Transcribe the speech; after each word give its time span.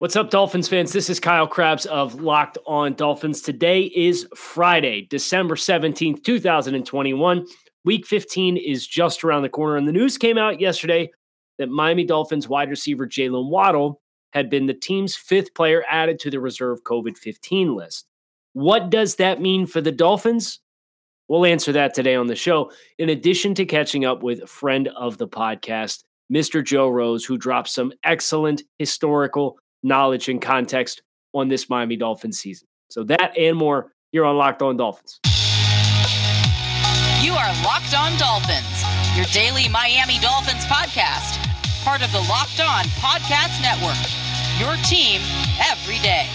What's 0.00 0.14
up, 0.14 0.30
Dolphins 0.30 0.68
fans? 0.68 0.92
This 0.92 1.10
is 1.10 1.18
Kyle 1.18 1.48
Crabbs 1.48 1.84
of 1.86 2.20
Locked 2.20 2.56
On 2.68 2.94
Dolphins. 2.94 3.40
Today 3.40 3.90
is 3.96 4.28
Friday, 4.36 5.08
December 5.10 5.56
17th, 5.56 6.22
2021. 6.22 7.44
Week 7.84 8.06
15 8.06 8.56
is 8.58 8.86
just 8.86 9.24
around 9.24 9.42
the 9.42 9.48
corner. 9.48 9.76
And 9.76 9.88
the 9.88 9.92
news 9.92 10.16
came 10.16 10.38
out 10.38 10.60
yesterday 10.60 11.10
that 11.58 11.68
Miami 11.68 12.04
Dolphins 12.04 12.48
wide 12.48 12.70
receiver 12.70 13.08
Jaylen 13.08 13.50
Waddle 13.50 14.00
had 14.30 14.48
been 14.48 14.66
the 14.66 14.72
team's 14.72 15.16
fifth 15.16 15.52
player 15.54 15.82
added 15.90 16.20
to 16.20 16.30
the 16.30 16.38
reserve 16.38 16.84
COVID 16.84 17.18
15 17.18 17.74
list. 17.74 18.06
What 18.52 18.90
does 18.90 19.16
that 19.16 19.40
mean 19.40 19.66
for 19.66 19.80
the 19.80 19.90
Dolphins? 19.90 20.60
We'll 21.26 21.44
answer 21.44 21.72
that 21.72 21.92
today 21.92 22.14
on 22.14 22.28
the 22.28 22.36
show, 22.36 22.70
in 22.98 23.08
addition 23.08 23.52
to 23.56 23.66
catching 23.66 24.04
up 24.04 24.22
with 24.22 24.42
a 24.42 24.46
friend 24.46 24.86
of 24.96 25.18
the 25.18 25.26
podcast, 25.26 26.04
Mr. 26.32 26.64
Joe 26.64 26.88
Rose, 26.88 27.24
who 27.24 27.36
dropped 27.36 27.70
some 27.70 27.92
excellent 28.04 28.62
historical 28.78 29.58
knowledge 29.82 30.28
and 30.28 30.40
context 30.42 31.02
on 31.32 31.48
this 31.48 31.68
Miami 31.68 31.96
Dolphins 31.96 32.38
season. 32.38 32.68
So 32.90 33.04
that 33.04 33.36
and 33.36 33.56
more 33.56 33.92
here 34.12 34.24
on 34.24 34.36
Locked 34.36 34.62
On 34.62 34.76
Dolphins. 34.76 35.20
You 37.22 37.32
are 37.32 37.52
Locked 37.64 37.94
On 37.94 38.16
Dolphins, 38.18 38.82
your 39.16 39.26
daily 39.26 39.68
Miami 39.68 40.18
Dolphins 40.20 40.64
podcast, 40.66 41.38
part 41.84 42.02
of 42.02 42.10
the 42.12 42.20
Locked 42.20 42.60
On 42.60 42.84
Podcast 42.98 43.60
Network. 43.62 43.98
Your 44.58 44.74
team 44.84 45.20
every 45.70 45.98
day. 45.98 46.26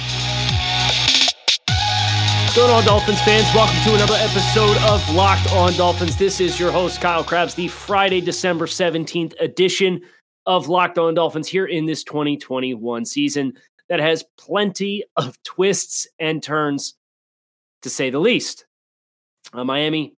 What's 2.43 2.55
going 2.55 2.71
on, 2.71 2.85
Dolphins 2.85 3.19
fans? 3.21 3.47
Welcome 3.55 3.81
to 3.83 3.95
another 3.95 4.13
episode 4.19 4.77
of 4.83 5.15
Locked 5.15 5.51
On 5.53 5.73
Dolphins. 5.73 6.15
This 6.15 6.39
is 6.39 6.59
your 6.59 6.71
host, 6.71 7.01
Kyle 7.01 7.23
Crabbs, 7.23 7.55
the 7.55 7.67
Friday, 7.67 8.21
December 8.21 8.67
17th 8.67 9.33
edition 9.39 10.01
of 10.45 10.67
Locked 10.67 10.97
On 10.97 11.13
Dolphins 11.13 11.47
here 11.47 11.65
in 11.65 11.85
this 11.85 12.03
2021 12.03 13.05
season 13.05 13.53
that 13.89 13.99
has 13.99 14.23
plenty 14.37 15.03
of 15.15 15.41
twists 15.43 16.07
and 16.19 16.41
turns, 16.41 16.95
to 17.81 17.89
say 17.89 18.09
the 18.09 18.19
least. 18.19 18.65
Uh, 19.53 19.63
Miami 19.63 20.15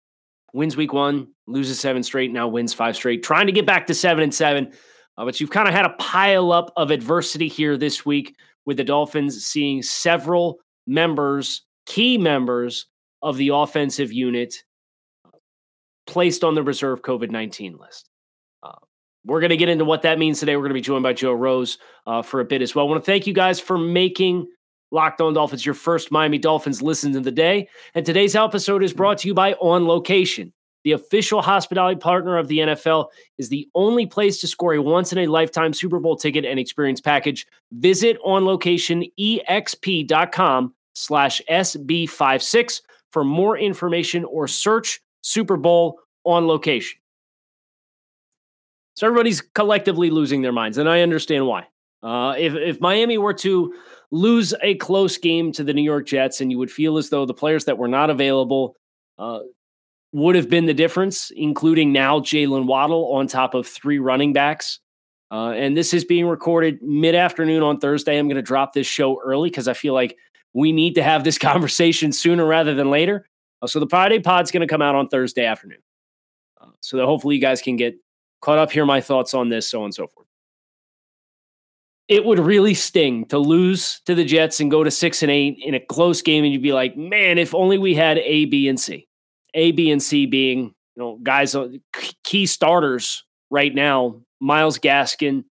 wins 0.54 0.78
week 0.78 0.94
one, 0.94 1.28
loses 1.48 1.80
seven 1.80 2.04
straight, 2.04 2.32
now 2.32 2.48
wins 2.48 2.74
five 2.74 2.96
straight, 2.96 3.24
trying 3.24 3.48
to 3.48 3.54
get 3.54 3.66
back 3.66 3.88
to 3.88 3.94
seven 3.94 4.24
and 4.24 4.34
seven. 4.34 4.72
Uh, 5.18 5.26
but 5.26 5.40
you've 5.40 5.52
kind 5.52 5.68
of 5.68 5.74
had 5.74 5.86
a 5.86 5.96
pile 6.00 6.52
up 6.52 6.72
of 6.76 6.92
adversity 6.92 7.48
here 7.48 7.78
this 7.78 8.06
week 8.06 8.36
with 8.66 8.78
the 8.78 8.84
Dolphins 8.84 9.46
seeing 9.46 9.82
several 9.82 10.60
members, 10.88 11.64
key 11.86 12.18
members 12.18 12.88
of 13.22 13.38
the 13.38 13.50
offensive 13.50 14.12
unit, 14.12 14.56
placed 16.06 16.44
on 16.44 16.56
the 16.56 16.64
reserve 16.64 17.02
COVID 17.02 17.32
19 17.32 17.78
list. 17.78 18.10
We're 19.26 19.40
going 19.40 19.52
to 19.52 19.58
get 19.58 19.70
into 19.70 19.86
what 19.86 20.02
that 20.02 20.20
means 20.20 20.40
today. 20.40 20.56
We're 20.56 20.64
going 20.64 20.72
to 20.72 20.76
be 20.76 20.82
joined 20.82 21.04
by 21.04 21.14
Joe 21.14 21.34
Rose 21.34 21.78
uh, 22.08 22.22
for 22.22 22.40
a 22.40 22.46
bit 22.46 22.62
as 22.62 22.76
well. 22.76 22.86
I 22.86 22.90
want 22.90 23.04
to 23.04 23.12
thank 23.12 23.26
you 23.26 23.34
guys 23.34 23.60
for 23.60 23.78
making 23.78 24.48
Locked 24.92 25.22
On 25.22 25.34
Dolphins 25.34 25.66
your 25.66 25.76
first 25.76 26.12
Miami 26.12 26.38
Dolphins 26.38 26.82
listen 26.82 27.16
of 27.16 27.24
the 27.24 27.32
day. 27.32 27.68
And 27.96 28.06
today's 28.06 28.36
episode 28.36 28.84
is 28.84 28.94
brought 28.94 29.20
to 29.20 29.28
you 29.28 29.34
by 29.34 29.54
On 29.54 29.88
Location. 29.88 30.52
The 30.84 30.92
official 30.92 31.42
hospitality 31.42 32.00
partner 32.00 32.38
of 32.38 32.50
the 32.50 32.60
NFL 32.60 33.08
is 33.38 33.50
the 33.50 33.70
only 33.74 34.06
place 34.06 34.40
to 34.42 34.48
score 34.48 34.74
a 34.74 34.82
once 34.82 35.14
in 35.14 35.20
a 35.20 35.28
lifetime 35.28 35.72
Super 35.74 36.00
Bowl 36.00 36.18
ticket 36.18 36.44
and 36.46 36.60
experience 36.60 37.00
package. 37.00 37.48
Visit 37.72 38.18
onlocationexp.com 38.26 40.74
slash 40.94 41.42
SB56 41.50 42.82
for 43.12 43.24
more 43.24 43.58
information 43.58 44.26
or 44.26 44.46
search 44.48 45.00
Super 45.22 45.56
Bowl 45.56 46.00
on 46.26 46.48
location. 46.48 47.00
So 48.96 49.08
everybody's 49.08 49.42
collectively 49.42 50.10
losing 50.10 50.42
their 50.42 50.52
minds, 50.52 50.78
and 50.78 50.90
I 50.90 51.02
understand 51.02 51.48
why. 51.48 51.68
Uh, 52.04 52.36
if 52.38 52.54
if 52.54 52.82
Miami 52.82 53.18
were 53.18 53.34
to 53.34 53.74
lose 54.12 54.54
a 54.62 54.76
close 54.76 55.18
game 55.18 55.52
to 55.54 55.64
the 55.64 55.74
New 55.74 55.82
York 55.82 56.06
Jets, 56.06 56.42
and 56.42 56.52
you 56.52 56.58
would 56.60 56.72
feel 56.72 56.98
as 56.98 57.10
though 57.10 57.26
the 57.26 57.34
players 57.34 57.66
that 57.66 57.78
were 57.78 57.88
not 57.88 58.10
available 58.10 58.76
uh, 59.18 59.40
would 60.12 60.36
have 60.36 60.50
been 60.50 60.66
the 60.66 60.74
difference, 60.74 61.32
including 61.36 61.92
now 61.92 62.20
Jaylen 62.20 62.66
Waddle 62.66 63.14
on 63.14 63.28
top 63.28 63.56
of 63.56 63.68
three 63.68 64.00
running 64.00 64.32
backs. 64.32 64.80
Uh, 65.32 65.50
and 65.50 65.76
this 65.76 65.96
is 65.96 66.06
being 66.06 66.28
recorded 66.28 66.82
mid 66.84 67.16
afternoon 67.16 67.64
on 67.64 67.80
Thursday. 67.80 68.20
I'm 68.20 68.28
going 68.28 68.36
to 68.36 68.44
drop 68.44 68.74
this 68.74 68.86
show 68.86 69.20
early 69.26 69.50
because 69.50 69.68
I 69.68 69.74
feel 69.74 69.96
like 69.96 70.16
we 70.54 70.72
need 70.72 70.94
to 70.96 71.04
have 71.04 71.24
this 71.24 71.38
conversation 71.40 72.12
sooner 72.12 72.46
rather 72.46 72.76
than 72.76 72.92
later. 72.92 73.28
Uh, 73.62 73.68
so 73.68 73.80
the 73.80 73.88
Friday 73.88 74.20
pod's 74.20 74.52
going 74.52 74.62
to 74.62 74.72
come 74.72 74.82
out 74.82 74.94
on 74.94 75.08
Thursday 75.08 75.46
afternoon. 75.46 75.80
Uh, 76.62 76.68
so 76.82 76.98
that 76.98 77.06
hopefully 77.06 77.36
you 77.36 77.42
guys 77.42 77.62
can 77.62 77.76
get 77.76 77.96
caught 78.44 78.60
up, 78.60 78.72
hear 78.72 78.86
my 78.86 79.02
thoughts 79.02 79.34
on 79.34 79.50
this, 79.50 79.70
so 79.70 79.80
on 79.80 79.86
and 79.86 79.96
so 79.96 80.06
forth. 80.06 80.28
It 82.10 82.26
would 82.26 82.40
really 82.40 82.74
sting 82.74 83.26
to 83.28 83.40
lose 83.40 84.02
to 84.06 84.14
the 84.14 84.26
Jets 84.26 84.60
and 84.60 84.70
go 84.70 84.84
to 84.84 84.92
six 84.92 85.24
and 85.24 85.32
eight 85.32 85.58
in 85.64 85.74
a 85.74 85.80
close 85.80 86.22
game, 86.22 86.44
and 86.44 86.52
you'd 86.52 86.62
be 86.62 86.74
like, 86.74 86.98
man, 86.98 87.38
if 87.38 87.56
only 87.56 87.78
we 87.78 87.96
had 87.96 88.18
A, 88.20 88.46
B, 88.46 88.68
and 88.68 88.80
C. 88.80 89.08
A, 89.54 89.72
B, 89.72 89.90
and 89.90 90.04
C 90.04 90.26
being, 90.26 90.76
you 90.96 90.98
know, 90.98 91.18
guys, 91.24 91.56
uh, 91.56 91.70
key 92.24 92.46
starters 92.46 93.24
right 93.50 93.74
now 93.74 94.22
Myles 94.42 94.78
Gaskin, 94.78 95.46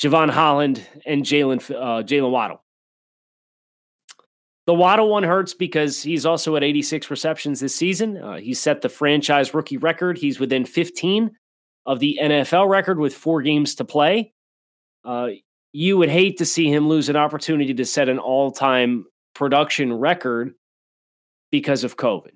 Jevon 0.00 0.30
Holland, 0.30 0.86
and 1.04 1.24
Jaylen 1.24 1.58
uh, 1.74 2.04
Jaylen 2.04 2.30
Waddle. 2.30 2.62
The 4.66 4.74
Waddle 4.74 5.08
one 5.08 5.24
hurts 5.24 5.54
because 5.54 6.02
he's 6.02 6.26
also 6.26 6.54
at 6.54 6.62
86 6.62 7.10
receptions 7.10 7.58
this 7.58 7.74
season. 7.74 8.18
Uh, 8.18 8.36
he 8.36 8.54
set 8.54 8.82
the 8.82 8.88
franchise 8.88 9.54
rookie 9.54 9.78
record. 9.78 10.18
He's 10.18 10.38
within 10.38 10.66
15 10.66 11.30
of 11.88 12.00
the 12.00 12.18
NFL 12.20 12.68
record 12.68 12.98
with 12.98 13.14
four 13.14 13.40
games 13.40 13.76
to 13.76 13.84
play. 13.84 14.34
Uh, 15.06 15.30
you 15.72 15.96
would 15.96 16.10
hate 16.10 16.36
to 16.36 16.44
see 16.44 16.70
him 16.70 16.86
lose 16.86 17.08
an 17.08 17.16
opportunity 17.16 17.72
to 17.72 17.84
set 17.86 18.10
an 18.10 18.18
all 18.18 18.50
time 18.50 19.06
production 19.34 19.94
record 19.94 20.52
because 21.50 21.84
of 21.84 21.96
COVID. 21.96 22.32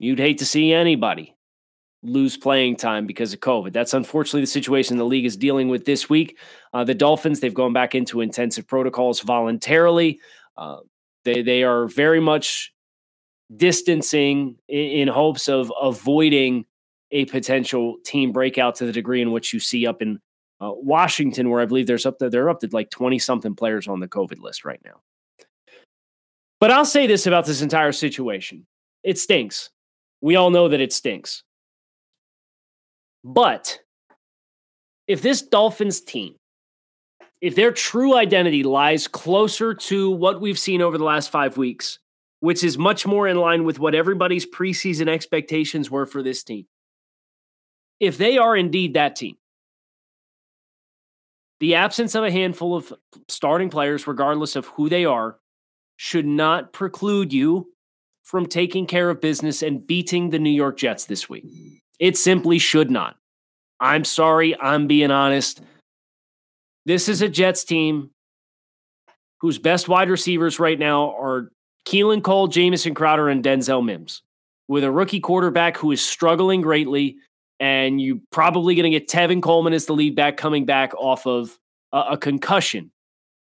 You'd 0.00 0.18
hate 0.18 0.38
to 0.38 0.44
see 0.44 0.72
anybody 0.72 1.36
lose 2.02 2.36
playing 2.36 2.74
time 2.74 3.06
because 3.06 3.32
of 3.32 3.38
COVID. 3.38 3.72
That's 3.72 3.94
unfortunately 3.94 4.40
the 4.40 4.48
situation 4.48 4.98
the 4.98 5.04
league 5.04 5.24
is 5.24 5.36
dealing 5.36 5.68
with 5.68 5.84
this 5.84 6.10
week. 6.10 6.36
Uh, 6.72 6.82
the 6.82 6.94
Dolphins, 6.94 7.38
they've 7.38 7.54
gone 7.54 7.72
back 7.72 7.94
into 7.94 8.22
intensive 8.22 8.66
protocols 8.66 9.20
voluntarily. 9.20 10.18
Uh, 10.56 10.78
they, 11.24 11.42
they 11.42 11.62
are 11.62 11.86
very 11.86 12.20
much 12.20 12.72
distancing 13.54 14.56
in, 14.68 14.78
in 14.78 15.08
hopes 15.08 15.48
of 15.48 15.72
avoiding 15.80 16.66
a 17.14 17.24
potential 17.26 17.96
team 18.04 18.32
breakout 18.32 18.74
to 18.74 18.86
the 18.86 18.92
degree 18.92 19.22
in 19.22 19.30
which 19.30 19.54
you 19.54 19.60
see 19.60 19.86
up 19.86 20.02
in 20.02 20.18
uh, 20.60 20.72
Washington, 20.74 21.48
where 21.48 21.60
I 21.60 21.64
believe 21.64 21.86
there's 21.86 22.06
up 22.06 22.18
there, 22.18 22.28
they're 22.28 22.50
up 22.50 22.60
to 22.60 22.68
like 22.72 22.90
20 22.90 23.18
something 23.18 23.54
players 23.54 23.88
on 23.88 24.00
the 24.00 24.08
COVID 24.08 24.40
list 24.40 24.64
right 24.64 24.80
now. 24.84 25.00
But 26.60 26.70
I'll 26.70 26.84
say 26.84 27.06
this 27.06 27.26
about 27.26 27.46
this 27.46 27.62
entire 27.62 27.92
situation 27.92 28.66
it 29.02 29.18
stinks. 29.18 29.70
We 30.20 30.36
all 30.36 30.50
know 30.50 30.68
that 30.68 30.80
it 30.80 30.92
stinks. 30.92 31.42
But 33.22 33.78
if 35.06 35.22
this 35.22 35.42
Dolphins 35.42 36.00
team, 36.00 36.34
if 37.40 37.54
their 37.54 37.72
true 37.72 38.16
identity 38.16 38.62
lies 38.62 39.06
closer 39.06 39.74
to 39.74 40.10
what 40.10 40.40
we've 40.40 40.58
seen 40.58 40.80
over 40.80 40.96
the 40.98 41.04
last 41.04 41.30
five 41.30 41.56
weeks, 41.56 41.98
which 42.40 42.64
is 42.64 42.78
much 42.78 43.06
more 43.06 43.28
in 43.28 43.36
line 43.36 43.64
with 43.64 43.78
what 43.78 43.94
everybody's 43.94 44.46
preseason 44.46 45.08
expectations 45.08 45.90
were 45.90 46.06
for 46.06 46.22
this 46.22 46.42
team, 46.42 46.66
if 48.00 48.18
they 48.18 48.38
are 48.38 48.56
indeed 48.56 48.94
that 48.94 49.16
team, 49.16 49.36
the 51.60 51.76
absence 51.76 52.14
of 52.14 52.24
a 52.24 52.30
handful 52.30 52.76
of 52.76 52.92
starting 53.28 53.70
players, 53.70 54.06
regardless 54.06 54.56
of 54.56 54.66
who 54.66 54.88
they 54.88 55.04
are, 55.04 55.38
should 55.96 56.26
not 56.26 56.72
preclude 56.72 57.32
you 57.32 57.72
from 58.24 58.46
taking 58.46 58.86
care 58.86 59.10
of 59.10 59.20
business 59.20 59.62
and 59.62 59.86
beating 59.86 60.30
the 60.30 60.38
New 60.38 60.50
York 60.50 60.76
Jets 60.76 61.04
this 61.04 61.28
week. 61.28 61.44
It 61.98 62.16
simply 62.16 62.58
should 62.58 62.90
not. 62.90 63.16
I'm 63.80 64.04
sorry, 64.04 64.58
I'm 64.60 64.86
being 64.86 65.10
honest. 65.10 65.60
This 66.86 67.08
is 67.08 67.22
a 67.22 67.28
Jets 67.28 67.64
team 67.64 68.10
whose 69.40 69.58
best 69.58 69.88
wide 69.88 70.10
receivers 70.10 70.58
right 70.58 70.78
now 70.78 71.14
are 71.18 71.50
Keelan 71.86 72.22
Cole, 72.22 72.48
Jamison 72.48 72.94
Crowder, 72.94 73.28
and 73.28 73.44
Denzel 73.44 73.84
Mims, 73.84 74.22
with 74.68 74.84
a 74.84 74.90
rookie 74.90 75.20
quarterback 75.20 75.76
who 75.76 75.92
is 75.92 76.00
struggling 76.00 76.62
greatly 76.62 77.16
and 77.60 78.00
you're 78.00 78.18
probably 78.30 78.74
going 78.74 78.90
to 78.90 78.98
get 78.98 79.08
Tevin 79.08 79.42
Coleman 79.42 79.72
as 79.72 79.86
the 79.86 79.92
lead 79.92 80.14
back 80.14 80.36
coming 80.36 80.64
back 80.64 80.94
off 80.94 81.26
of 81.26 81.58
a, 81.92 82.00
a 82.12 82.18
concussion. 82.18 82.90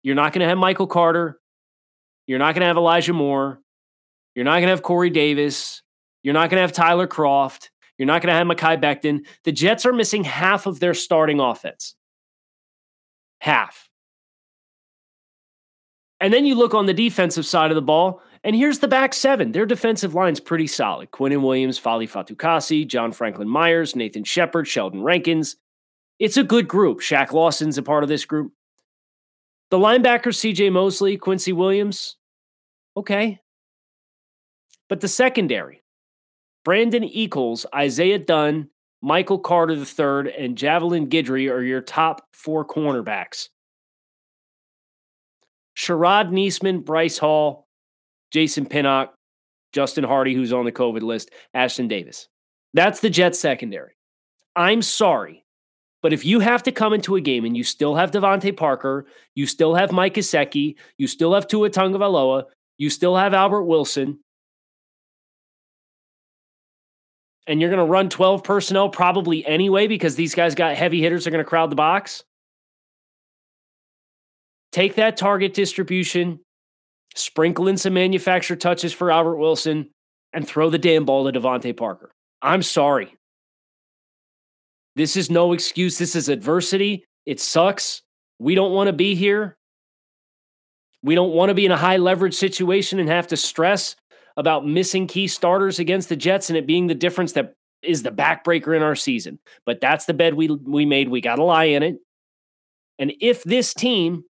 You're 0.02 0.14
not 0.14 0.32
going 0.32 0.40
to 0.40 0.48
have 0.48 0.58
Michael 0.58 0.86
Carter. 0.86 1.38
You're 2.26 2.38
not 2.38 2.54
going 2.54 2.60
to 2.60 2.66
have 2.66 2.76
Elijah 2.76 3.12
Moore. 3.12 3.60
You're 4.34 4.44
not 4.44 4.54
going 4.54 4.64
to 4.64 4.70
have 4.70 4.82
Corey 4.82 5.10
Davis. 5.10 5.82
You're 6.22 6.34
not 6.34 6.50
going 6.50 6.58
to 6.58 6.62
have 6.62 6.72
Tyler 6.72 7.06
Kroft. 7.06 7.68
You're 7.98 8.06
not 8.06 8.22
going 8.22 8.32
to 8.32 8.38
have 8.38 8.46
Mekhi 8.46 8.80
Becton. 8.82 9.26
The 9.44 9.52
Jets 9.52 9.86
are 9.86 9.92
missing 9.92 10.24
half 10.24 10.66
of 10.66 10.80
their 10.80 10.94
starting 10.94 11.40
offense. 11.40 11.94
Half. 13.40 13.88
And 16.20 16.32
then 16.32 16.46
you 16.46 16.54
look 16.54 16.74
on 16.74 16.86
the 16.86 16.94
defensive 16.94 17.44
side 17.44 17.70
of 17.70 17.74
the 17.74 17.82
ball, 17.82 18.22
and 18.44 18.56
here's 18.56 18.80
the 18.80 18.88
back 18.88 19.14
seven. 19.14 19.52
Their 19.52 19.66
defensive 19.66 20.14
line's 20.14 20.40
pretty 20.40 20.66
solid. 20.66 21.10
Quinnen 21.10 21.42
Williams, 21.42 21.78
Foley 21.78 22.08
Fatukasi, 22.08 22.86
John 22.86 23.12
Franklin 23.12 23.48
Myers, 23.48 23.94
Nathan 23.94 24.24
Shepherd, 24.24 24.66
Sheldon 24.66 25.02
Rankins. 25.02 25.56
It's 26.18 26.36
a 26.36 26.44
good 26.44 26.68
group. 26.68 27.00
Shaq 27.00 27.32
Lawson's 27.32 27.78
a 27.78 27.82
part 27.82 28.02
of 28.02 28.08
this 28.08 28.24
group. 28.24 28.52
The 29.70 29.78
linebacker, 29.78 30.32
CJ 30.32 30.70
Mosley, 30.70 31.16
Quincy 31.16 31.52
Williams, 31.52 32.16
okay. 32.96 33.40
But 34.88 35.00
the 35.00 35.08
secondary, 35.08 35.82
Brandon 36.64 37.04
Echols, 37.04 37.64
Isaiah 37.74 38.18
Dunn, 38.18 38.68
Michael 39.00 39.38
Carter 39.38 39.74
III, 39.74 40.32
and 40.38 40.58
Javelin 40.58 41.08
Guidry 41.08 41.50
are 41.50 41.62
your 41.62 41.80
top 41.80 42.22
four 42.32 42.66
cornerbacks. 42.66 43.48
Sharrod 45.76 46.30
Neasman, 46.30 46.84
Bryce 46.84 47.18
Hall, 47.18 47.66
Jason 48.32 48.66
Pinnock, 48.66 49.14
Justin 49.72 50.04
Hardy, 50.04 50.34
who's 50.34 50.52
on 50.52 50.64
the 50.64 50.72
COVID 50.72 51.02
list, 51.02 51.30
Ashtyn 51.54 51.88
Davis. 51.88 52.28
That's 52.74 53.00
the 53.00 53.10
Jets 53.10 53.38
secondary. 53.38 53.96
I'm 54.56 54.82
sorry. 54.82 55.44
But 56.02 56.12
if 56.12 56.24
you 56.24 56.40
have 56.40 56.64
to 56.64 56.72
come 56.72 56.92
into 56.92 57.16
a 57.16 57.20
game 57.20 57.44
and 57.44 57.56
you 57.56 57.62
still 57.62 57.94
have 57.94 58.10
DeVante 58.10 58.56
Parker, 58.56 59.06
you 59.34 59.46
still 59.46 59.74
have 59.74 59.92
Mike 59.92 60.14
Gesicki, 60.14 60.74
you 60.98 61.06
still 61.06 61.32
have 61.34 61.46
Tua 61.46 61.70
Tagovailoa, 61.70 62.44
you 62.76 62.90
still 62.90 63.16
have 63.16 63.34
Albert 63.34 63.64
Wilson, 63.64 64.18
and 67.46 67.60
you're 67.60 67.70
going 67.70 67.84
to 67.84 67.90
run 67.90 68.08
12 68.08 68.44
personnel 68.44 68.88
probably 68.88 69.44
anyway 69.46 69.86
because 69.86 70.16
these 70.16 70.34
guys 70.34 70.54
got 70.54 70.76
heavy 70.76 71.00
hitters 71.00 71.26
are 71.26 71.30
going 71.30 71.44
to 71.44 71.48
crowd 71.48 71.70
the 71.70 71.76
box. 71.76 72.24
Take 74.70 74.94
that 74.94 75.16
target 75.16 75.52
distribution, 75.54 76.40
sprinkle 77.14 77.68
in 77.68 77.76
some 77.76 77.94
manufacturer 77.94 78.56
touches 78.56 78.92
for 78.92 79.10
Albert 79.10 79.36
Wilson, 79.36 79.90
and 80.32 80.46
throw 80.46 80.70
the 80.70 80.78
damn 80.78 81.04
ball 81.04 81.30
to 81.30 81.38
DeVante 81.38 81.76
Parker. 81.76 82.12
I'm 82.40 82.62
sorry. 82.62 83.14
This 84.96 85.16
is 85.16 85.30
no 85.30 85.52
excuse. 85.52 85.98
This 85.98 86.14
is 86.16 86.28
adversity. 86.28 87.04
It 87.26 87.40
sucks. 87.40 88.02
We 88.38 88.54
don't 88.54 88.72
want 88.72 88.88
to 88.88 88.92
be 88.92 89.14
here. 89.14 89.56
We 91.02 91.14
don't 91.14 91.32
want 91.32 91.50
to 91.50 91.54
be 91.54 91.66
in 91.66 91.72
a 91.72 91.76
high 91.76 91.96
leverage 91.96 92.34
situation 92.34 92.98
and 92.98 93.08
have 93.08 93.26
to 93.28 93.36
stress 93.36 93.96
about 94.36 94.66
missing 94.66 95.06
key 95.06 95.26
starters 95.26 95.78
against 95.78 96.08
the 96.08 96.16
Jets 96.16 96.48
and 96.48 96.56
it 96.56 96.66
being 96.66 96.86
the 96.86 96.94
difference 96.94 97.32
that 97.32 97.54
is 97.82 98.02
the 98.02 98.10
backbreaker 98.10 98.76
in 98.76 98.82
our 98.82 98.94
season. 98.94 99.38
But 99.66 99.80
that's 99.80 100.06
the 100.06 100.14
bed 100.14 100.34
we 100.34 100.48
we 100.48 100.86
made. 100.86 101.08
We 101.08 101.20
got 101.20 101.36
to 101.36 101.44
lie 101.44 101.64
in 101.64 101.82
it. 101.82 101.96
And 102.98 103.12
if 103.20 103.42
this 103.44 103.74
team 103.74 104.24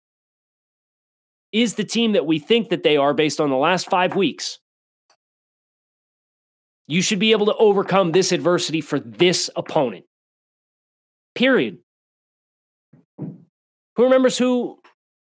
is 1.51 1.75
the 1.75 1.83
team 1.83 2.13
that 2.13 2.25
we 2.25 2.39
think 2.39 2.69
that 2.69 2.83
they 2.83 2.97
are 2.97 3.13
based 3.13 3.39
on 3.39 3.49
the 3.49 3.55
last 3.55 3.89
5 3.89 4.15
weeks, 4.15 4.59
you 6.87 7.01
should 7.01 7.19
be 7.19 7.31
able 7.31 7.45
to 7.45 7.55
overcome 7.55 8.11
this 8.11 8.31
adversity 8.31 8.81
for 8.81 8.99
this 8.99 9.49
opponent. 9.55 10.05
Period. 11.35 11.77
Who 13.17 14.03
remembers 14.03 14.37
who 14.37 14.79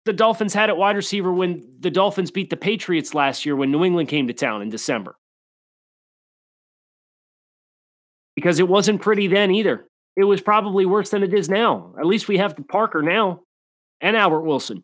the 0.04 0.12
Dolphins 0.12 0.54
had 0.54 0.70
at 0.70 0.76
wide 0.76 0.96
receiver 0.96 1.32
when 1.32 1.64
the 1.78 1.90
Dolphins 1.90 2.30
beat 2.30 2.50
the 2.50 2.56
Patriots 2.56 3.14
last 3.14 3.46
year 3.46 3.54
when 3.54 3.70
New 3.70 3.84
England 3.84 4.08
came 4.08 4.26
to 4.28 4.34
town 4.34 4.62
in 4.62 4.68
December? 4.68 5.16
Because 8.34 8.58
it 8.58 8.66
wasn't 8.66 9.02
pretty 9.02 9.28
then 9.28 9.52
either. 9.52 9.86
It 10.16 10.24
was 10.24 10.40
probably 10.40 10.86
worse 10.86 11.10
than 11.10 11.22
it 11.22 11.32
is 11.32 11.48
now. 11.48 11.94
At 11.98 12.06
least 12.06 12.28
we 12.28 12.38
have 12.38 12.56
the 12.56 12.64
Parker 12.64 13.02
now 13.02 13.42
and 14.00 14.16
Albert 14.16 14.42
Wilson. 14.42 14.82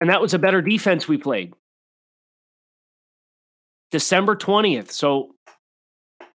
And 0.00 0.10
that 0.10 0.20
was 0.20 0.34
a 0.34 0.38
better 0.38 0.62
defense 0.62 1.08
we 1.08 1.18
played. 1.18 1.54
December 3.90 4.36
20th. 4.36 4.90
So 4.90 5.34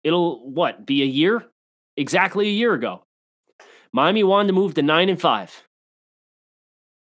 it'll 0.04 0.50
what 0.50 0.86
be 0.86 1.02
a 1.02 1.06
year? 1.06 1.46
Exactly 1.98 2.48
a 2.48 2.52
year 2.52 2.74
ago. 2.74 3.04
Miami 3.92 4.24
wanted 4.24 4.48
to 4.48 4.54
move 4.54 4.76
to 4.76 4.82
nine 4.82 5.10
and 5.10 5.20
five. 5.20 5.64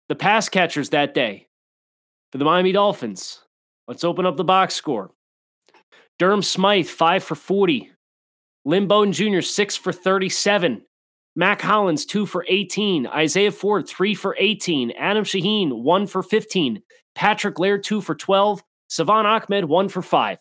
The 0.09 0.15
pass 0.15 0.49
catchers 0.49 0.89
that 0.89 1.13
day 1.13 1.47
for 2.31 2.39
the 2.39 2.45
Miami 2.45 2.71
Dolphins. 2.71 3.41
Let's 3.87 4.03
open 4.03 4.25
up 4.25 4.37
the 4.37 4.43
box 4.43 4.73
score. 4.75 5.11
Durham 6.19 6.41
Smythe, 6.41 6.87
five 6.87 7.23
for 7.23 7.35
40. 7.35 7.91
Lynn 8.65 8.87
Bowden 8.87 9.13
Jr., 9.13 9.41
six 9.41 9.75
for 9.75 9.91
37. 9.91 10.83
Mack 11.35 11.61
Hollins, 11.61 12.05
two 12.05 12.25
for 12.25 12.45
18. 12.47 13.07
Isaiah 13.07 13.51
Ford, 13.51 13.87
three 13.87 14.13
for 14.13 14.35
18. 14.37 14.91
Adam 14.91 15.23
Shaheen, 15.23 15.81
one 15.81 16.05
for 16.05 16.21
15. 16.21 16.81
Patrick 17.15 17.59
Laird, 17.59 17.83
two 17.83 18.01
for 18.01 18.15
12. 18.15 18.63
Salvon 18.87 19.25
Ahmed, 19.25 19.65
one 19.65 19.89
for 19.89 20.01
five. 20.01 20.37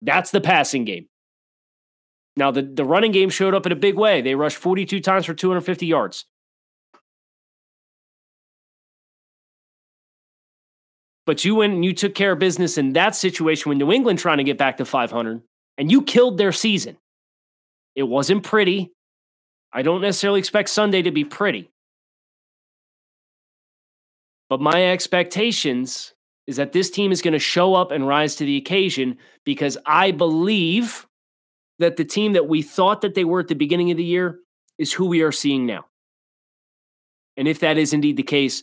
That's 0.00 0.30
the 0.30 0.40
passing 0.40 0.84
game. 0.84 1.08
Now, 2.36 2.50
the, 2.50 2.62
the 2.62 2.84
running 2.84 3.12
game 3.12 3.30
showed 3.30 3.54
up 3.54 3.66
in 3.66 3.72
a 3.72 3.76
big 3.76 3.96
way. 3.96 4.22
They 4.22 4.34
rushed 4.34 4.58
42 4.58 5.00
times 5.00 5.26
for 5.26 5.34
250 5.34 5.86
yards. 5.86 6.24
But 11.26 11.44
you 11.44 11.56
went 11.56 11.74
and 11.74 11.84
you 11.84 11.92
took 11.92 12.14
care 12.14 12.32
of 12.32 12.38
business 12.38 12.78
in 12.78 12.94
that 12.94 13.14
situation 13.14 13.68
when 13.68 13.76
New 13.76 13.92
England 13.92 14.18
trying 14.18 14.38
to 14.38 14.44
get 14.44 14.56
back 14.56 14.78
to 14.78 14.86
500, 14.86 15.42
and 15.76 15.90
you 15.90 16.00
killed 16.00 16.38
their 16.38 16.52
season. 16.52 16.96
It 17.94 18.04
wasn't 18.04 18.44
pretty. 18.44 18.92
I 19.72 19.82
don't 19.82 20.00
necessarily 20.00 20.38
expect 20.38 20.70
Sunday 20.70 21.02
to 21.02 21.10
be 21.10 21.24
pretty. 21.24 21.70
But 24.48 24.60
my 24.60 24.90
expectations 24.90 26.14
is 26.46 26.56
that 26.56 26.72
this 26.72 26.90
team 26.90 27.12
is 27.12 27.20
going 27.20 27.32
to 27.32 27.38
show 27.38 27.74
up 27.74 27.90
and 27.90 28.06
rise 28.06 28.34
to 28.36 28.44
the 28.44 28.56
occasion 28.56 29.18
because 29.44 29.76
I 29.84 30.12
believe 30.12 31.06
that 31.78 31.96
the 31.96 32.04
team 32.04 32.32
that 32.32 32.48
we 32.48 32.62
thought 32.62 33.02
that 33.02 33.14
they 33.14 33.24
were 33.24 33.40
at 33.40 33.48
the 33.48 33.54
beginning 33.54 33.90
of 33.90 33.98
the 33.98 34.04
year 34.04 34.40
is 34.78 34.92
who 34.92 35.06
we 35.06 35.20
are 35.20 35.32
seeing 35.32 35.66
now. 35.66 35.84
And 37.36 37.46
if 37.46 37.60
that 37.60 37.76
is 37.78 37.92
indeed 37.92 38.16
the 38.16 38.22
case, 38.22 38.62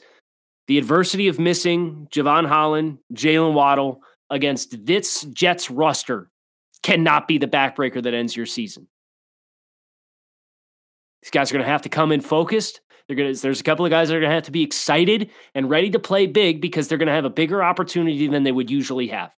the 0.67 0.77
adversity 0.77 1.27
of 1.27 1.39
missing 1.39 2.07
Jevon 2.11 2.47
Holland, 2.47 2.97
Jaylen 3.13 3.53
Waddle 3.53 4.01
against 4.29 4.85
this 4.85 5.21
Jets 5.25 5.69
roster 5.69 6.29
cannot 6.81 7.27
be 7.27 7.37
the 7.37 7.47
backbreaker 7.47 8.01
that 8.01 8.13
ends 8.13 8.35
your 8.35 8.47
season. 8.47 8.87
These 11.25 11.31
guys 11.31 11.49
are 11.49 11.55
going 11.55 11.65
to 11.65 11.71
have 11.71 11.81
to 11.81 11.89
come 11.89 12.11
in 12.11 12.21
focused. 12.21 12.81
They're 13.07 13.15
going 13.15 13.33
to, 13.33 13.41
there's 13.41 13.59
a 13.59 13.63
couple 13.63 13.83
of 13.83 13.89
guys 13.89 14.09
that 14.09 14.15
are 14.15 14.19
going 14.19 14.29
to 14.29 14.35
have 14.35 14.43
to 14.43 14.51
be 14.51 14.61
excited 14.61 15.31
and 15.55 15.67
ready 15.71 15.89
to 15.89 15.97
play 15.97 16.27
big 16.27 16.61
because 16.61 16.87
they're 16.87 16.99
going 16.99 17.07
to 17.07 17.13
have 17.13 17.25
a 17.25 17.31
bigger 17.31 17.63
opportunity 17.63 18.27
than 18.27 18.43
they 18.43 18.51
would 18.51 18.69
usually 18.69 19.07
have. 19.07 19.31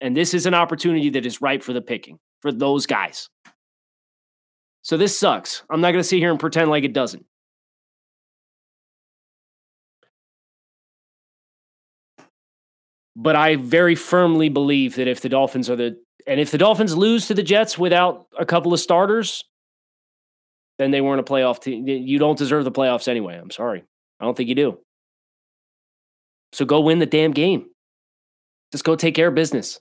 And 0.00 0.16
this 0.16 0.34
is 0.34 0.46
an 0.46 0.54
opportunity 0.54 1.10
that 1.10 1.26
is 1.26 1.42
ripe 1.42 1.64
for 1.64 1.72
the 1.72 1.80
picking 1.80 2.20
for 2.42 2.52
those 2.52 2.86
guys. 2.86 3.28
So 4.82 4.96
this 4.96 5.18
sucks. 5.18 5.64
I'm 5.68 5.80
not 5.80 5.90
going 5.90 6.02
to 6.02 6.08
sit 6.08 6.20
here 6.20 6.30
and 6.30 6.38
pretend 6.38 6.70
like 6.70 6.84
it 6.84 6.92
doesn't. 6.92 7.26
But 13.16 13.34
I 13.34 13.56
very 13.56 13.96
firmly 13.96 14.48
believe 14.48 14.94
that 14.94 15.08
if 15.08 15.22
the 15.22 15.28
Dolphins 15.28 15.68
are 15.68 15.74
the 15.74 15.96
and 16.24 16.38
if 16.38 16.52
the 16.52 16.58
Dolphins 16.58 16.96
lose 16.96 17.26
to 17.26 17.34
the 17.34 17.42
Jets 17.42 17.76
without 17.76 18.26
a 18.38 18.46
couple 18.46 18.72
of 18.72 18.78
starters, 18.78 19.42
then 20.78 20.90
they 20.90 21.00
weren't 21.00 21.20
a 21.20 21.24
playoff 21.24 21.60
team. 21.60 21.86
You 21.86 22.18
don't 22.18 22.38
deserve 22.38 22.64
the 22.64 22.72
playoffs 22.72 23.08
anyway. 23.08 23.38
I'm 23.38 23.50
sorry. 23.50 23.84
I 24.20 24.24
don't 24.24 24.36
think 24.36 24.48
you 24.48 24.54
do. 24.54 24.78
So 26.52 26.64
go 26.64 26.80
win 26.80 26.98
the 26.98 27.06
damn 27.06 27.32
game. 27.32 27.66
Just 28.72 28.84
go 28.84 28.96
take 28.96 29.14
care 29.14 29.28
of 29.28 29.34
business. 29.34 29.78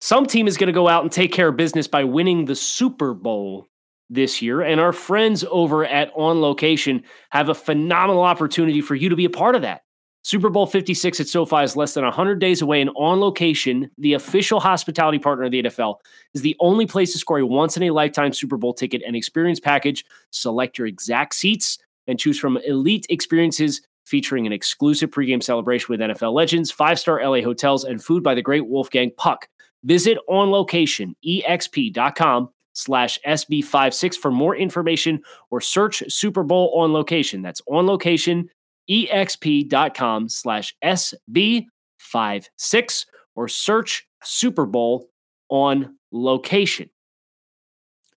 Some 0.00 0.26
team 0.26 0.46
is 0.46 0.56
going 0.56 0.68
to 0.68 0.72
go 0.72 0.88
out 0.88 1.02
and 1.02 1.10
take 1.10 1.32
care 1.32 1.48
of 1.48 1.56
business 1.56 1.88
by 1.88 2.04
winning 2.04 2.44
the 2.44 2.54
Super 2.54 3.14
Bowl 3.14 3.66
this 4.08 4.40
year. 4.40 4.60
And 4.60 4.80
our 4.80 4.92
friends 4.92 5.44
over 5.50 5.84
at 5.84 6.12
On 6.14 6.40
Location 6.40 7.02
have 7.30 7.48
a 7.48 7.54
phenomenal 7.54 8.22
opportunity 8.22 8.80
for 8.80 8.94
you 8.94 9.08
to 9.08 9.16
be 9.16 9.24
a 9.24 9.30
part 9.30 9.56
of 9.56 9.62
that. 9.62 9.82
Super 10.26 10.50
Bowl 10.50 10.66
56 10.66 11.20
at 11.20 11.28
SoFi 11.28 11.62
is 11.62 11.76
less 11.76 11.94
than 11.94 12.02
100 12.02 12.40
days 12.40 12.60
away, 12.60 12.80
and 12.80 12.90
On 12.96 13.20
Location, 13.20 13.88
the 13.96 14.14
official 14.14 14.58
hospitality 14.58 15.20
partner 15.20 15.44
of 15.44 15.52
the 15.52 15.62
NFL, 15.62 16.00
is 16.34 16.42
the 16.42 16.56
only 16.58 16.84
place 16.84 17.12
to 17.12 17.18
score 17.18 17.38
a 17.38 17.46
once 17.46 17.76
in 17.76 17.84
a 17.84 17.92
lifetime 17.92 18.32
Super 18.32 18.56
Bowl 18.56 18.74
ticket 18.74 19.02
and 19.06 19.14
experience 19.14 19.60
package. 19.60 20.04
Select 20.32 20.78
your 20.78 20.88
exact 20.88 21.36
seats 21.36 21.78
and 22.08 22.18
choose 22.18 22.40
from 22.40 22.58
elite 22.66 23.06
experiences 23.08 23.82
featuring 24.04 24.48
an 24.48 24.52
exclusive 24.52 25.12
pregame 25.12 25.40
celebration 25.40 25.86
with 25.90 26.00
NFL 26.00 26.32
legends, 26.32 26.72
five 26.72 26.98
star 26.98 27.24
LA 27.24 27.40
hotels, 27.40 27.84
and 27.84 28.02
food 28.02 28.24
by 28.24 28.34
the 28.34 28.42
great 28.42 28.66
Wolfgang 28.66 29.12
Puck. 29.16 29.48
Visit 29.84 30.18
on 30.28 30.50
location, 30.50 31.14
exp.com 31.24 32.48
slash 32.72 33.20
SB56 33.24 34.16
for 34.16 34.32
more 34.32 34.56
information 34.56 35.22
or 35.52 35.60
search 35.60 36.02
Super 36.08 36.42
Bowl 36.42 36.72
on 36.76 36.92
location. 36.92 37.42
That's 37.42 37.62
on 37.68 37.86
location, 37.86 38.50
exp.com 38.90 40.28
slash 40.28 40.74
SB56 40.84 43.06
or 43.34 43.48
search 43.48 44.06
Super 44.22 44.66
Bowl 44.66 45.08
on 45.48 45.96
location. 46.12 46.90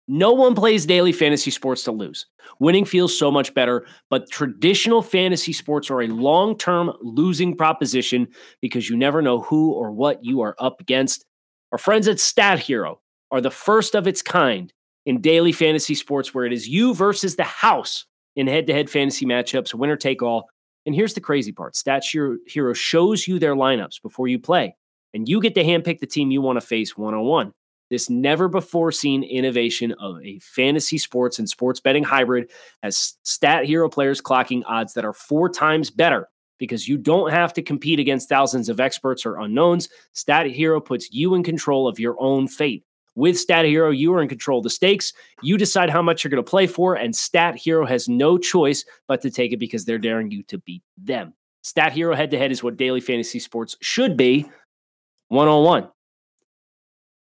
No 0.08 0.32
one 0.32 0.54
plays 0.54 0.86
daily 0.86 1.10
fantasy 1.10 1.50
sports 1.50 1.82
to 1.84 1.92
lose. 1.92 2.26
Winning 2.60 2.84
feels 2.84 3.16
so 3.16 3.30
much 3.30 3.52
better, 3.54 3.86
but 4.08 4.30
traditional 4.30 5.02
fantasy 5.02 5.52
sports 5.52 5.90
are 5.90 6.02
a 6.02 6.06
long 6.06 6.56
term 6.56 6.92
losing 7.02 7.56
proposition 7.56 8.28
because 8.60 8.88
you 8.88 8.96
never 8.96 9.20
know 9.20 9.40
who 9.40 9.72
or 9.72 9.90
what 9.90 10.24
you 10.24 10.42
are 10.42 10.54
up 10.60 10.80
against. 10.80 11.24
Our 11.72 11.78
friends 11.78 12.06
at 12.06 12.20
Stat 12.20 12.60
Hero 12.60 13.00
are 13.32 13.40
the 13.40 13.50
first 13.50 13.96
of 13.96 14.06
its 14.06 14.22
kind 14.22 14.72
in 15.06 15.20
daily 15.20 15.50
fantasy 15.50 15.96
sports 15.96 16.32
where 16.32 16.44
it 16.44 16.52
is 16.52 16.68
you 16.68 16.94
versus 16.94 17.34
the 17.34 17.44
house 17.44 18.06
in 18.36 18.46
head 18.46 18.68
to 18.68 18.72
head 18.72 18.88
fantasy 18.88 19.26
matchups, 19.26 19.74
winner 19.74 19.96
take 19.96 20.22
all. 20.22 20.48
And 20.86 20.94
here's 20.94 21.14
the 21.14 21.20
crazy 21.20 21.52
part 21.52 21.76
Stat 21.76 22.04
Hero 22.04 22.72
shows 22.72 23.26
you 23.26 23.38
their 23.38 23.56
lineups 23.56 24.00
before 24.00 24.28
you 24.28 24.38
play, 24.38 24.76
and 25.12 25.28
you 25.28 25.40
get 25.40 25.54
to 25.56 25.64
handpick 25.64 25.98
the 25.98 26.06
team 26.06 26.30
you 26.30 26.40
want 26.40 26.60
to 26.60 26.66
face 26.66 26.96
one 26.96 27.12
on 27.12 27.24
one. 27.24 27.52
This 27.90 28.10
never 28.10 28.48
before 28.48 28.90
seen 28.90 29.22
innovation 29.22 29.92
of 30.00 30.20
a 30.22 30.38
fantasy 30.40 30.98
sports 30.98 31.38
and 31.38 31.48
sports 31.48 31.80
betting 31.80 32.02
hybrid 32.02 32.50
has 32.82 33.14
Stat 33.22 33.64
Hero 33.64 33.88
players 33.88 34.20
clocking 34.20 34.62
odds 34.66 34.94
that 34.94 35.04
are 35.04 35.12
four 35.12 35.48
times 35.48 35.90
better 35.90 36.28
because 36.58 36.88
you 36.88 36.96
don't 36.96 37.30
have 37.30 37.52
to 37.52 37.62
compete 37.62 38.00
against 38.00 38.28
thousands 38.28 38.68
of 38.68 38.80
experts 38.80 39.26
or 39.26 39.38
unknowns. 39.38 39.88
Stat 40.14 40.46
Hero 40.46 40.80
puts 40.80 41.12
you 41.12 41.34
in 41.34 41.42
control 41.42 41.86
of 41.86 42.00
your 42.00 42.16
own 42.18 42.48
fate. 42.48 42.84
With 43.16 43.38
Stat 43.38 43.64
Hero, 43.64 43.90
you 43.90 44.14
are 44.14 44.22
in 44.22 44.28
control 44.28 44.58
of 44.58 44.64
the 44.64 44.70
stakes. 44.70 45.12
You 45.42 45.58
decide 45.58 45.90
how 45.90 46.02
much 46.02 46.22
you're 46.22 46.30
going 46.30 46.44
to 46.44 46.48
play 46.48 46.66
for, 46.66 46.94
and 46.94 47.16
Stat 47.16 47.56
Hero 47.56 47.84
has 47.86 48.08
no 48.08 48.38
choice 48.38 48.84
but 49.08 49.22
to 49.22 49.30
take 49.30 49.52
it 49.52 49.56
because 49.56 49.84
they're 49.84 49.98
daring 49.98 50.30
you 50.30 50.42
to 50.44 50.58
beat 50.58 50.82
them. 50.96 51.32
Stat 51.62 51.92
Hero 51.92 52.14
head 52.14 52.30
to 52.30 52.38
head 52.38 52.52
is 52.52 52.62
what 52.62 52.76
daily 52.76 53.00
fantasy 53.00 53.40
sports 53.40 53.76
should 53.80 54.16
be 54.16 54.48
one 55.28 55.48
on 55.48 55.64
one. 55.64 55.88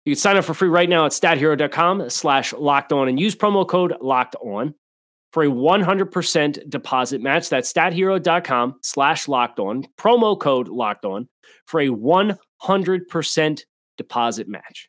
You 0.05 0.14
can 0.14 0.21
sign 0.21 0.37
up 0.37 0.45
for 0.45 0.55
free 0.55 0.69
right 0.69 0.88
now 0.88 1.07
at 1.07 1.12
stathero.com 1.12 2.11
slash 2.11 2.52
locked 2.52 2.93
on 2.93 3.09
and 3.09 3.19
use 3.19 3.35
promo 3.35 3.66
code 3.66 3.97
locked 4.00 4.37
on 4.37 4.75
for 5.33 5.43
a 5.43 5.49
100% 5.49 6.71
deposit 6.71 7.21
match. 7.21 7.49
That's 7.49 7.73
stathero.com 7.73 8.76
slash 8.83 9.28
locked 9.28 9.59
on, 9.59 9.87
promo 9.99 10.38
code 10.38 10.69
locked 10.69 11.05
on 11.05 11.28
for 11.66 11.81
a 11.81 11.88
100% 11.88 13.61
deposit 13.97 14.49
match. 14.49 14.88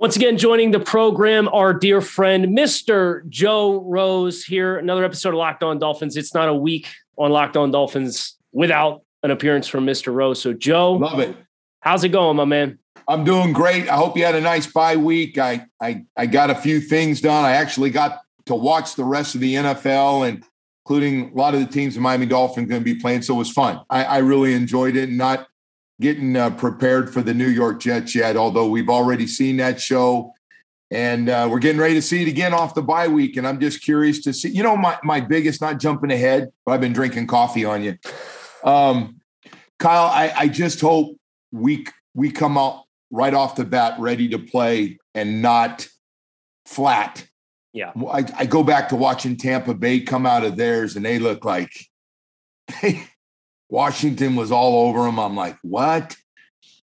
Once 0.00 0.16
again, 0.16 0.36
joining 0.36 0.72
the 0.72 0.80
program, 0.80 1.48
our 1.52 1.72
dear 1.72 2.00
friend, 2.00 2.46
Mr. 2.46 3.26
Joe 3.28 3.80
Rose 3.80 4.42
here. 4.42 4.76
Another 4.76 5.04
episode 5.04 5.28
of 5.28 5.34
Locked 5.36 5.62
On 5.62 5.78
Dolphins. 5.78 6.16
It's 6.16 6.34
not 6.34 6.48
a 6.48 6.54
week 6.54 6.88
on 7.16 7.30
Locked 7.30 7.56
On 7.56 7.70
Dolphins 7.70 8.36
without 8.52 9.02
an 9.22 9.30
appearance 9.30 9.68
from 9.68 9.86
Mr. 9.86 10.12
Rose. 10.12 10.42
So, 10.42 10.52
Joe, 10.52 10.94
love 10.94 11.20
it. 11.20 11.36
How's 11.78 12.02
it 12.02 12.08
going, 12.08 12.36
my 12.36 12.44
man? 12.44 12.80
I'm 13.06 13.22
doing 13.22 13.52
great. 13.52 13.88
I 13.88 13.94
hope 13.94 14.16
you 14.16 14.24
had 14.24 14.34
a 14.34 14.40
nice 14.40 14.66
bye 14.66 14.96
week. 14.96 15.38
I 15.38 15.66
I 15.80 16.04
I 16.16 16.26
got 16.26 16.50
a 16.50 16.56
few 16.56 16.80
things 16.80 17.20
done. 17.20 17.44
I 17.44 17.52
actually 17.52 17.90
got 17.90 18.20
to 18.46 18.56
watch 18.56 18.96
the 18.96 19.04
rest 19.04 19.36
of 19.36 19.42
the 19.42 19.54
NFL 19.54 20.28
and 20.28 20.44
including 20.84 21.30
a 21.30 21.34
lot 21.34 21.54
of 21.54 21.60
the 21.60 21.66
teams 21.66 21.94
the 21.94 22.00
Miami 22.00 22.26
Dolphins 22.26 22.68
going 22.68 22.80
to 22.80 22.84
be 22.84 22.98
playing. 22.98 23.22
So 23.22 23.34
it 23.36 23.38
was 23.38 23.52
fun. 23.52 23.80
I, 23.88 24.04
I 24.04 24.18
really 24.18 24.54
enjoyed 24.54 24.96
it. 24.96 25.08
Not 25.08 25.46
getting 26.00 26.36
uh, 26.36 26.50
prepared 26.50 27.12
for 27.12 27.22
the 27.22 27.34
New 27.34 27.48
York 27.48 27.80
Jets 27.80 28.14
yet, 28.14 28.36
although 28.36 28.68
we've 28.68 28.88
already 28.88 29.26
seen 29.26 29.56
that 29.58 29.80
show. 29.80 30.32
And 30.90 31.28
uh, 31.28 31.48
we're 31.50 31.60
getting 31.60 31.80
ready 31.80 31.94
to 31.94 32.02
see 32.02 32.22
it 32.22 32.28
again 32.28 32.52
off 32.52 32.74
the 32.74 32.82
bye 32.82 33.08
week. 33.08 33.36
And 33.36 33.46
I'm 33.46 33.58
just 33.58 33.82
curious 33.82 34.20
to 34.22 34.32
see, 34.32 34.50
you 34.50 34.62
know, 34.62 34.76
my, 34.76 34.98
my 35.02 35.20
biggest, 35.20 35.60
not 35.60 35.78
jumping 35.78 36.10
ahead, 36.12 36.52
but 36.64 36.72
I've 36.72 36.80
been 36.80 36.92
drinking 36.92 37.26
coffee 37.26 37.64
on 37.64 37.82
you. 37.82 37.96
Um, 38.62 39.20
Kyle, 39.78 40.04
I, 40.04 40.32
I 40.36 40.48
just 40.48 40.80
hope 40.80 41.16
we, 41.52 41.86
we 42.14 42.30
come 42.30 42.56
out 42.56 42.84
right 43.10 43.34
off 43.34 43.56
the 43.56 43.64
bat 43.64 43.98
ready 43.98 44.28
to 44.28 44.38
play 44.38 44.98
and 45.14 45.42
not 45.42 45.88
flat. 46.66 47.26
Yeah. 47.72 47.92
I, 48.10 48.24
I 48.36 48.46
go 48.46 48.62
back 48.62 48.88
to 48.90 48.96
watching 48.96 49.36
Tampa 49.36 49.74
Bay 49.74 50.00
come 50.00 50.26
out 50.26 50.44
of 50.44 50.56
theirs 50.56 50.96
and 50.96 51.04
they 51.04 51.18
look 51.18 51.44
like 51.44 51.72
they, 52.82 53.04
Washington 53.68 54.36
was 54.36 54.52
all 54.52 54.88
over 54.88 55.04
them. 55.04 55.18
I'm 55.18 55.36
like, 55.36 55.56
what? 55.62 56.16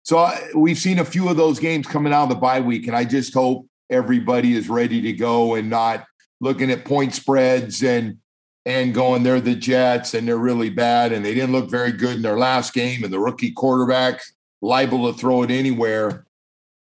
So 0.03 0.31
we've 0.55 0.79
seen 0.79 0.99
a 0.99 1.05
few 1.05 1.29
of 1.29 1.37
those 1.37 1.61
games 1.61 1.87
coming 1.87 2.13
out 2.13 2.25
of 2.25 2.29
the 2.31 2.35
bye 2.37 2.61
week, 2.61 2.87
and 2.87 2.97
I 2.97 3.05
just 3.05 3.33
hope 3.33 3.67
everybody 3.91 4.55
is 4.55 4.69
ready 4.69 5.01
to 5.03 5.13
go 5.13 5.55
and 5.55 5.71
not 5.71 6.05
looking 6.41 6.71
at 6.71 6.85
point 6.85 7.15
spreads 7.15 7.83
and 7.83 8.19
and 8.65 8.95
going 8.95 9.23
they're 9.23 9.41
the 9.41 9.57
Jets 9.57 10.15
and 10.15 10.27
they're 10.27 10.37
really 10.37 10.71
bad 10.71 11.13
and 11.13 11.25
they 11.25 11.35
didn't 11.35 11.53
look 11.53 11.69
very 11.69 11.91
good 11.91 12.17
in 12.17 12.23
their 12.23 12.39
last 12.39 12.73
game 12.73 13.03
and 13.03 13.13
the 13.13 13.19
rookie 13.19 13.51
quarterback 13.51 14.21
liable 14.61 15.13
to 15.13 15.19
throw 15.19 15.43
it 15.43 15.51
anywhere. 15.51 16.27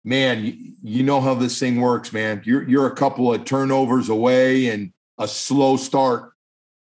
Man, 0.04 0.76
you 0.84 1.04
know 1.04 1.22
how 1.22 1.34
this 1.34 1.58
thing 1.58 1.80
works, 1.80 2.12
man. 2.12 2.42
You're 2.46 2.68
you're 2.70 2.88
a 2.88 2.96
couple 2.96 3.34
of 3.34 3.46
turnovers 3.46 4.10
away 4.10 4.68
and 4.68 4.92
a 5.18 5.28
slow 5.28 5.78
start 5.78 6.33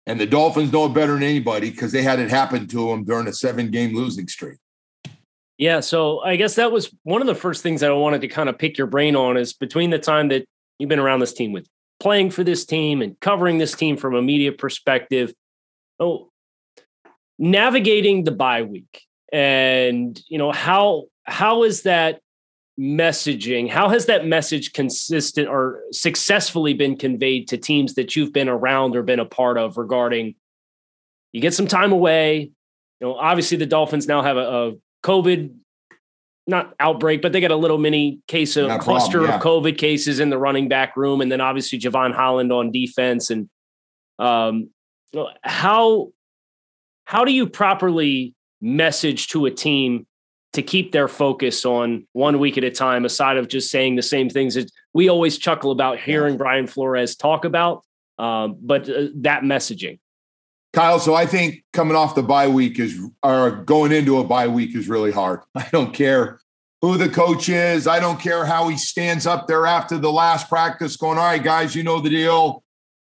and 0.06 0.20
the 0.20 0.26
Dolphins 0.26 0.72
know 0.72 0.86
it 0.86 0.94
better 0.94 1.14
than 1.14 1.22
anybody 1.22 1.70
because 1.70 1.92
they 1.92 2.02
had 2.02 2.18
it 2.20 2.30
happen 2.30 2.66
to 2.68 2.88
them 2.88 3.04
during 3.04 3.26
a 3.26 3.32
seven 3.32 3.70
game 3.70 3.94
losing 3.94 4.28
streak. 4.28 4.58
Yeah. 5.58 5.80
So 5.80 6.20
I 6.20 6.36
guess 6.36 6.54
that 6.56 6.70
was 6.70 6.94
one 7.02 7.20
of 7.20 7.26
the 7.26 7.34
first 7.34 7.62
things 7.62 7.80
that 7.80 7.90
I 7.90 7.94
wanted 7.94 8.20
to 8.20 8.28
kind 8.28 8.48
of 8.48 8.58
pick 8.58 8.76
your 8.78 8.86
brain 8.86 9.16
on 9.16 9.36
is 9.36 9.52
between 9.52 9.90
the 9.90 9.98
time 9.98 10.28
that 10.28 10.46
you've 10.78 10.88
been 10.88 10.98
around 10.98 11.20
this 11.20 11.32
team 11.32 11.52
with 11.52 11.66
playing 11.98 12.30
for 12.30 12.44
this 12.44 12.66
team 12.66 13.00
and 13.00 13.18
covering 13.20 13.58
this 13.58 13.74
team 13.74 13.96
from 13.96 14.14
a 14.14 14.22
media 14.22 14.52
perspective. 14.52 15.32
Oh, 15.98 16.30
navigating 17.38 18.24
the 18.24 18.32
bye 18.32 18.62
week 18.62 19.02
and 19.32 20.22
you 20.28 20.38
know 20.38 20.52
how 20.52 21.04
how 21.24 21.64
is 21.64 21.82
that 21.82 22.20
messaging 22.78 23.70
how 23.70 23.88
has 23.88 24.04
that 24.04 24.26
message 24.26 24.74
consistent 24.74 25.48
or 25.48 25.80
successfully 25.92 26.74
been 26.74 26.94
conveyed 26.94 27.48
to 27.48 27.56
teams 27.56 27.94
that 27.94 28.14
you've 28.14 28.34
been 28.34 28.50
around 28.50 28.94
or 28.94 29.02
been 29.02 29.18
a 29.18 29.24
part 29.24 29.56
of 29.56 29.78
regarding 29.78 30.34
you 31.32 31.40
get 31.40 31.54
some 31.54 31.66
time 31.66 31.90
away 31.90 32.50
you 33.00 33.06
know 33.06 33.14
obviously 33.14 33.56
the 33.56 33.64
dolphins 33.64 34.06
now 34.06 34.20
have 34.20 34.36
a, 34.36 34.40
a 34.40 34.72
covid 35.02 35.54
not 36.46 36.74
outbreak 36.78 37.22
but 37.22 37.32
they 37.32 37.40
got 37.40 37.50
a 37.50 37.56
little 37.56 37.78
mini 37.78 38.20
case 38.28 38.58
of 38.58 38.68
cluster 38.80 39.20
problem, 39.20 39.30
yeah. 39.30 39.36
of 39.36 39.42
covid 39.42 39.78
cases 39.78 40.20
in 40.20 40.28
the 40.28 40.38
running 40.38 40.68
back 40.68 40.98
room 40.98 41.22
and 41.22 41.32
then 41.32 41.40
obviously 41.40 41.78
Jevon 41.78 42.14
Holland 42.14 42.52
on 42.52 42.70
defense 42.72 43.30
and 43.30 43.48
um 44.18 44.68
how 45.42 46.10
how 47.06 47.24
do 47.24 47.32
you 47.32 47.48
properly 47.48 48.34
message 48.60 49.28
to 49.28 49.46
a 49.46 49.50
team 49.50 50.06
to 50.56 50.62
keep 50.62 50.90
their 50.90 51.06
focus 51.06 51.66
on 51.66 52.06
one 52.12 52.38
week 52.38 52.56
at 52.56 52.64
a 52.64 52.70
time, 52.70 53.04
aside 53.04 53.36
of 53.36 53.46
just 53.46 53.70
saying 53.70 53.94
the 53.94 54.02
same 54.02 54.30
things 54.30 54.54
that 54.54 54.70
we 54.94 55.10
always 55.10 55.36
chuckle 55.36 55.70
about 55.70 56.00
hearing 56.00 56.38
Brian 56.38 56.66
Flores 56.66 57.14
talk 57.14 57.44
about, 57.44 57.84
um, 58.18 58.56
but 58.60 58.88
uh, 58.88 59.08
that 59.16 59.42
messaging. 59.42 59.98
Kyle, 60.72 60.98
so 60.98 61.14
I 61.14 61.26
think 61.26 61.62
coming 61.74 61.94
off 61.94 62.14
the 62.14 62.22
bye 62.22 62.48
week 62.48 62.78
is, 62.78 62.98
or 63.22 63.50
going 63.50 63.92
into 63.92 64.18
a 64.18 64.24
bye 64.24 64.48
week 64.48 64.74
is 64.74 64.88
really 64.88 65.12
hard. 65.12 65.40
I 65.54 65.68
don't 65.72 65.92
care 65.92 66.40
who 66.80 66.96
the 66.96 67.10
coach 67.10 67.50
is. 67.50 67.86
I 67.86 68.00
don't 68.00 68.18
care 68.18 68.46
how 68.46 68.68
he 68.68 68.78
stands 68.78 69.26
up 69.26 69.46
there 69.46 69.66
after 69.66 69.98
the 69.98 70.10
last 70.10 70.48
practice 70.48 70.96
going, 70.96 71.18
all 71.18 71.24
right, 71.24 71.42
guys, 71.42 71.74
you 71.74 71.82
know 71.82 72.00
the 72.00 72.10
deal. 72.10 72.64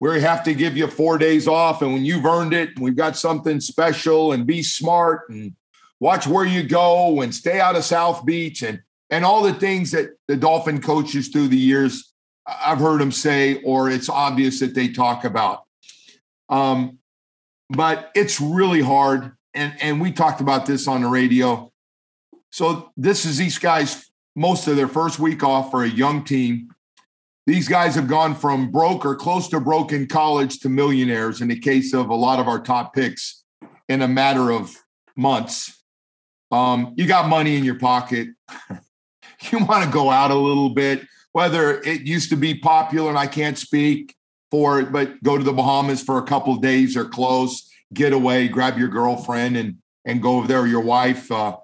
We 0.01 0.19
have 0.22 0.43
to 0.43 0.53
give 0.53 0.75
you 0.75 0.88
four 0.88 1.17
days 1.17 1.48
off. 1.48 1.81
And 1.81 1.93
when 1.93 2.05
you've 2.05 2.25
earned 2.25 2.53
it, 2.53 2.77
we've 2.79 2.96
got 2.96 3.17
something 3.17 3.60
special 3.62 4.34
and 4.34 4.46
be 4.46 4.62
smart 4.62 5.29
and 5.29 5.53
watch 6.00 6.27
where 6.27 6.46
you 6.46 6.63
go 6.63 7.22
and 7.22 7.34
stay 7.34 7.60
out 7.60 7.75
of 7.75 7.84
South 7.84 8.25
Beach 8.25 8.63
and 8.63 8.82
and 9.10 9.25
all 9.25 9.41
the 9.41 9.53
things 9.53 9.91
that 9.91 10.10
the 10.27 10.36
Dolphin 10.36 10.82
coaches 10.82 11.29
through 11.29 11.48
the 11.48 11.58
years 11.58 12.13
I've 12.48 12.79
heard 12.79 13.00
them 13.00 13.12
say, 13.12 13.62
or 13.63 13.89
it's 13.89 14.10
obvious 14.10 14.60
that 14.60 14.74
they 14.74 14.89
talk 14.89 15.24
about. 15.24 15.65
Um, 16.48 17.00
but 17.70 18.12
it's 18.15 18.41
really 18.41 18.82
hard, 18.82 19.34
and 19.53 19.74
and 19.82 20.01
we 20.01 20.12
talked 20.12 20.41
about 20.41 20.65
this 20.65 20.88
on 20.88 21.01
the 21.01 21.08
radio. 21.08 21.72
So 22.51 22.91
this 22.98 23.25
is 23.25 23.38
these 23.38 23.60
guys 23.60 24.10
most 24.36 24.68
of 24.68 24.75
their 24.75 24.88
first 24.88 25.20
week 25.20 25.44
off 25.44 25.70
for 25.70 25.84
a 25.84 25.88
young 25.88 26.24
team. 26.24 26.70
These 27.46 27.68
guys 27.68 27.96
have 27.96 28.08
gone 28.08 28.36
from 28.36 28.72
broke 28.72 29.06
or 29.06 29.15
close 29.15 29.48
to 29.50 29.60
broke 29.60 29.91
in 29.91 30.08
college 30.08 30.60
to 30.60 30.70
millionaires 30.70 31.41
in 31.41 31.48
the 31.48 31.60
case 31.60 31.94
of 31.94 32.10
a 32.10 32.15
lot 32.15 32.39
of 32.39 32.48
our 32.48 32.60
top 32.60 32.94
picks 32.94 33.44
in 33.88 34.01
a 34.01 34.08
matter 34.08 34.51
of 34.51 34.75
months. 35.15 35.79
Um, 36.51 36.94
you 36.98 37.08
got 37.08 37.29
money 37.29 37.58
in 37.58 37.63
your 37.63 37.79
pocket. 37.79 38.29
you 39.51 39.65
want 39.65 39.84
to 39.84 39.89
go 39.89 40.10
out 40.10 40.32
a 40.32 40.36
little 40.36 40.70
bit, 40.70 41.06
whether 41.32 41.82
it 41.82 42.01
used 42.01 42.29
to 42.32 42.36
be 42.36 42.56
popular 42.56 43.10
and 43.10 43.20
I 43.20 43.27
can't 43.27 43.58
speak 43.58 44.15
for 44.51 44.79
it, 44.79 44.91
but 44.91 45.22
go 45.24 45.38
to 45.38 45.44
the 45.44 45.53
Bahamas 45.53 46.01
for 46.01 46.18
a 46.18 46.24
couple 46.24 46.56
days 46.56 46.98
or 46.98 47.06
close, 47.06 47.70
get 47.94 48.13
away, 48.13 48.48
grab 48.48 48.77
your 48.77 48.88
girlfriend 48.88 49.58
and 49.58 49.77
and 50.06 50.22
go 50.22 50.38
over 50.38 50.48
there, 50.48 50.65
your 50.65 50.82
wife. 50.82 51.32
Uh, 51.32 51.58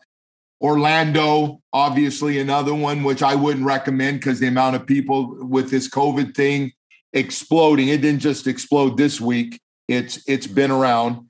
Orlando, 0.61 1.61
obviously, 1.73 2.39
another 2.39 2.75
one 2.75 3.03
which 3.03 3.23
I 3.23 3.33
wouldn't 3.33 3.65
recommend 3.65 4.19
because 4.19 4.39
the 4.39 4.47
amount 4.47 4.75
of 4.75 4.85
people 4.85 5.37
with 5.45 5.71
this 5.71 5.89
COVID 5.89 6.35
thing 6.35 6.73
exploding. 7.15 7.87
It 7.87 8.01
didn't 8.01 8.19
just 8.19 8.45
explode 8.45 8.97
this 8.97 9.19
week. 9.19 9.59
It's 9.87 10.23
it's 10.27 10.47
been 10.47 10.69
around. 10.69 11.29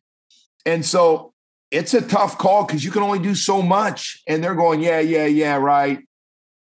And 0.66 0.86
so 0.86 1.34
it's 1.72 1.94
a 1.94 2.02
tough 2.02 2.38
call 2.38 2.66
because 2.66 2.84
you 2.84 2.92
can 2.92 3.04
only 3.04 3.20
do 3.20 3.36
so 3.36 3.62
much. 3.62 4.22
And 4.28 4.44
they're 4.44 4.56
going, 4.56 4.82
yeah, 4.82 5.00
yeah, 5.00 5.26
yeah, 5.26 5.56
right. 5.58 6.00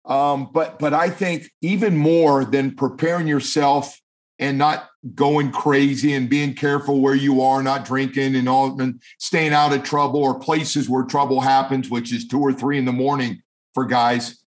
Um, 0.05 0.49
but 0.53 0.77
but 0.79 0.93
I 0.93 1.09
think 1.09 1.49
even 1.61 1.97
more 1.97 2.45
than 2.45 2.75
preparing 2.75 3.27
yourself 3.27 3.99
and 4.37 4.57
not 4.57 4.89
going 5.13 5.51
crazy 5.51 6.13
and 6.13 6.29
being 6.29 6.53
careful 6.53 6.99
where 6.99 7.15
you 7.15 7.41
are, 7.41 7.63
not 7.63 7.85
drinking 7.85 8.35
and 8.35 8.49
all 8.49 8.79
and 8.79 9.01
staying 9.19 9.53
out 9.53 9.73
of 9.73 9.83
trouble 9.83 10.21
or 10.21 10.37
places 10.37 10.89
where 10.89 11.03
trouble 11.03 11.41
happens, 11.41 11.89
which 11.89 12.13
is 12.13 12.27
two 12.27 12.39
or 12.39 12.53
three 12.53 12.77
in 12.77 12.85
the 12.85 12.91
morning 12.91 13.41
for 13.73 13.85
guys. 13.85 14.43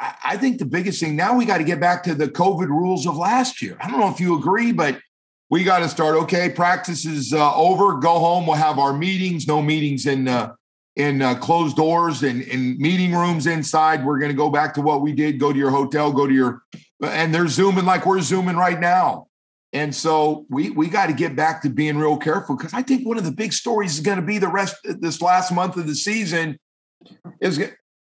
I 0.00 0.36
think 0.36 0.58
the 0.58 0.66
biggest 0.66 1.00
thing 1.00 1.16
now 1.16 1.36
we 1.36 1.44
got 1.44 1.58
to 1.58 1.64
get 1.64 1.80
back 1.80 2.02
to 2.04 2.14
the 2.14 2.28
COVID 2.28 2.68
rules 2.68 3.06
of 3.06 3.16
last 3.16 3.62
year. 3.62 3.76
I 3.80 3.88
don't 3.88 4.00
know 4.00 4.10
if 4.10 4.20
you 4.20 4.36
agree, 4.36 4.72
but 4.72 5.00
we 5.50 5.64
got 5.64 5.80
to 5.80 5.88
start. 5.88 6.16
Okay, 6.16 6.50
practice 6.50 7.04
is 7.04 7.32
uh, 7.32 7.54
over. 7.54 7.98
Go 7.98 8.18
home. 8.18 8.46
We'll 8.46 8.56
have 8.56 8.78
our 8.78 8.92
meetings. 8.92 9.46
No 9.46 9.62
meetings 9.62 10.06
in 10.06 10.28
uh, 10.28 10.54
in 10.96 11.22
uh, 11.22 11.34
closed 11.36 11.76
doors 11.76 12.22
and 12.22 12.42
in 12.42 12.78
meeting 12.78 13.14
rooms 13.14 13.46
inside. 13.46 14.04
We're 14.04 14.18
going 14.18 14.30
to 14.30 14.36
go 14.36 14.50
back 14.50 14.74
to 14.74 14.80
what 14.80 15.00
we 15.00 15.12
did. 15.12 15.38
Go 15.38 15.52
to 15.52 15.58
your 15.58 15.70
hotel. 15.70 16.12
Go 16.12 16.26
to 16.26 16.34
your 16.34 16.62
and 17.02 17.34
they're 17.34 17.48
zooming 17.48 17.84
like 17.84 18.06
we're 18.06 18.20
zooming 18.20 18.56
right 18.56 18.78
now. 18.78 19.26
And 19.72 19.92
so 19.92 20.46
we 20.48 20.70
we 20.70 20.88
got 20.88 21.06
to 21.06 21.12
get 21.12 21.34
back 21.34 21.62
to 21.62 21.68
being 21.68 21.98
real 21.98 22.16
careful 22.16 22.56
because 22.56 22.72
I 22.72 22.82
think 22.82 23.06
one 23.06 23.18
of 23.18 23.24
the 23.24 23.32
big 23.32 23.52
stories 23.52 23.94
is 23.94 24.00
going 24.00 24.20
to 24.20 24.24
be 24.24 24.38
the 24.38 24.48
rest 24.48 24.76
this 24.84 25.20
last 25.20 25.52
month 25.52 25.76
of 25.76 25.86
the 25.86 25.96
season 25.96 26.58
is 27.40 27.60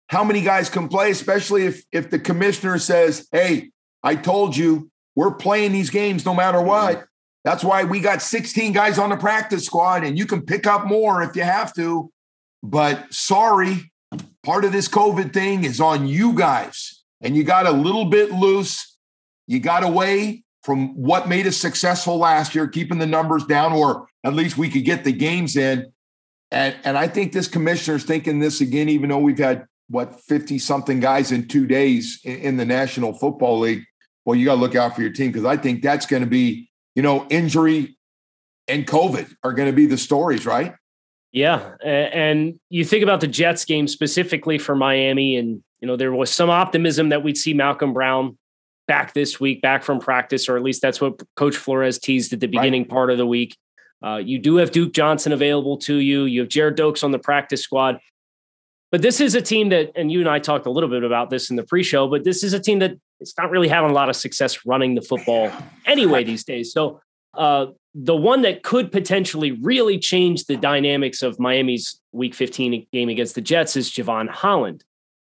how 0.09 0.23
many 0.23 0.43
guys 0.43 0.69
can 0.69 0.89
play, 0.89 1.11
especially 1.11 1.65
if 1.65 1.83
if 1.91 2.11
the 2.11 2.19
commissioner 2.19 2.79
says, 2.79 3.27
"Hey, 3.33 3.71
I 4.03 4.17
told 4.17 4.55
you 4.55 4.91
we're 5.17 5.35
playing 5.35 5.73
these 5.73 5.89
games 5.89 6.27
no 6.27 6.35
matter 6.35 6.61
what." 6.61 7.07
That's 7.45 7.65
why 7.65 7.85
we 7.85 8.01
got 8.01 8.23
16 8.23 8.73
guys 8.73 8.99
on 8.99 9.11
the 9.11 9.17
practice 9.17 9.67
squad, 9.67 10.05
and 10.05 10.17
you 10.17 10.27
can 10.27 10.43
pick 10.43 10.67
up 10.67 10.87
more 10.87 11.23
if 11.23 11.35
you 11.35 11.43
have 11.43 11.75
to. 11.75 12.11
But 12.63 13.13
sorry, 13.13 13.91
part 14.45 14.65
of 14.65 14.73
this 14.73 14.89
COVID 14.89 15.33
thing 15.33 15.65
is 15.65 15.81
on 15.81 16.07
you 16.07 16.35
guys, 16.35 17.03
and 17.21 17.37
you 17.37 17.43
got 17.43 17.67
a 17.67 17.73
little 17.73 18.05
bit 18.05 18.31
loose. 18.31 18.97
You 19.49 19.59
got 19.59 19.83
away 19.83 20.45
from 20.63 20.95
what 20.95 21.29
made 21.29 21.47
us 21.47 21.57
successful 21.57 22.19
last 22.19 22.55
year, 22.55 22.69
keeping 22.69 22.99
the 22.99 23.07
numbers 23.07 23.45
down, 23.45 23.73
or 23.73 24.07
at 24.25 24.35
least 24.35 24.57
we 24.57 24.69
could 24.69 24.85
get 24.85 25.03
the 25.03 25.13
games 25.13 25.57
in. 25.57 25.93
And, 26.53 26.77
and 26.85 26.97
I 26.97 27.09
think 27.09 27.33
this 27.33 27.49
commissioner's 27.49 28.05
thinking 28.05 28.39
this 28.39 28.61
again, 28.61 28.89
even 28.89 29.09
though 29.09 29.19
we've 29.19 29.39
had 29.39 29.67
what 29.89 30.21
50 30.21 30.59
something 30.59 31.01
guys 31.01 31.33
in 31.33 31.49
two 31.49 31.67
days 31.67 32.21
in, 32.25 32.37
in 32.39 32.57
the 32.57 32.65
National 32.65 33.13
Football 33.13 33.61
League. 33.61 33.85
Well, 34.25 34.37
you 34.37 34.45
got 34.45 34.55
to 34.55 34.61
look 34.61 34.77
out 34.77 34.95
for 34.95 35.03
your 35.03 35.13
team 35.13 35.33
because 35.33 35.47
I 35.47 35.57
think 35.57 35.83
that's 35.83 36.07
going 36.07 36.23
to 36.23 36.29
be, 36.29 36.71
you 36.95 37.03
know, 37.03 37.27
injury 37.31 37.97
and 38.69 38.87
COVID 38.87 39.35
are 39.43 39.53
going 39.53 39.69
to 39.69 39.75
be 39.75 39.87
the 39.87 39.97
stories, 39.97 40.47
right? 40.47 40.75
Yeah. 41.33 41.77
And 41.83 42.61
you 42.69 42.85
think 42.85 43.03
about 43.03 43.21
the 43.21 43.27
Jets 43.27 43.65
game 43.65 43.89
specifically 43.89 44.59
for 44.59 44.77
Miami, 44.77 45.37
and, 45.37 45.63
you 45.81 45.89
know, 45.89 45.97
there 45.97 46.13
was 46.13 46.31
some 46.31 46.51
optimism 46.51 47.09
that 47.09 47.23
we'd 47.23 47.39
see 47.39 47.55
Malcolm 47.55 47.93
Brown 47.95 48.39
back 48.87 49.15
this 49.15 49.41
week, 49.41 49.63
back 49.63 49.83
from 49.83 49.99
practice, 49.99 50.49
or 50.49 50.57
at 50.57 50.63
least 50.63 50.83
that's 50.83 51.01
what 51.01 51.23
Coach 51.37 51.57
Flores 51.57 51.99
teased 51.99 52.33
at 52.33 52.41
the 52.41 52.49
beginning 52.49 52.83
right. 52.83 52.91
part 52.91 53.11
of 53.11 53.19
the 53.19 53.27
week. 53.27 53.57
Uh, 54.05 54.17
you 54.17 54.39
do 54.39 54.57
have 54.57 54.73
Duke 54.73 54.93
Johnson 54.93 55.33
available 55.33 55.79
to 55.79 55.95
you. 55.97 56.25
You 56.25 56.41
have 56.41 56.49
Gerrid 56.49 56.77
Doaks 56.77 57.03
on 57.03 57.13
the 57.13 57.19
practice 57.19 57.63
squad. 57.63 57.99
But 58.91 59.01
this 59.01 59.21
is 59.21 59.35
a 59.35 59.41
team 59.41 59.71
that, 59.71 59.93
and 59.95 60.13
you 60.13 60.21
and 60.21 60.29
I 60.29 60.39
talked 60.39 60.67
a 60.67 60.71
little 60.71 60.91
bit 60.91 61.03
about 61.03 61.31
this 61.31 61.49
in 61.49 61.57
the 61.57 61.63
pre-show, 61.63 62.09
but 62.09 62.25
this 62.25 62.45
is 62.45 62.53
a 62.53 62.61
team 62.61 62.81
that 62.81 62.93
it's 63.23 63.39
not 63.39 63.51
really 63.51 63.69
having 63.69 63.91
a 63.91 63.95
lot 63.95 64.11
of 64.11 64.17
success 64.17 64.67
running 64.67 64.95
the 64.95 65.01
football 65.01 65.51
anyway 65.87 66.25
these 66.25 66.45
days. 66.45 66.73
So 66.73 67.01
uh, 67.35 67.67
the 67.95 68.17
one 68.17 68.43
that 68.43 68.63
could 68.63 68.93
potentially 68.93 69.53
really 69.53 69.99
change 69.99 70.45
the 70.45 70.57
dynamics 70.57 71.23
of 71.23 71.39
Miami's 71.39 72.01
Week 72.13 72.35
15 72.35 72.87
game 72.93 73.09
against 73.09 73.35
the 73.35 73.41
Jets 73.41 73.77
is 73.77 73.91
Jevon 73.91 74.29
Holland. 74.29 74.85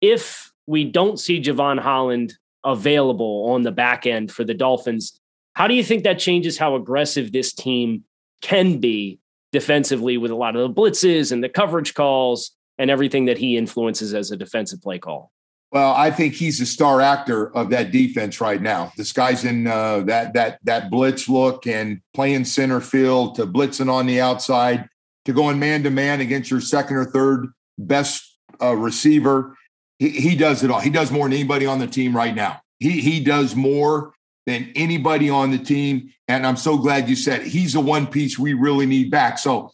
If 0.01 0.51
we 0.65 0.85
don't 0.85 1.19
see 1.19 1.41
Jevon 1.41 1.79
Holland 1.79 2.33
available 2.63 3.51
on 3.51 3.63
the 3.63 3.71
back 3.71 4.05
end 4.05 4.31
for 4.31 4.43
the 4.43 4.53
Dolphins, 4.53 5.19
how 5.53 5.67
do 5.67 5.75
you 5.75 5.83
think 5.83 6.03
that 6.03 6.19
changes 6.19 6.57
how 6.57 6.75
aggressive 6.75 7.31
this 7.31 7.53
team 7.53 8.03
can 8.41 8.79
be 8.79 9.19
defensively 9.51 10.17
with 10.17 10.31
a 10.31 10.35
lot 10.35 10.55
of 10.55 10.61
the 10.61 10.81
blitzes 10.81 11.31
and 11.31 11.43
the 11.43 11.49
coverage 11.49 11.93
calls 11.93 12.51
and 12.79 12.89
everything 12.89 13.25
that 13.25 13.37
he 13.37 13.55
influences 13.55 14.13
as 14.13 14.31
a 14.31 14.37
defensive 14.37 14.81
play 14.81 14.97
call? 14.97 15.31
Well, 15.73 15.93
I 15.93 16.11
think 16.11 16.35
he's 16.35 16.59
the 16.59 16.67
star 16.67 17.01
actor 17.01 17.51
of 17.57 17.71
that 17.71 17.89
defense 17.89 18.39
right 18.39 18.61
now. 18.61 18.93
This 18.95 19.11
guy's 19.11 19.43
in 19.43 19.65
uh, 19.65 20.01
that 20.01 20.35
that 20.35 20.59
that 20.65 20.91
blitz 20.91 21.27
look 21.27 21.65
and 21.65 21.99
playing 22.13 22.45
center 22.45 22.79
field 22.79 23.35
to 23.35 23.47
blitzing 23.47 23.91
on 23.91 24.05
the 24.05 24.21
outside 24.21 24.87
to 25.25 25.33
going 25.33 25.57
man 25.57 25.81
to 25.81 25.89
man 25.89 26.21
against 26.21 26.51
your 26.51 26.61
second 26.61 26.97
or 26.97 27.05
third 27.05 27.47
best 27.79 28.37
uh, 28.61 28.75
receiver. 28.75 29.57
He, 29.97 30.09
he 30.09 30.35
does 30.35 30.63
it 30.63 30.69
all. 30.69 30.79
He 30.79 30.91
does 30.91 31.11
more 31.11 31.25
than 31.25 31.33
anybody 31.33 31.65
on 31.65 31.79
the 31.79 31.87
team 31.87 32.15
right 32.15 32.35
now. 32.35 32.61
He 32.79 33.01
he 33.01 33.23
does 33.23 33.55
more 33.55 34.13
than 34.45 34.71
anybody 34.75 35.31
on 35.31 35.49
the 35.49 35.57
team. 35.57 36.13
And 36.27 36.45
I'm 36.45 36.57
so 36.57 36.77
glad 36.77 37.09
you 37.09 37.15
said 37.15 37.41
it. 37.41 37.47
he's 37.47 37.73
the 37.73 37.79
one 37.79 38.05
piece 38.05 38.37
we 38.37 38.53
really 38.53 38.85
need 38.85 39.09
back. 39.09 39.39
So 39.39 39.71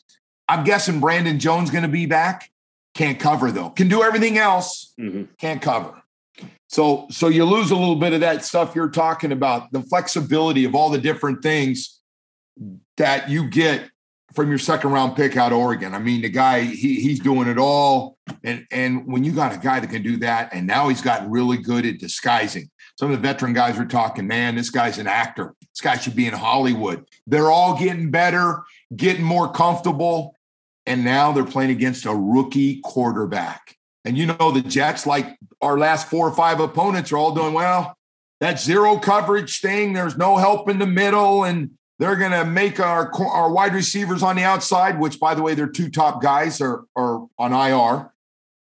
I'm 0.48 0.64
guessing 0.64 1.02
Brandon 1.02 1.40
Jones 1.40 1.72
going 1.72 1.84
to 1.84 1.90
be 1.90 2.06
back. 2.06 2.50
Can't 3.00 3.18
cover 3.18 3.50
though. 3.50 3.70
Can 3.70 3.88
do 3.88 4.04
everything 4.04 4.38
else. 4.38 4.94
Mm-hmm. 5.00 5.32
Can't 5.38 5.62
cover. 5.62 6.04
So 6.68 7.08
so 7.10 7.30
you 7.30 7.46
lose 7.46 7.72
a 7.72 7.76
little 7.78 7.96
bit 7.96 8.12
of 8.12 8.20
that 8.20 8.44
stuff 8.44 8.76
you're 8.76 8.90
talking 8.90 9.32
about, 9.32 9.72
the 9.72 9.82
flexibility 9.84 10.66
of 10.66 10.76
all 10.76 10.90
the 10.90 10.98
different 10.98 11.42
things 11.42 12.02
that 12.98 13.30
you 13.30 13.50
get 13.50 13.90
from 14.34 14.50
your 14.50 14.58
second 14.58 14.92
round 14.92 15.16
pick 15.16 15.38
out 15.38 15.54
of 15.54 15.60
Oregon. 15.60 15.96
I 15.96 16.00
mean, 16.00 16.22
the 16.22 16.30
guy 16.30 16.64
he 16.64 17.00
he's 17.00 17.22
doing 17.22 17.48
it 17.48 17.58
all, 17.58 18.18
and 18.44 18.68
and 18.70 19.08
when 19.08 19.24
you 19.24 19.32
got 19.32 19.56
a 19.56 19.60
guy 19.60 19.80
that 19.80 19.90
can 19.90 20.04
do 20.04 20.18
that, 20.18 20.50
and 20.54 20.68
now 20.68 20.90
he's 20.90 21.02
gotten 21.02 21.32
really 21.32 21.56
good 21.56 21.86
at 21.86 22.00
disguising. 22.00 22.70
Some 22.98 23.12
of 23.12 23.16
the 23.16 23.26
veteran 23.26 23.54
guys 23.54 23.80
are 23.80 23.86
talking, 23.86 24.28
man, 24.28 24.56
this 24.56 24.72
guy's 24.72 24.98
an 24.98 25.08
actor. 25.08 25.56
This 25.74 25.80
guy 25.80 25.96
should 25.96 26.18
be 26.18 26.28
in 26.28 26.34
Hollywood. 26.34 27.06
They're 27.26 27.50
all 27.50 27.80
getting 27.80 28.12
better, 28.12 28.62
getting 28.94 29.24
more 29.24 29.50
comfortable, 29.50 30.36
and 30.90 31.06
now 31.06 31.32
they're 31.32 31.46
playing 31.46 31.70
against 31.70 32.06
a 32.06 32.14
rookie 32.14 32.82
quarterback. 32.82 33.78
And 34.04 34.18
you 34.18 34.26
know, 34.26 34.52
the 34.52 34.62
Jets, 34.62 35.06
like 35.06 35.38
our 35.62 35.78
last 35.78 36.10
four 36.10 36.28
or 36.28 36.36
five 36.36 36.60
opponents, 36.60 37.12
are 37.12 37.18
all 37.18 37.34
doing 37.34 37.54
well. 37.54 37.96
That 38.40 38.60
zero 38.60 38.98
coverage 38.98 39.62
thing, 39.62 39.94
there's 39.94 40.18
no 40.18 40.38
help 40.38 40.68
in 40.68 40.80
the 40.80 40.88
middle. 40.88 41.44
And 41.44 41.72
they're 42.00 42.16
going 42.16 42.32
to 42.32 42.44
make 42.44 42.80
our, 42.80 43.12
our 43.22 43.52
wide 43.52 43.76
receivers 43.76 44.24
on 44.24 44.36
the 44.36 44.44
outside, 44.44 45.00
which, 45.00 45.20
by 45.20 45.36
the 45.36 45.44
way, 45.44 45.54
their 45.54 45.68
two 45.68 45.92
top 45.92 46.24
guys 46.24 46.60
are, 46.60 46.86
are 46.96 47.28
on 47.38 47.54
IR. 47.54 48.12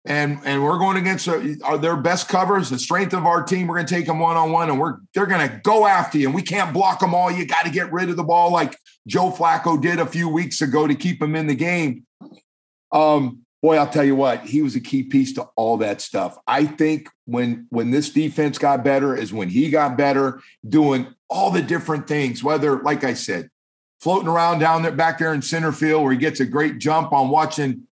And, 0.04 0.40
and 0.44 0.62
we're 0.62 0.78
going 0.78 0.96
against 0.96 1.28
uh, 1.28 1.40
our, 1.64 1.78
their 1.78 1.96
best 1.96 2.28
covers, 2.28 2.68
the 2.68 2.78
strength 2.78 3.14
of 3.14 3.24
our 3.24 3.42
team. 3.42 3.68
We're 3.68 3.76
going 3.76 3.86
to 3.86 3.94
take 3.94 4.06
them 4.06 4.18
one 4.18 4.36
on 4.36 4.52
one, 4.52 4.70
and 4.70 4.80
we're 4.80 4.98
they're 5.14 5.26
going 5.26 5.46
to 5.46 5.60
go 5.62 5.86
after 5.86 6.18
you. 6.18 6.26
And 6.26 6.34
we 6.34 6.42
can't 6.42 6.72
block 6.72 7.00
them 7.00 7.14
all. 7.14 7.30
You 7.30 7.46
got 7.46 7.64
to 7.64 7.70
get 7.70 7.92
rid 7.92 8.08
of 8.08 8.16
the 8.16 8.24
ball, 8.24 8.50
like 8.50 8.76
Joe 9.08 9.30
Flacco 9.30 9.80
did 9.80 9.98
a 9.98 10.06
few 10.06 10.28
weeks 10.28 10.60
ago 10.60 10.86
to 10.86 10.94
keep 10.94 11.20
him 11.20 11.34
in 11.34 11.46
the 11.46 11.54
game. 11.54 12.06
Um, 12.92 13.44
boy, 13.62 13.78
I'll 13.78 13.88
tell 13.88 14.04
you 14.04 14.14
what, 14.14 14.44
he 14.44 14.60
was 14.60 14.76
a 14.76 14.80
key 14.80 15.02
piece 15.02 15.32
to 15.34 15.48
all 15.56 15.78
that 15.78 16.02
stuff. 16.02 16.38
I 16.46 16.66
think 16.66 17.08
when 17.24 17.66
when 17.70 17.90
this 17.90 18.10
defense 18.10 18.58
got 18.58 18.84
better 18.84 19.16
is 19.16 19.32
when 19.32 19.48
he 19.48 19.70
got 19.70 19.96
better 19.96 20.40
doing 20.68 21.14
all 21.30 21.50
the 21.50 21.62
different 21.62 22.06
things, 22.06 22.44
whether, 22.44 22.80
like 22.82 23.02
I 23.02 23.14
said, 23.14 23.48
floating 24.00 24.28
around 24.28 24.58
down 24.58 24.82
there 24.82 24.92
back 24.92 25.18
there 25.18 25.32
in 25.32 25.40
center 25.40 25.72
field 25.72 26.02
where 26.02 26.12
he 26.12 26.18
gets 26.18 26.40
a 26.40 26.46
great 26.46 26.78
jump 26.78 27.12
on 27.12 27.30
watching 27.30 27.84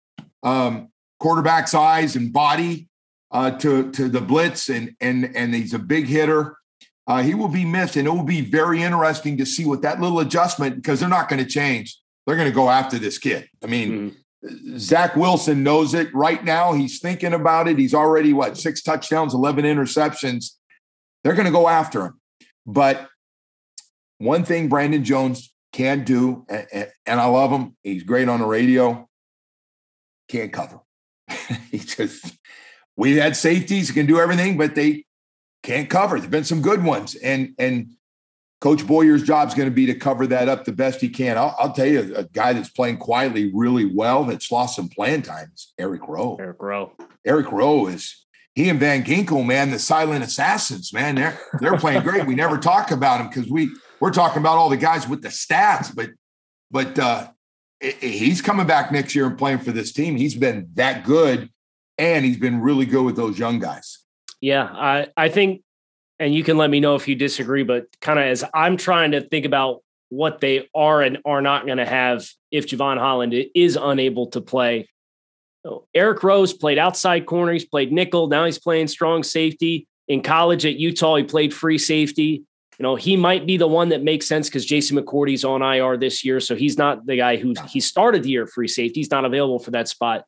um, 0.43 0.89
quarterback's 1.19 1.73
eyes 1.73 2.17
and 2.17 2.33
body 2.33 2.89
uh, 3.31 3.51
to 3.51 3.89
to 3.91 4.09
the 4.09 4.21
blitz 4.21 4.69
and 4.69 4.95
and 4.99 5.33
and 5.33 5.55
he's 5.55 5.73
a 5.73 5.79
big 5.79 6.07
hitter. 6.07 6.57
Uh, 7.07 7.21
he 7.21 7.35
will 7.35 7.47
be 7.47 7.65
missed, 7.65 7.95
and 7.95 8.07
it 8.07 8.11
will 8.11 8.23
be 8.23 8.41
very 8.41 8.81
interesting 8.81 9.37
to 9.37 9.45
see 9.45 9.65
what 9.65 9.83
that 9.83 10.01
little 10.01 10.19
adjustment 10.19 10.75
because 10.75 10.99
they're 10.99 11.09
not 11.09 11.29
going 11.29 11.43
to 11.43 11.49
change. 11.49 11.99
They're 12.25 12.35
going 12.35 12.49
to 12.49 12.55
go 12.55 12.69
after 12.69 12.97
this 12.97 13.19
kid. 13.19 13.47
I 13.63 13.67
mean, 13.67 13.91
mm-hmm 13.91 14.15
Zach 14.77 15.15
Wilson 15.15 15.63
knows 15.63 15.93
it 15.93 16.13
right 16.13 16.43
now. 16.43 16.73
He's 16.73 16.99
thinking 16.99 17.33
about 17.33 17.67
it. 17.67 17.77
He's 17.77 17.93
already 17.93 18.33
what 18.33 18.57
six 18.57 18.81
touchdowns, 18.81 19.33
11 19.33 19.65
interceptions. 19.65 20.51
They're 21.23 21.33
going 21.33 21.45
to 21.45 21.51
go 21.51 21.67
after 21.67 22.05
him. 22.05 22.19
But 22.65 23.07
one 24.17 24.43
thing 24.43 24.69
Brandon 24.69 25.03
Jones 25.03 25.53
can 25.73 26.03
do, 26.03 26.45
and, 26.49 27.19
I 27.19 27.25
love 27.25 27.51
him, 27.51 27.75
he's 27.83 28.03
great 28.03 28.29
on 28.29 28.39
the 28.39 28.45
radio, 28.45 29.09
can't 30.29 30.53
cover. 30.53 30.79
he 31.71 31.79
just, 31.79 32.37
we 32.95 33.17
had 33.17 33.35
safeties, 33.35 33.89
he 33.89 33.93
can 33.93 34.05
do 34.05 34.19
everything, 34.19 34.57
but 34.57 34.75
they 34.75 35.04
can't 35.65 35.89
cover. 35.89 36.19
There've 36.19 36.31
been 36.31 36.43
some 36.43 36.61
good 36.61 36.83
ones. 36.83 37.15
And, 37.15 37.53
and, 37.59 37.91
Coach 38.61 38.87
Boyer's 38.87 39.21
job 39.21 39.47
is 39.49 39.53
going 39.53 39.69
to 39.69 39.75
be 39.75 39.85
to 39.85 39.93
cover 39.93 40.25
that 40.25 40.47
up 40.49 40.65
the 40.65 40.71
best 40.71 41.01
he 41.01 41.09
can. 41.09 41.37
I'll, 41.37 41.55
I'll, 41.59 41.73
tell 41.73 41.85
you, 41.85 42.15
a 42.15 42.23
guy 42.23 42.53
that's 42.53 42.69
playing 42.69 42.97
quietly 42.97 43.51
really 43.53 43.85
well 43.85 44.23
that's 44.23 44.49
lost 44.49 44.77
some 44.77 44.87
playing 44.87 45.23
time 45.23 45.51
is 45.53 45.73
Eric 45.77 46.07
Rowe. 46.07 46.37
Eric 46.39 46.61
Rowe. 46.61 46.93
Eric 47.25 47.51
Rowe 47.51 47.85
is 47.87 48.25
he 48.55 48.69
and 48.69 48.79
Van 48.79 49.03
Ginkel, 49.03 49.45
man, 49.45 49.69
the 49.69 49.77
silent 49.77 50.23
assassins, 50.23 50.93
man. 50.93 51.15
They're 51.15 51.37
they're 51.59 51.77
playing 51.77 52.03
great. 52.03 52.25
We 52.25 52.35
never 52.35 52.57
talk 52.57 52.89
about 52.91 53.17
them 53.17 53.27
because 53.27 53.51
we 53.51 53.69
we're 53.99 54.13
talking 54.13 54.41
about 54.41 54.57
all 54.57 54.69
the 54.69 54.77
guys 54.77 55.07
with 55.07 55.21
the 55.21 55.27
stats, 55.27 55.93
but 55.93 56.11
but 56.71 56.97
uh, 56.97 57.27
he's 57.81 58.41
coming 58.41 58.65
back 58.65 58.91
next 58.91 59.13
year 59.13 59.27
and 59.27 59.37
playing 59.37 59.59
for 59.59 59.73
this 59.73 59.91
team. 59.91 60.15
He's 60.15 60.35
been 60.35 60.69
that 60.75 61.03
good, 61.03 61.49
and 61.97 62.23
he's 62.23 62.37
been 62.39 62.61
really 62.61 62.85
good 62.85 63.03
with 63.03 63.17
those 63.17 63.37
young 63.37 63.59
guys. 63.59 64.04
Yeah, 64.45 64.65
I 64.71 65.07
I 65.17 65.29
think 65.29 65.63
and 66.19 66.31
you 66.31 66.43
can 66.43 66.55
let 66.55 66.69
me 66.69 66.79
know 66.79 66.93
if 66.93 67.07
you 67.07 67.15
disagree, 67.15 67.63
but 67.63 67.87
kind 67.99 68.19
of 68.19 68.25
as 68.25 68.43
I'm 68.53 68.77
trying 68.77 69.13
to 69.13 69.21
think 69.21 69.43
about 69.43 69.81
what 70.09 70.39
they 70.39 70.69
are 70.75 71.01
and 71.01 71.17
are 71.25 71.41
not 71.41 71.65
going 71.65 71.79
to 71.79 71.85
have 71.85 72.27
if 72.51 72.67
Jevon 72.67 72.99
Holland 72.99 73.33
is 73.55 73.75
unable 73.75 74.27
to 74.27 74.41
play. 74.41 74.87
Oh, 75.65 75.87
Eric 75.95 76.21
Rowe's 76.21 76.53
played 76.53 76.77
outside 76.77 77.25
corner, 77.25 77.53
he's 77.53 77.65
played 77.65 77.91
nickel, 77.91 78.27
now 78.27 78.45
he's 78.45 78.59
playing 78.59 78.87
strong 78.87 79.23
safety. 79.23 79.87
in 80.07 80.21
college 80.21 80.63
at 80.63 80.75
Utah, 80.75 81.15
he 81.15 81.23
played 81.23 81.51
free 81.51 81.79
safety. 81.79 82.43
You 82.77 82.83
know, 82.83 82.95
he 82.95 83.17
might 83.17 83.47
be 83.47 83.57
the 83.57 83.65
one 83.65 83.89
that 83.89 84.03
makes 84.03 84.27
sense 84.27 84.47
because 84.47 84.63
Jason 84.63 84.95
McCourty's 84.95 85.43
on 85.43 85.63
IR 85.63 85.97
this 85.97 86.23
year. 86.23 86.39
So 86.39 86.53
he's 86.53 86.77
not 86.77 87.07
the 87.07 87.17
guy 87.17 87.37
who 87.37 87.55
he 87.67 87.79
started 87.79 88.21
the 88.21 88.29
year 88.29 88.45
free 88.45 88.67
safety. 88.67 88.99
He's 88.99 89.09
not 89.09 89.25
available 89.25 89.57
for 89.57 89.71
that 89.71 89.87
spot. 89.87 90.25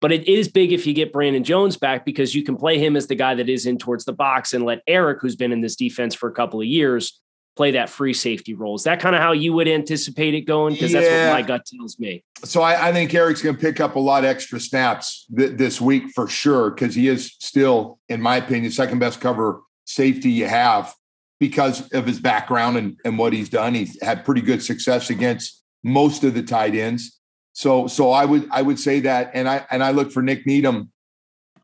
But 0.00 0.12
it 0.12 0.28
is 0.28 0.48
big 0.48 0.72
if 0.72 0.86
you 0.86 0.94
get 0.94 1.12
Brandon 1.12 1.42
Jones 1.42 1.76
back 1.76 2.04
because 2.04 2.34
you 2.34 2.44
can 2.44 2.56
play 2.56 2.78
him 2.78 2.96
as 2.96 3.08
the 3.08 3.16
guy 3.16 3.34
that 3.34 3.48
is 3.48 3.66
in 3.66 3.78
towards 3.78 4.04
the 4.04 4.12
box 4.12 4.52
and 4.52 4.64
let 4.64 4.80
Eric, 4.86 5.18
who's 5.20 5.34
been 5.34 5.50
in 5.50 5.60
this 5.60 5.74
defense 5.74 6.14
for 6.14 6.28
a 6.28 6.32
couple 6.32 6.60
of 6.60 6.66
years, 6.66 7.20
play 7.56 7.72
that 7.72 7.90
free 7.90 8.14
safety 8.14 8.54
role. 8.54 8.76
Is 8.76 8.84
that 8.84 9.00
kind 9.00 9.16
of 9.16 9.20
how 9.20 9.32
you 9.32 9.52
would 9.54 9.66
anticipate 9.66 10.32
it 10.34 10.42
going? 10.42 10.74
Because 10.74 10.92
yeah. 10.92 11.00
that's 11.00 11.26
what 11.26 11.42
my 11.42 11.46
gut 11.46 11.66
tells 11.66 11.98
me. 11.98 12.22
So 12.44 12.62
I, 12.62 12.90
I 12.90 12.92
think 12.92 13.12
Eric's 13.12 13.42
going 13.42 13.56
to 13.56 13.60
pick 13.60 13.80
up 13.80 13.96
a 13.96 13.98
lot 13.98 14.22
of 14.22 14.30
extra 14.30 14.60
snaps 14.60 15.26
th- 15.36 15.58
this 15.58 15.80
week 15.80 16.04
for 16.14 16.28
sure 16.28 16.70
because 16.70 16.94
he 16.94 17.08
is 17.08 17.34
still, 17.40 17.98
in 18.08 18.22
my 18.22 18.36
opinion, 18.36 18.70
second 18.70 19.00
best 19.00 19.20
cover 19.20 19.62
safety 19.84 20.30
you 20.30 20.46
have 20.46 20.94
because 21.40 21.88
of 21.90 22.06
his 22.06 22.20
background 22.20 22.76
and, 22.76 22.96
and 23.04 23.18
what 23.18 23.32
he's 23.32 23.48
done. 23.48 23.74
He's 23.74 24.00
had 24.02 24.24
pretty 24.24 24.40
good 24.40 24.62
success 24.62 25.10
against 25.10 25.64
most 25.82 26.22
of 26.22 26.34
the 26.34 26.42
tight 26.44 26.76
ends. 26.76 27.17
So 27.58 27.88
so 27.88 28.12
I 28.12 28.24
would 28.24 28.48
I 28.52 28.62
would 28.62 28.78
say 28.78 29.00
that, 29.00 29.32
and 29.34 29.48
I 29.48 29.66
and 29.72 29.82
I 29.82 29.90
look 29.90 30.12
for 30.12 30.22
Nik 30.22 30.46
Needham 30.46 30.92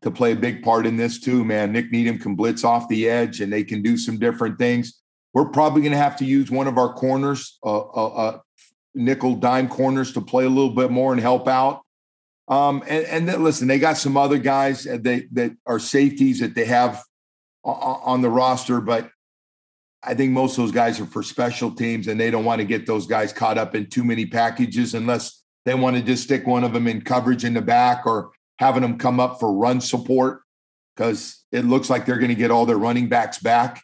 to 0.01 0.11
play 0.11 0.33
a 0.33 0.35
big 0.35 0.61
part 0.61 0.85
in 0.85 0.97
this 0.97 1.21
too, 1.21 1.45
man. 1.45 1.71
Nik 1.71 1.89
Needham 1.89 2.19
can 2.19 2.35
blitz 2.35 2.65
off 2.65 2.89
the 2.89 3.07
edge 3.07 3.39
and 3.39 3.51
they 3.51 3.63
can 3.63 3.81
do 3.81 3.95
some 3.95 4.19
different 4.19 4.59
things. 4.59 5.01
We're 5.33 5.45
probably 5.45 5.83
going 5.83 5.93
to 5.93 5.97
have 5.97 6.17
to 6.17 6.25
use 6.25 6.51
one 6.51 6.67
of 6.67 6.77
our 6.77 6.93
corners, 6.93 7.57
uh, 7.63 7.79
uh, 7.79 8.07
uh, 8.07 8.39
nickel 8.93 9.35
dime 9.35 9.69
corners, 9.69 10.11
to 10.15 10.21
play 10.21 10.43
a 10.43 10.49
little 10.49 10.75
bit 10.75 10.91
more 10.91 11.13
and 11.13 11.21
help 11.21 11.47
out. 11.47 11.83
Um, 12.49 12.83
and, 12.89 13.05
and 13.05 13.29
then, 13.29 13.41
listen, 13.41 13.69
they 13.69 13.79
got 13.79 13.95
some 13.95 14.17
other 14.17 14.37
guys 14.37 14.83
that 14.83 15.29
that 15.31 15.55
are 15.65 15.79
safeties 15.79 16.41
that 16.41 16.55
they 16.55 16.65
have 16.65 17.01
on 17.63 18.21
the 18.21 18.29
roster, 18.29 18.81
but 18.81 19.09
I 20.03 20.13
think 20.13 20.33
most 20.33 20.57
of 20.57 20.65
those 20.65 20.73
guys 20.73 20.99
are 20.99 21.05
for 21.05 21.23
special 21.23 21.71
teams, 21.71 22.09
and 22.09 22.19
they 22.19 22.31
don't 22.31 22.43
want 22.43 22.59
to 22.59 22.67
get 22.67 22.85
those 22.85 23.07
guys 23.07 23.31
caught 23.31 23.57
up 23.57 23.75
in 23.75 23.89
too 23.89 24.03
many 24.03 24.25
packages 24.25 24.93
unless 24.93 25.44
they 25.65 25.75
want 25.75 25.95
to 25.95 26.01
just 26.01 26.23
stick 26.23 26.45
one 26.45 26.63
of 26.63 26.73
them 26.73 26.87
in 26.87 27.01
coverage 27.01 27.43
in 27.43 27.53
the 27.53 27.61
back 27.61 28.05
or 28.05 28.31
having 28.59 28.81
them 28.81 28.97
come 28.97 29.19
up 29.19 29.39
for 29.39 29.51
run 29.51 29.81
support 29.81 30.41
because 30.95 31.43
it 31.51 31.65
looks 31.65 31.89
like 31.89 32.05
they're 32.05 32.19
going 32.19 32.29
to 32.29 32.35
get 32.35 32.51
all 32.51 32.65
their 32.65 32.77
running 32.77 33.09
backs 33.09 33.39
back. 33.39 33.83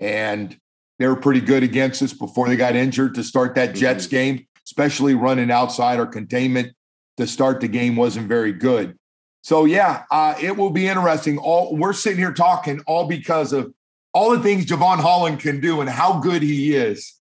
And 0.00 0.58
they 0.98 1.06
were 1.06 1.16
pretty 1.16 1.40
good 1.40 1.62
against 1.62 2.02
us 2.02 2.12
before 2.12 2.48
they 2.48 2.56
got 2.56 2.76
injured 2.76 3.14
to 3.14 3.24
start 3.24 3.54
that 3.54 3.74
Jets 3.74 4.06
mm-hmm. 4.06 4.16
game, 4.16 4.46
especially 4.66 5.14
running 5.14 5.50
outside 5.50 5.98
or 5.98 6.06
containment 6.06 6.74
to 7.16 7.26
start 7.26 7.60
the 7.60 7.68
game 7.68 7.96
wasn't 7.96 8.28
very 8.28 8.52
good. 8.52 8.98
So 9.42 9.66
yeah, 9.66 10.04
uh, 10.10 10.34
it 10.40 10.56
will 10.56 10.70
be 10.70 10.88
interesting. 10.88 11.38
All 11.38 11.76
we're 11.76 11.92
sitting 11.92 12.18
here 12.18 12.32
talking 12.32 12.82
all 12.86 13.06
because 13.06 13.52
of 13.52 13.72
all 14.12 14.30
the 14.30 14.40
things 14.40 14.66
Jevon 14.66 15.00
Holland 15.00 15.40
can 15.40 15.60
do 15.60 15.80
and 15.80 15.90
how 15.90 16.20
good 16.20 16.42
he 16.42 16.74
is, 16.74 17.20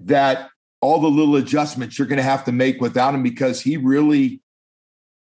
that 0.00 0.50
all 0.86 1.00
the 1.00 1.08
little 1.08 1.34
adjustments 1.34 1.98
you're 1.98 2.06
going 2.06 2.16
to 2.16 2.22
have 2.22 2.44
to 2.44 2.52
make 2.52 2.80
without 2.80 3.12
him 3.12 3.24
because 3.24 3.60
he 3.60 3.76
really 3.76 4.40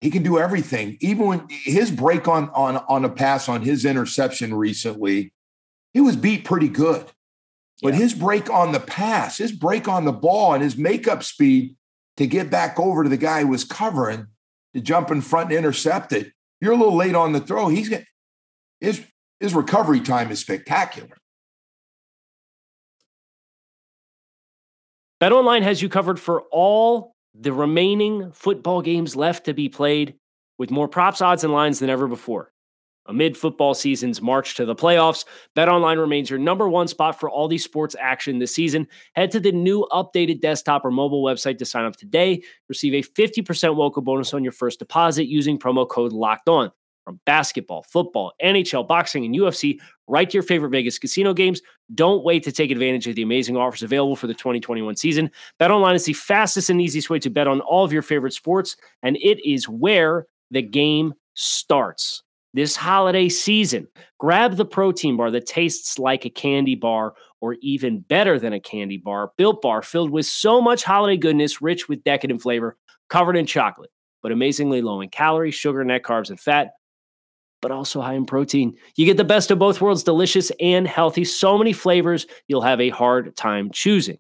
he 0.01 0.11
can 0.11 0.21
do 0.21 0.37
everything. 0.37 0.97
Even 0.99 1.25
when 1.25 1.47
his 1.49 1.89
break 1.89 2.27
on 2.27 2.49
on 2.49 2.75
on 2.89 3.05
a 3.05 3.09
pass 3.09 3.47
on 3.47 3.61
his 3.61 3.85
interception 3.85 4.53
recently, 4.53 5.31
he 5.93 6.01
was 6.01 6.17
beat 6.17 6.43
pretty 6.43 6.67
good. 6.67 7.05
But 7.81 7.93
yeah. 7.93 8.01
his 8.01 8.13
break 8.13 8.49
on 8.49 8.73
the 8.73 8.81
pass, 8.81 9.37
his 9.37 9.53
break 9.53 9.87
on 9.87 10.03
the 10.03 10.11
ball, 10.11 10.53
and 10.53 10.61
his 10.61 10.75
makeup 10.75 11.23
speed 11.23 11.77
to 12.17 12.27
get 12.27 12.51
back 12.51 12.77
over 12.77 13.03
to 13.03 13.09
the 13.09 13.15
guy 13.15 13.41
who 13.41 13.47
was 13.47 13.63
covering 13.63 14.27
to 14.73 14.81
jump 14.81 15.11
in 15.11 15.21
front 15.21 15.49
and 15.49 15.59
intercept 15.59 16.11
it. 16.11 16.33
You're 16.59 16.73
a 16.73 16.77
little 16.77 16.97
late 16.97 17.15
on 17.15 17.31
the 17.31 17.39
throw. 17.39 17.69
He's 17.69 17.93
his 18.81 19.01
his 19.39 19.53
recovery 19.53 20.01
time 20.01 20.29
is 20.29 20.39
spectacular. 20.39 21.16
BetOnline 25.19 25.63
has 25.63 25.81
you 25.81 25.89
covered 25.89 26.19
for 26.19 26.43
all 26.51 27.15
the 27.33 27.51
remaining 27.51 28.31
football 28.33 28.83
games 28.83 29.15
left 29.15 29.45
to 29.45 29.53
be 29.53 29.67
played 29.67 30.13
with 30.59 30.69
more 30.69 30.87
props, 30.87 31.21
odds, 31.21 31.43
and 31.43 31.51
lines 31.51 31.79
than 31.79 31.89
ever 31.89 32.07
before. 32.07 32.51
Amid 33.07 33.35
football 33.35 33.73
season's 33.73 34.21
march 34.21 34.53
to 34.55 34.65
the 34.65 34.75
playoffs, 34.75 35.25
BetOnline 35.55 35.97
remains 35.97 36.29
your 36.29 36.37
number 36.37 36.69
one 36.69 36.87
spot 36.87 37.19
for 37.19 37.31
all 37.31 37.47
these 37.47 37.63
sports 37.63 37.95
action 37.99 38.37
this 38.37 38.53
season. 38.53 38.85
Head 39.15 39.31
to 39.31 39.39
the 39.39 39.51
new 39.51 39.87
updated 39.91 40.39
desktop 40.41 40.85
or 40.85 40.91
mobile 40.91 41.23
website 41.23 41.57
to 41.59 41.65
sign 41.65 41.85
up 41.85 41.95
today. 41.95 42.43
Receive 42.69 42.93
a 42.93 43.01
50% 43.01 43.75
welcome 43.75 44.03
bonus 44.03 44.35
on 44.35 44.43
your 44.43 44.51
first 44.51 44.77
deposit 44.77 45.25
using 45.25 45.57
promo 45.57 45.89
code 45.89 46.11
LOCKED 46.11 46.49
ON 46.49 46.71
from 47.07 47.21
basketball, 47.25 47.83
football, 47.83 48.33
NHL, 48.43 48.85
boxing, 48.85 49.23
and 49.23 49.33
UFC, 49.33 49.79
right 50.09 50.29
to 50.29 50.33
your 50.33 50.43
favorite 50.43 50.71
Vegas 50.71 50.99
casino 50.99 51.33
games. 51.33 51.61
Don't 51.95 52.21
wait 52.21 52.43
to 52.43 52.51
take 52.51 52.69
advantage 52.69 53.07
of 53.07 53.15
the 53.15 53.21
amazing 53.21 53.55
offers 53.55 53.81
available 53.81 54.17
for 54.17 54.27
the 54.27 54.33
2021 54.33 54.97
season. 54.97 55.31
BetOnline 55.57 55.95
is 55.95 56.03
the 56.03 56.11
fastest 56.11 56.69
and 56.69 56.81
easiest 56.81 57.09
way 57.09 57.17
to 57.19 57.29
bet 57.29 57.47
on 57.47 57.61
all 57.61 57.85
of 57.85 57.93
your 57.93 58.01
favorite 58.01 58.33
sports, 58.33 58.75
and 59.03 59.15
it 59.21 59.39
is 59.49 59.69
where 59.69 60.27
the 60.51 60.61
game 60.61 61.13
starts. 61.33 62.23
This 62.53 62.75
holiday 62.75 63.29
season, 63.29 63.87
grab 64.19 64.57
the 64.57 64.65
protein 64.65 65.15
bar 65.15 65.31
that 65.31 65.45
tastes 65.45 65.97
like 65.97 66.25
a 66.25 66.29
candy 66.29 66.75
bar 66.75 67.13
or 67.39 67.55
even 67.61 68.01
better 68.01 68.37
than 68.37 68.51
a 68.51 68.59
candy 68.59 68.97
bar, 68.97 69.31
Built 69.37 69.61
Bar, 69.61 69.81
filled 69.81 70.11
with 70.11 70.25
so 70.25 70.59
much 70.59 70.83
holiday 70.83 71.15
goodness, 71.15 71.61
rich 71.61 71.87
with 71.87 72.03
decadent 72.03 72.41
flavor, 72.41 72.75
covered 73.09 73.37
in 73.37 73.45
chocolate, 73.45 73.91
but 74.21 74.33
amazingly 74.33 74.81
low 74.81 74.99
in 74.99 75.07
calories, 75.07 75.55
sugar, 75.55 75.85
net 75.85 76.03
carbs, 76.03 76.29
and 76.29 76.39
fat 76.39 76.71
but 77.61 77.71
also 77.71 78.01
high 78.01 78.13
in 78.13 78.25
protein. 78.25 78.75
You 78.95 79.05
get 79.05 79.17
the 79.17 79.23
best 79.23 79.51
of 79.51 79.59
both 79.59 79.81
worlds, 79.81 80.03
delicious 80.03 80.51
and 80.59 80.87
healthy. 80.87 81.25
So 81.25 81.57
many 81.57 81.73
flavors, 81.73 82.27
you'll 82.47 82.61
have 82.61 82.81
a 82.81 82.89
hard 82.89 83.35
time 83.35 83.71
choosing. 83.71 84.19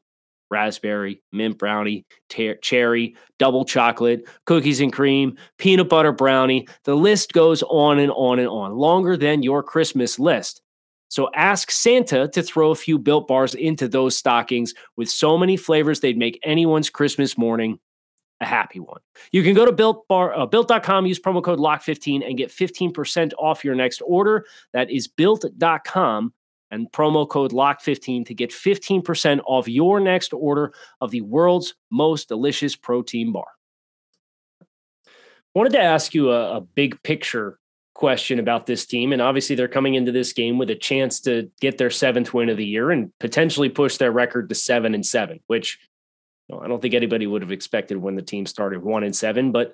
Raspberry, 0.49 1.21
mint 1.33 1.57
brownie, 1.57 2.05
ter- 2.29 2.55
cherry, 2.55 3.15
double 3.37 3.65
chocolate, 3.65 4.27
cookies 4.45 4.79
and 4.79 4.93
cream, 4.93 5.37
peanut 5.57 5.89
butter 5.89 6.13
brownie. 6.13 6.67
The 6.85 6.95
list 6.95 7.33
goes 7.33 7.63
on 7.63 7.99
and 7.99 8.11
on 8.13 8.39
and 8.39 8.47
on, 8.47 8.75
longer 8.75 9.17
than 9.17 9.43
your 9.43 9.61
Christmas 9.61 10.19
list. 10.19 10.61
So 11.09 11.29
ask 11.35 11.71
Santa 11.71 12.29
to 12.29 12.43
throw 12.43 12.71
a 12.71 12.75
few 12.75 12.99
built 12.99 13.27
bars 13.27 13.55
into 13.55 13.87
those 13.87 14.17
stockings 14.17 14.73
with 14.95 15.09
so 15.09 15.37
many 15.37 15.57
flavors 15.57 15.99
they'd 15.99 16.17
make 16.17 16.39
anyone's 16.43 16.89
Christmas 16.89 17.37
morning 17.37 17.79
a 18.41 18.45
happy 18.45 18.79
one. 18.79 19.01
You 19.31 19.43
can 19.43 19.53
go 19.53 19.65
to 19.65 19.71
built 19.71 20.07
bar, 20.07 20.37
uh, 20.37 20.45
built.com, 20.45 21.05
use 21.05 21.19
promo 21.19 21.43
code 21.43 21.59
LOCK15 21.59 22.27
and 22.27 22.37
get 22.37 22.49
15% 22.49 23.33
off 23.37 23.65
your 23.65 23.75
next 23.75 24.01
order. 24.05 24.45
That 24.73 24.91
is 24.91 25.07
built.com 25.07 26.33
and 26.69 26.91
promo 26.91 27.27
code 27.27 27.51
LOCK15 27.51 28.25
to 28.27 28.33
get 28.33 28.51
15% 28.51 29.39
off 29.45 29.67
your 29.67 29.99
next 29.99 30.33
order 30.33 30.73
of 31.01 31.11
the 31.11 31.21
world's 31.21 31.75
most 31.91 32.27
delicious 32.27 32.75
protein 32.75 33.31
bar. 33.31 33.47
Wanted 35.55 35.73
to 35.73 35.81
ask 35.81 36.13
you 36.13 36.31
a, 36.31 36.57
a 36.57 36.61
big 36.61 37.01
picture 37.03 37.57
question 37.97 38.37
about 38.37 38.67
this 38.67 38.85
team. 38.85 39.11
And 39.11 39.21
obviously, 39.21 39.55
they're 39.55 39.67
coming 39.67 39.95
into 39.95 40.11
this 40.11 40.31
game 40.31 40.59
with 40.59 40.69
a 40.69 40.75
chance 40.75 41.19
to 41.21 41.49
get 41.59 41.79
their 41.79 41.89
seventh 41.89 42.31
win 42.31 42.49
of 42.49 42.57
the 42.57 42.65
year 42.65 42.91
and 42.91 43.11
potentially 43.19 43.69
push 43.69 43.97
their 43.97 44.11
record 44.11 44.49
to 44.49 44.55
seven 44.55 44.93
and 44.93 45.03
seven, 45.05 45.39
which 45.47 45.79
I 46.53 46.67
don't 46.67 46.81
think 46.81 46.93
anybody 46.93 47.27
would 47.27 47.41
have 47.41 47.51
expected 47.51 47.97
when 47.97 48.15
the 48.15 48.21
team 48.21 48.45
started 48.45 48.81
one 48.81 49.03
and 49.03 49.15
seven, 49.15 49.51
but 49.51 49.73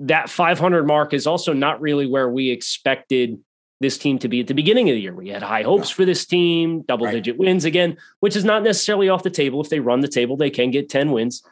that 0.00 0.30
500 0.30 0.86
mark 0.86 1.12
is 1.12 1.26
also 1.26 1.52
not 1.52 1.80
really 1.80 2.06
where 2.06 2.28
we 2.28 2.50
expected 2.50 3.38
this 3.80 3.96
team 3.96 4.18
to 4.18 4.28
be 4.28 4.40
at 4.40 4.46
the 4.46 4.54
beginning 4.54 4.90
of 4.90 4.94
the 4.94 5.00
year. 5.00 5.14
We 5.14 5.28
had 5.28 5.42
high 5.42 5.62
hopes 5.62 5.90
for 5.90 6.04
this 6.04 6.26
team, 6.26 6.82
double 6.82 7.06
right. 7.06 7.12
digit 7.12 7.38
wins 7.38 7.64
again, 7.64 7.96
which 8.20 8.36
is 8.36 8.44
not 8.44 8.62
necessarily 8.62 9.08
off 9.08 9.22
the 9.22 9.30
table. 9.30 9.60
If 9.60 9.70
they 9.70 9.80
run 9.80 10.00
the 10.00 10.08
table, 10.08 10.36
they 10.36 10.50
can 10.50 10.70
get 10.70 10.88
10 10.88 11.12
wins. 11.12 11.42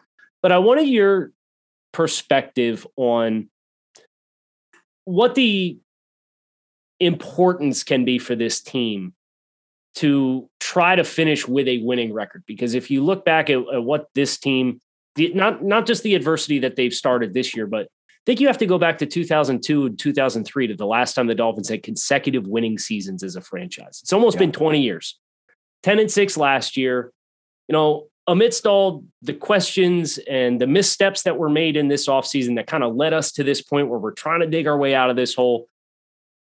But 0.42 0.52
I 0.52 0.58
wanted 0.58 0.88
your 0.88 1.32
perspective 1.92 2.86
on 2.96 3.48
what 5.04 5.34
the 5.34 5.78
importance 7.00 7.82
can 7.82 8.04
be 8.04 8.18
for 8.18 8.34
this 8.34 8.60
team 8.60 9.14
to 9.98 10.48
try 10.60 10.94
to 10.94 11.02
finish 11.02 11.48
with 11.48 11.66
a 11.66 11.78
winning 11.78 12.12
record. 12.12 12.44
Because 12.46 12.74
if 12.74 12.90
you 12.90 13.04
look 13.04 13.24
back 13.24 13.50
at, 13.50 13.58
at 13.72 13.82
what 13.82 14.06
this 14.14 14.38
team, 14.38 14.80
the, 15.16 15.32
not 15.34 15.64
not 15.64 15.86
just 15.86 16.02
the 16.02 16.14
adversity 16.14 16.60
that 16.60 16.76
they've 16.76 16.94
started 16.94 17.34
this 17.34 17.56
year, 17.56 17.66
but 17.66 17.86
I 17.86 18.22
think 18.26 18.40
you 18.40 18.46
have 18.46 18.58
to 18.58 18.66
go 18.66 18.78
back 18.78 18.98
to 18.98 19.06
2002 19.06 19.86
and 19.86 19.98
2003 19.98 20.66
to 20.68 20.74
the 20.76 20.86
last 20.86 21.14
time 21.14 21.26
the 21.26 21.34
Dolphins 21.34 21.68
had 21.68 21.82
consecutive 21.82 22.46
winning 22.46 22.78
seasons 22.78 23.22
as 23.22 23.34
a 23.34 23.40
franchise. 23.40 24.00
It's 24.02 24.12
almost 24.12 24.36
yeah. 24.36 24.40
been 24.40 24.52
20 24.52 24.80
years. 24.80 25.18
10 25.82 25.98
and 25.98 26.10
6 26.10 26.36
last 26.36 26.76
year. 26.76 27.12
You 27.68 27.72
know, 27.72 28.06
amidst 28.28 28.66
all 28.66 29.04
the 29.22 29.32
questions 29.32 30.18
and 30.28 30.60
the 30.60 30.66
missteps 30.66 31.22
that 31.22 31.38
were 31.38 31.48
made 31.48 31.76
in 31.76 31.88
this 31.88 32.06
offseason 32.06 32.56
that 32.56 32.66
kind 32.66 32.84
of 32.84 32.94
led 32.94 33.14
us 33.14 33.32
to 33.32 33.42
this 33.42 33.62
point 33.62 33.88
where 33.88 33.98
we're 33.98 34.12
trying 34.12 34.40
to 34.40 34.46
dig 34.46 34.66
our 34.66 34.78
way 34.78 34.94
out 34.94 35.10
of 35.10 35.16
this 35.16 35.34
hole, 35.34 35.68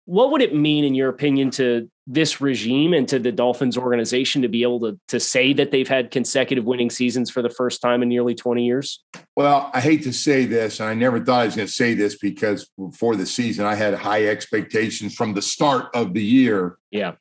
what 0.07 0.31
would 0.31 0.43
it 0.43 0.55
mean, 0.55 0.85
in 0.85 0.95
your 0.95 1.09
opinion, 1.09 1.51
to 1.53 1.91
this 2.07 2.41
regime 2.41 2.93
and 2.93 3.09
to 3.09 3.19
the 3.19 3.33
Dolphins 3.33 3.79
organization 3.79 4.43
to 4.43 4.49
be 4.49 4.63
able 4.63 4.81
to, 4.81 5.01
to 5.09 5.19
say 5.19 5.55
that 5.55 5.71
they've 5.71 5.89
had 5.89 6.11
consecutive 6.11 6.65
winning 6.65 6.91
seasons 6.91 7.31
for 7.31 7.41
the 7.41 7.49
first 7.49 7.81
time 7.81 8.03
in 8.03 8.09
nearly 8.11 8.35
20 8.35 8.65
years? 8.65 9.03
Well, 9.35 9.71
I 9.73 9.81
hate 9.81 10.03
to 10.03 10.13
say 10.13 10.45
this, 10.45 10.81
and 10.81 10.89
I 10.89 10.95
never 10.95 11.25
thought 11.25 11.41
I 11.41 11.45
was 11.47 11.57
going 11.57 11.67
to 11.67 11.73
say 11.73 11.95
this 11.95 12.19
because 12.19 12.71
before 12.79 13.17
the 13.17 13.25
season, 13.25 13.65
I 13.65 13.75
had 13.75 13.95
high 13.95 14.27
expectations 14.27 15.15
from 15.15 15.33
the 15.33 15.43
start 15.43 15.87
of 15.95 16.13
the 16.13 16.23
year. 16.23 16.77
Yeah. 16.91 17.13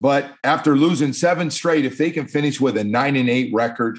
But 0.00 0.34
after 0.42 0.76
losing 0.76 1.12
seven 1.12 1.50
straight, 1.50 1.84
if 1.84 1.98
they 1.98 2.10
can 2.10 2.26
finish 2.26 2.60
with 2.60 2.78
a 2.78 2.84
nine 2.84 3.16
and 3.16 3.28
eight 3.28 3.52
record, 3.52 3.98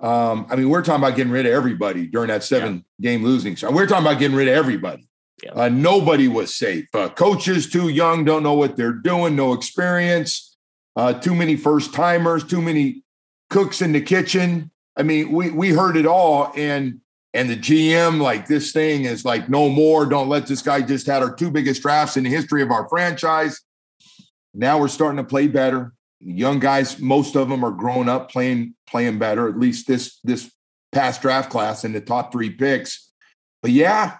um, 0.00 0.46
I 0.50 0.56
mean, 0.56 0.68
we're 0.68 0.82
talking 0.82 1.02
about 1.02 1.16
getting 1.16 1.32
rid 1.32 1.46
of 1.46 1.52
everybody 1.52 2.06
during 2.06 2.28
that 2.28 2.42
seven 2.42 2.84
yeah. 2.98 3.10
game 3.10 3.22
losing. 3.24 3.56
So 3.56 3.70
we're 3.70 3.86
talking 3.86 4.04
about 4.04 4.18
getting 4.18 4.36
rid 4.36 4.48
of 4.48 4.54
everybody. 4.54 5.08
Yeah. 5.42 5.52
Uh, 5.52 5.68
nobody 5.68 6.28
was 6.28 6.54
safe. 6.54 6.86
Uh, 6.94 7.08
coaches 7.08 7.68
too 7.68 7.88
young, 7.88 8.24
don't 8.24 8.42
know 8.42 8.54
what 8.54 8.76
they're 8.76 8.92
doing, 8.92 9.34
no 9.34 9.52
experience. 9.52 10.56
Uh, 10.94 11.12
too 11.12 11.34
many 11.34 11.56
first 11.56 11.94
timers, 11.94 12.44
too 12.44 12.60
many 12.60 13.02
cooks 13.50 13.82
in 13.82 13.92
the 13.92 14.00
kitchen. 14.00 14.70
I 14.96 15.02
mean, 15.02 15.32
we 15.32 15.50
we 15.50 15.70
heard 15.70 15.96
it 15.96 16.06
all, 16.06 16.52
and 16.54 17.00
and 17.34 17.48
the 17.48 17.56
GM 17.56 18.20
like 18.20 18.46
this 18.46 18.72
thing 18.72 19.04
is 19.04 19.24
like 19.24 19.48
no 19.48 19.68
more. 19.68 20.04
Don't 20.06 20.28
let 20.28 20.46
this 20.46 20.62
guy 20.62 20.82
just 20.82 21.06
had 21.06 21.22
our 21.22 21.34
two 21.34 21.50
biggest 21.50 21.82
drafts 21.82 22.16
in 22.16 22.24
the 22.24 22.30
history 22.30 22.62
of 22.62 22.70
our 22.70 22.88
franchise. 22.88 23.60
Now 24.54 24.78
we're 24.78 24.88
starting 24.88 25.16
to 25.16 25.24
play 25.24 25.48
better. 25.48 25.92
Young 26.20 26.58
guys, 26.58 27.00
most 27.00 27.36
of 27.36 27.48
them 27.48 27.64
are 27.64 27.70
growing 27.70 28.08
up 28.08 28.30
playing 28.30 28.74
playing 28.86 29.18
better. 29.18 29.48
At 29.48 29.58
least 29.58 29.86
this 29.86 30.20
this 30.24 30.52
past 30.92 31.22
draft 31.22 31.50
class 31.50 31.84
in 31.84 31.92
the 31.92 32.00
top 32.00 32.32
three 32.32 32.50
picks. 32.50 33.10
But 33.62 33.70
yeah, 33.70 34.18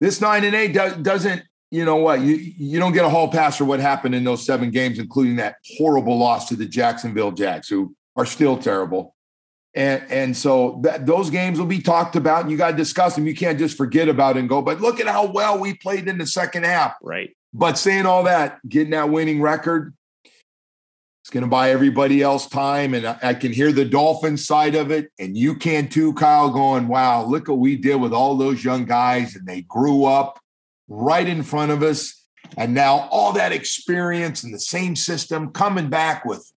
this 0.00 0.20
nine 0.20 0.44
and 0.44 0.54
eight 0.54 0.72
do, 0.72 0.94
doesn't, 1.02 1.42
you 1.70 1.84
know 1.84 1.96
what, 1.96 2.20
you 2.20 2.34
you 2.36 2.78
don't 2.78 2.92
get 2.92 3.04
a 3.04 3.08
hall 3.08 3.28
pass 3.28 3.56
for 3.56 3.64
what 3.64 3.80
happened 3.80 4.14
in 4.14 4.24
those 4.24 4.46
seven 4.46 4.70
games, 4.70 4.98
including 4.98 5.36
that 5.36 5.56
horrible 5.76 6.16
loss 6.18 6.48
to 6.48 6.56
the 6.56 6.66
Jacksonville 6.66 7.32
Jacks, 7.32 7.68
who 7.68 7.94
are 8.16 8.26
still 8.26 8.56
terrible. 8.56 9.14
And 9.74 10.02
and 10.10 10.36
so 10.36 10.80
that 10.82 11.04
those 11.04 11.28
games 11.30 11.58
will 11.58 11.66
be 11.66 11.82
talked 11.82 12.16
about. 12.16 12.42
And 12.42 12.50
you 12.50 12.56
got 12.56 12.70
to 12.70 12.76
discuss 12.76 13.14
them. 13.14 13.26
You 13.26 13.34
can't 13.34 13.58
just 13.58 13.76
forget 13.76 14.08
about 14.08 14.36
it 14.36 14.40
and 14.40 14.48
go. 14.48 14.62
But 14.62 14.80
look 14.80 14.98
at 14.98 15.06
how 15.06 15.30
well 15.30 15.58
we 15.58 15.74
played 15.74 16.08
in 16.08 16.16
the 16.18 16.26
second 16.26 16.64
half. 16.64 16.94
Right. 17.02 17.36
But 17.52 17.78
saying 17.78 18.06
all 18.06 18.24
that, 18.24 18.58
getting 18.68 18.90
that 18.90 19.10
winning 19.10 19.40
record, 19.40 19.94
it's 21.28 21.34
going 21.34 21.44
to 21.44 21.50
buy 21.50 21.72
everybody 21.72 22.22
else 22.22 22.46
time. 22.46 22.94
And 22.94 23.06
I, 23.06 23.34
can 23.34 23.52
hear 23.52 23.70
the 23.70 23.84
Dolphin 23.84 24.38
side 24.38 24.74
of 24.74 24.90
it. 24.90 25.12
And 25.18 25.36
you 25.36 25.54
can 25.54 25.90
too, 25.90 26.14
Kyle, 26.14 26.48
going, 26.48 26.88
wow, 26.88 27.22
look 27.22 27.48
what 27.48 27.58
we 27.58 27.76
did 27.76 27.96
with 27.96 28.14
all 28.14 28.34
those 28.34 28.64
young 28.64 28.86
guys. 28.86 29.36
And 29.36 29.46
they 29.46 29.60
grew 29.60 30.06
up 30.06 30.40
right 30.88 31.28
in 31.28 31.42
front 31.42 31.70
of 31.70 31.82
us. 31.82 32.24
And 32.56 32.72
now 32.72 33.08
all 33.10 33.34
that 33.34 33.52
experience 33.52 34.42
and 34.42 34.54
the 34.54 34.58
same 34.58 34.96
system 34.96 35.50
coming 35.50 35.90
back 35.90 36.24
with 36.24 36.50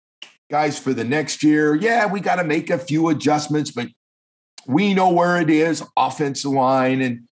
guys 0.49 0.79
for 0.79 0.93
the 0.93 1.03
next 1.03 1.43
year. 1.43 1.75
Yeah, 1.75 2.05
we 2.05 2.21
got 2.21 2.38
to 2.38 2.45
make 2.45 2.69
a 2.69 2.77
few 2.77 3.10
adjustments, 3.10 3.71
but 3.71 3.89
we 4.65 4.93
know 4.93 5.10
where 5.10 5.41
it 5.41 5.49
is 5.49 5.84
offensive 5.97 6.49
line. 6.49 7.01
And, 7.01 7.27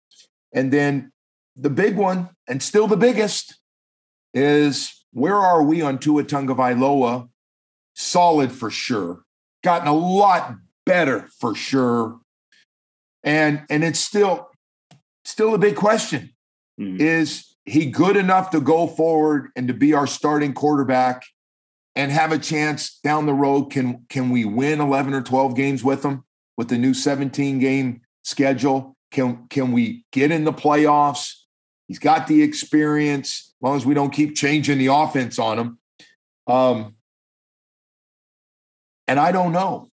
and 0.53 0.73
then 0.73 1.13
the 1.55 1.71
big 1.71 1.95
one, 1.95 2.31
and 2.49 2.61
still 2.61 2.89
the 2.89 2.97
biggest, 2.97 3.61
is 4.35 4.98
where 5.19 5.37
are 5.37 5.63
we 5.63 5.83
on 5.83 5.99
Tua 5.99 6.25
Tagovailoa? 6.25 7.29
Solid 7.95 8.53
for 8.53 8.71
sure. 8.71 9.23
Gotten 9.65 9.89
a 9.89 9.95
lot 9.95 10.55
better 10.87 11.29
for 11.39 11.55
sure. 11.55 12.21
And 13.25 13.63
and 13.69 13.83
it's 13.83 13.99
still 13.99 14.49
still 15.25 15.55
a 15.55 15.59
big 15.59 15.77
question. 15.77 16.31
Mm-hmm. 16.81 17.01
Is 17.01 17.57
he 17.67 17.87
good 17.87 18.17
enough 18.17 18.51
to 18.51 18.61
go 18.61 18.87
forward 18.87 19.51
and 19.57 19.69
to 19.69 19.75
be 19.75 19.93
our 19.93 20.07
starting 20.07 20.55
quarterback 20.55 21.25
and 21.97 22.13
have 22.13 22.33
a 22.33 22.39
chance 22.39 22.99
down 23.01 23.27
the 23.27 23.35
road? 23.35 23.71
Can 23.71 24.07
can 24.09 24.31
we 24.31 24.45
win 24.45 24.81
11 24.81 25.13
or 25.13 25.23
12 25.23 25.57
games 25.57 25.83
with 25.83 26.05
him 26.05 26.25
with 26.57 26.69
the 26.69 26.79
new 26.79 26.95
17 26.95 27.59
game 27.59 28.01
schedule? 28.23 28.97
Can 29.11 29.47
can 29.51 29.73
we 29.73 30.05
get 30.13 30.31
in 30.31 30.45
the 30.45 30.53
playoffs? 30.53 31.35
He's 31.89 31.99
got 31.99 32.27
the 32.27 32.43
experience 32.43 33.55
as 33.57 33.63
long 33.63 33.77
as 33.77 33.87
we 33.87 33.95
don't 33.95 34.13
keep 34.13 34.37
changing 34.37 34.79
the 34.79 34.89
offense 34.89 35.39
on 35.39 35.59
him. 35.59 35.79
Um, 36.47 36.95
and 39.07 39.19
I 39.19 39.33
don't 39.33 39.53
know. 39.53 39.89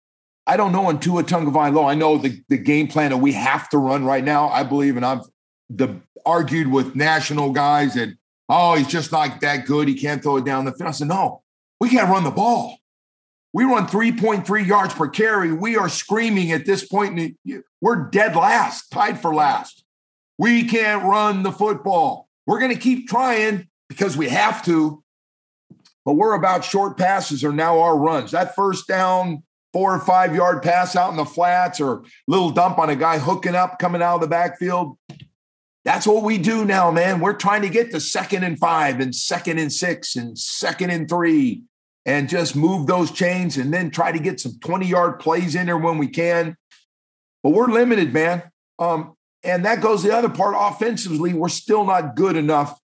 I 0.46 0.58
don't 0.58 0.74
know 0.74 0.86
on 0.88 1.00
Tua 1.00 1.24
Tagovailoa. 1.24 1.90
I 1.90 1.96
know 1.96 2.18
the, 2.18 2.44
the 2.50 2.58
game 2.58 2.88
plan 2.88 3.12
that 3.12 3.18
we 3.18 3.32
have 3.32 3.70
to 3.70 3.78
run 3.78 4.06
right 4.06 4.24
now. 4.24 4.50
I 4.50 4.64
believe, 4.64 4.98
and 4.98 5.06
I've 5.06 5.24
the, 5.70 6.00
argued 6.26 6.70
with 6.70 6.96
national 6.96 7.52
guys 7.52 7.96
that, 7.96 8.10
oh, 8.50 8.76
he's 8.76 8.88
just 8.88 9.12
not 9.12 9.42
that 9.42 9.66
good. 9.66 9.88
He 9.88 9.96
can't 9.96 10.22
throw 10.22 10.38
it 10.38 10.46
down 10.46 10.66
the 10.66 10.74
field. 10.74 10.90
I 10.90 10.92
said, 10.92 11.08
no, 11.08 11.42
we 11.80 11.90
can't 11.90 12.10
run 12.10 12.26
the 12.26 12.32
ball. 12.32 12.78
We 13.54 13.64
run 13.64 13.88
3.3 13.88 14.68
yards 14.68 14.94
per 14.94 15.08
carry. 15.08 15.54
We 15.54 15.78
are 15.78 15.88
screaming 15.88 16.52
at 16.52 16.66
this 16.66 16.86
point. 16.86 17.38
We're 17.80 18.10
dead 18.10 18.36
last, 18.36 18.92
tied 18.92 19.20
for 19.20 19.34
last. 19.34 19.85
We 20.38 20.66
can't 20.68 21.04
run 21.04 21.44
the 21.44 21.52
football. 21.52 22.28
We're 22.46 22.60
going 22.60 22.74
to 22.74 22.80
keep 22.80 23.08
trying 23.08 23.68
because 23.90 24.18
we 24.18 24.30
have 24.30 24.64
to, 24.66 25.04
but 26.04 26.14
we're 26.14 26.36
about 26.36 26.66
short 26.66 26.98
passes 26.98 27.44
are 27.44 27.54
now 27.54 27.80
our 27.80 27.98
runs. 27.98 28.32
That 28.32 28.56
first 28.56 28.88
down, 28.88 29.44
four 29.74 29.96
or 29.96 30.00
five 30.00 30.36
yard 30.36 30.64
pass 30.64 30.96
out 30.96 31.12
in 31.12 31.18
the 31.18 31.26
flats 31.26 31.82
or 31.82 32.04
little 32.28 32.52
dump 32.52 32.80
on 32.80 32.90
a 32.90 32.96
guy 32.96 33.18
hooking 33.18 33.56
up 33.56 33.80
coming 33.80 34.02
out 34.02 34.16
of 34.16 34.22
the 34.22 34.28
backfield. 34.28 34.98
That's 35.84 36.08
what 36.08 36.24
we 36.24 36.38
do 36.38 36.66
now, 36.66 36.90
man. 36.92 37.20
We're 37.20 37.34
trying 37.34 37.62
to 37.62 37.70
get 37.70 37.92
to 37.92 38.00
second 38.00 38.44
and 38.44 38.58
five 38.58 39.00
and 39.00 39.14
second 39.14 39.60
and 39.60 39.72
six 39.72 40.16
and 40.16 40.38
second 40.38 40.90
and 40.90 41.08
three 41.08 41.64
and 42.06 42.30
just 42.30 42.56
move 42.56 42.88
those 42.88 43.12
chains 43.12 43.58
and 43.58 43.74
then 43.74 43.92
try 43.92 44.12
to 44.12 44.20
get 44.20 44.40
some 44.40 44.54
20 44.62 44.88
yard 44.88 45.20
plays 45.20 45.56
in 45.56 45.66
there 45.66 45.78
when 45.78 45.98
we 45.98 46.08
can. 46.08 46.56
But 47.44 47.52
we're 47.52 47.68
limited, 47.68 48.14
man. 48.14 48.44
Um, 48.80 49.16
and 49.46 49.66
that 49.66 49.82
goes 49.82 50.04
the 50.04 50.16
other 50.16 50.30
part 50.30 50.56
offensively, 50.58 51.34
we're 51.34 51.50
still 51.50 51.86
not 51.86 52.16
good 52.16 52.36
enough 52.36 52.80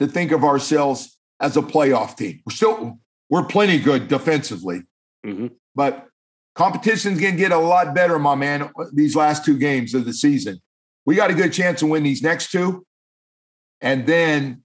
to 0.00 0.06
think 0.06 0.32
of 0.32 0.44
ourselves 0.44 1.18
as 1.40 1.56
a 1.56 1.62
playoff 1.62 2.16
team. 2.16 2.40
We're 2.46 2.54
still 2.54 2.98
we're 3.30 3.44
plenty 3.44 3.78
good 3.78 4.08
defensively. 4.08 4.82
Mm-hmm. 5.26 5.48
But 5.74 6.06
competition's 6.54 7.20
going 7.20 7.34
to 7.34 7.38
get 7.38 7.52
a 7.52 7.58
lot 7.58 7.94
better, 7.94 8.18
my 8.18 8.34
man, 8.34 8.70
these 8.92 9.16
last 9.16 9.44
two 9.44 9.58
games 9.58 9.94
of 9.94 10.04
the 10.04 10.12
season. 10.12 10.60
We 11.06 11.16
got 11.16 11.30
a 11.30 11.34
good 11.34 11.52
chance 11.52 11.80
to 11.80 11.86
win 11.86 12.02
these 12.02 12.22
next 12.22 12.50
two. 12.50 12.86
And 13.80 14.06
then 14.06 14.62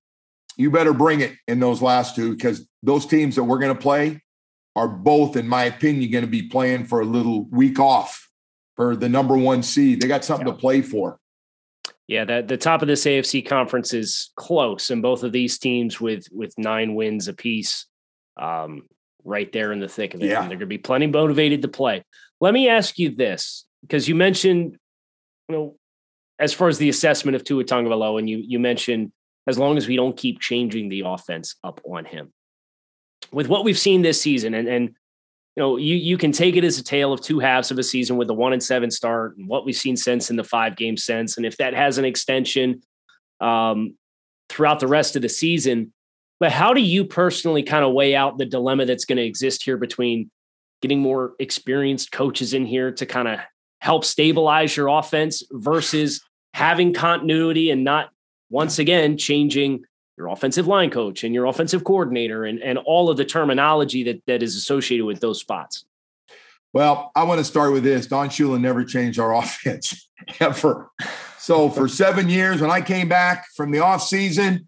you 0.56 0.72
better 0.72 0.94
bring 0.94 1.22
it 1.22 1.34
in 1.48 1.60
those 1.60 1.82
last 1.82 2.16
two 2.16 2.36
because 2.36 2.68
those 2.84 3.06
teams 3.06 3.36
that 3.36 3.44
we're 3.44 3.60
going 3.60 3.76
to 3.76 3.82
play 3.82 4.22
are 4.76 4.88
both, 4.88 5.36
in 5.36 5.48
my 5.48 5.66
opinion, 5.66 6.12
going 6.12 6.24
to 6.24 6.30
be 6.30 6.44
playing 6.44 6.86
for 6.86 7.02
a 7.02 7.06
little 7.06 7.46
week 7.46 7.80
off 7.80 8.30
for 8.76 8.96
the 8.96 9.10
number 9.10 9.38
one 9.38 9.64
seed. 9.64 10.02
They 10.02 10.08
got 10.08 10.24
something 10.24 10.48
yeah. 10.48 10.54
to 10.54 10.60
play 10.60 10.82
for. 10.82 11.20
Yeah, 12.10 12.26
that 12.26 12.48
the 12.48 12.58
top 12.58 12.82
of 12.82 12.88
this 12.88 13.06
AFC 13.06 13.46
conference 13.46 13.94
is 13.94 14.32
close, 14.36 14.90
and 14.90 15.00
both 15.00 15.22
of 15.22 15.32
these 15.32 15.60
teams 15.60 16.02
with 16.02 16.26
with 16.32 16.58
nine 16.58 16.96
wins 16.96 17.28
apiece, 17.28 17.86
um, 18.36 18.88
right 19.24 19.52
there 19.54 19.72
in 19.72 19.80
the 19.80 19.88
thick 19.88 20.16
of 20.16 20.24
it. 20.24 20.26
Yeah. 20.26 20.42
And 20.42 20.50
they're 20.50 20.58
going 20.58 20.62
to 20.62 20.66
be 20.66 20.80
plenty 20.80 21.06
motivated 21.06 21.62
to 21.62 21.68
play. 21.68 22.04
Let 22.42 22.56
me 22.56 22.68
ask 22.68 22.98
you 22.98 23.16
this, 23.16 23.64
because 23.82 24.08
you 24.08 24.16
mentioned, 24.16 24.76
you 25.48 25.56
know, 25.56 25.76
as 26.40 26.52
far 26.52 26.68
as 26.68 26.80
the 26.80 26.90
assessment 26.90 27.36
of 27.36 27.44
Tua 27.44 27.64
Tagovailoa, 27.64 28.18
and 28.18 28.28
you 28.28 28.42
you 28.44 28.58
mentioned 28.58 29.12
as 29.46 29.60
long 29.60 29.78
as 29.78 29.88
we 29.88 29.96
don't 29.96 30.18
keep 30.18 30.40
changing 30.40 30.90
the 30.90 31.04
offense 31.06 31.58
up 31.64 31.80
on 31.86 32.06
him, 32.06 32.34
with 33.32 33.48
what 33.48 33.64
we've 33.64 33.78
seen 33.78 34.02
this 34.02 34.20
season, 34.20 34.56
and 34.56 34.68
and 34.68 34.96
you 35.60 35.66
know, 35.66 35.76
you 35.76 35.98
you 35.98 36.18
can 36.18 36.32
take 36.32 36.56
it 36.56 36.64
as 36.64 36.80
a 36.80 36.84
tale 36.84 37.12
of 37.12 37.20
two 37.20 37.40
halves 37.40 37.70
of 37.70 37.78
a 37.78 37.84
season 37.84 38.16
with 38.16 38.30
the 38.30 38.34
one 38.34 38.54
and 38.54 38.64
seven 38.64 38.90
start 38.90 39.36
and 39.36 39.46
what 39.46 39.66
we've 39.66 39.76
seen 39.76 39.98
since 39.98 40.30
in 40.30 40.38
the 40.38 40.44
five 40.44 40.78
game 40.78 40.96
sense. 40.96 41.36
And 41.36 41.46
if 41.46 41.58
that 41.58 41.74
has 41.74 41.98
an 41.98 42.06
extension 42.06 42.82
um, 43.42 43.98
throughout 44.48 44.80
the 44.80 44.88
rest 44.88 45.18
of 45.18 45.22
the 45.22 45.28
season, 45.28 45.92
but 46.40 46.54
how 46.54 46.74
do 46.74 46.80
you 46.80 47.04
personally 47.04 47.62
kind 47.62 47.84
of 47.84 47.92
weigh 47.92 48.16
out 48.16 48.38
the 48.38 48.46
dilemma 48.46 48.86
that's 48.86 49.04
going 49.04 49.18
to 49.18 49.26
exist 49.26 49.62
here 49.62 49.76
between 49.76 50.32
getting 50.82 51.02
more 51.02 51.34
experienced 51.40 52.14
coaches 52.14 52.54
in 52.54 52.66
here 52.66 52.94
to 52.94 53.06
kind 53.06 53.28
of 53.28 53.40
help 53.82 54.06
stabilize 54.06 54.78
your 54.78 54.88
offense 54.88 55.44
versus 55.52 56.22
having 56.54 56.94
continuity 56.94 57.70
and 57.70 57.84
not 57.84 58.12
once 58.50 58.80
again 58.80 59.18
changing 59.18 59.84
your 60.20 60.28
offensive 60.28 60.68
line 60.68 60.92
coach 60.92 61.24
and 61.24 61.34
your 61.34 61.46
offensive 61.46 61.84
coordinator 61.84 62.44
and, 62.44 62.62
and 62.62 62.78
all 62.78 63.10
of 63.10 63.16
the 63.18 63.26
terminology 63.26 64.04
that, 64.04 64.22
that 64.28 64.44
is 64.44 64.56
associated 64.56 65.06
with 65.06 65.22
those 65.22 65.40
spots? 65.40 65.86
Well, 66.74 67.12
I 67.16 67.24
want 67.24 67.40
to 67.40 67.46
start 67.46 67.72
with 67.72 67.84
this. 67.84 68.06
Don 68.06 68.30
Shula 68.30 68.60
never 68.60 68.84
changed 68.84 69.18
our 69.18 69.34
offense 69.44 70.10
ever. 70.40 70.92
So 71.40 71.70
for 71.70 71.88
seven 71.88 72.30
years, 72.30 72.62
when 72.62 72.70
I 72.70 72.82
came 72.82 73.08
back 73.08 73.48
from 73.56 73.72
the 73.72 73.80
off 73.80 74.04
season, 74.04 74.68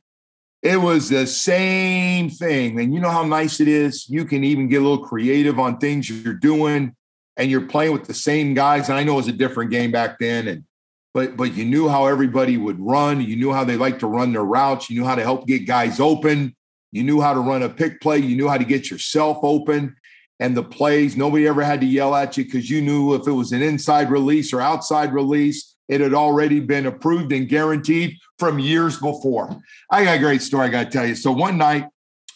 it 0.63 0.77
was 0.77 1.09
the 1.09 1.27
same 1.27 2.29
thing. 2.29 2.79
And 2.79 2.93
you 2.93 3.01
know 3.01 3.09
how 3.09 3.25
nice 3.25 3.59
it 3.59 3.67
is. 3.67 4.07
You 4.07 4.25
can 4.25 4.43
even 4.43 4.69
get 4.69 4.81
a 4.81 4.87
little 4.87 5.05
creative 5.05 5.59
on 5.59 5.79
things 5.79 6.09
you're 6.09 6.33
doing, 6.33 6.95
and 7.35 7.51
you're 7.51 7.61
playing 7.61 7.93
with 7.93 8.05
the 8.05 8.13
same 8.13 8.53
guys. 8.53 8.87
And 8.87 8.97
I 8.97 9.03
know 9.03 9.13
it 9.13 9.17
was 9.17 9.27
a 9.27 9.33
different 9.33 9.71
game 9.71 9.91
back 9.91 10.17
then, 10.19 10.47
and 10.47 10.63
but 11.13 11.37
but 11.37 11.53
you 11.55 11.65
knew 11.65 11.89
how 11.89 12.07
everybody 12.07 12.57
would 12.57 12.79
run. 12.79 13.21
You 13.21 13.35
knew 13.35 13.51
how 13.51 13.63
they 13.63 13.77
like 13.77 13.99
to 13.99 14.07
run 14.07 14.33
their 14.33 14.43
routes. 14.43 14.89
You 14.89 14.99
knew 14.99 15.05
how 15.05 15.15
to 15.15 15.23
help 15.23 15.47
get 15.47 15.67
guys 15.67 15.99
open. 15.99 16.55
You 16.91 17.03
knew 17.03 17.21
how 17.21 17.33
to 17.33 17.39
run 17.39 17.63
a 17.63 17.69
pick 17.69 18.01
play. 18.01 18.17
You 18.17 18.35
knew 18.35 18.47
how 18.47 18.57
to 18.57 18.65
get 18.65 18.89
yourself 18.89 19.39
open. 19.43 19.95
And 20.39 20.57
the 20.57 20.63
plays, 20.63 21.15
nobody 21.15 21.47
ever 21.47 21.63
had 21.63 21.81
to 21.81 21.85
yell 21.85 22.15
at 22.15 22.35
you 22.35 22.43
because 22.43 22.69
you 22.69 22.81
knew 22.81 23.13
if 23.13 23.27
it 23.27 23.31
was 23.31 23.51
an 23.51 23.61
inside 23.61 24.09
release 24.09 24.51
or 24.53 24.59
outside 24.59 25.13
release, 25.13 25.75
it 25.87 26.01
had 26.01 26.13
already 26.13 26.59
been 26.59 26.87
approved 26.87 27.31
and 27.31 27.47
guaranteed 27.47 28.17
from 28.39 28.57
years 28.57 28.97
before. 28.97 29.61
I 29.91 30.03
got 30.03 30.15
a 30.15 30.19
great 30.19 30.41
story 30.41 30.67
I 30.67 30.69
got 30.69 30.85
to 30.85 30.89
tell 30.89 31.05
you. 31.05 31.15
So 31.15 31.31
one 31.31 31.57
night, 31.57 31.87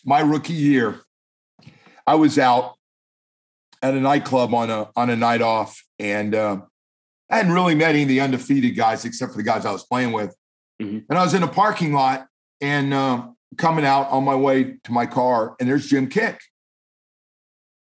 my 0.06 0.20
rookie 0.20 0.54
year, 0.54 1.02
I 2.06 2.16
was 2.16 2.38
out 2.38 2.76
at 3.82 3.96
a 3.96 4.00
nightclub 4.00 4.54
on 4.54 4.70
a 4.70 4.90
on 4.96 5.10
a 5.10 5.16
night 5.16 5.42
off, 5.42 5.84
and 5.98 6.36
uh, 6.36 6.62
I 7.30 7.38
hadn't 7.38 7.54
really 7.54 7.76
met 7.76 7.92
any 7.92 8.04
of 8.04 8.08
the 8.08 8.22
undefeated 8.22 8.76
guys 8.76 9.06
except 9.06 9.32
for 9.32 9.38
the 9.38 9.44
guys 9.44 9.66
I 9.66 9.72
was 9.72 9.84
playing 9.84 10.12
with. 10.12 10.36
Mm-hmm. 10.82 11.00
And 11.10 11.18
I 11.18 11.24
was 11.24 11.34
in 11.34 11.44
a 11.44 11.48
parking 11.48 11.94
lot 11.94 12.28
and 12.62 12.94
uh, 12.94 13.28
coming 13.58 13.86
out 13.86 14.10
on 14.10 14.24
my 14.24 14.36
way 14.36 14.76
to 14.84 14.92
my 14.92 15.06
car, 15.06 15.56
and 15.60 15.68
there's 15.68 15.88
Jim 15.88 16.10
Kiick. 16.10 16.38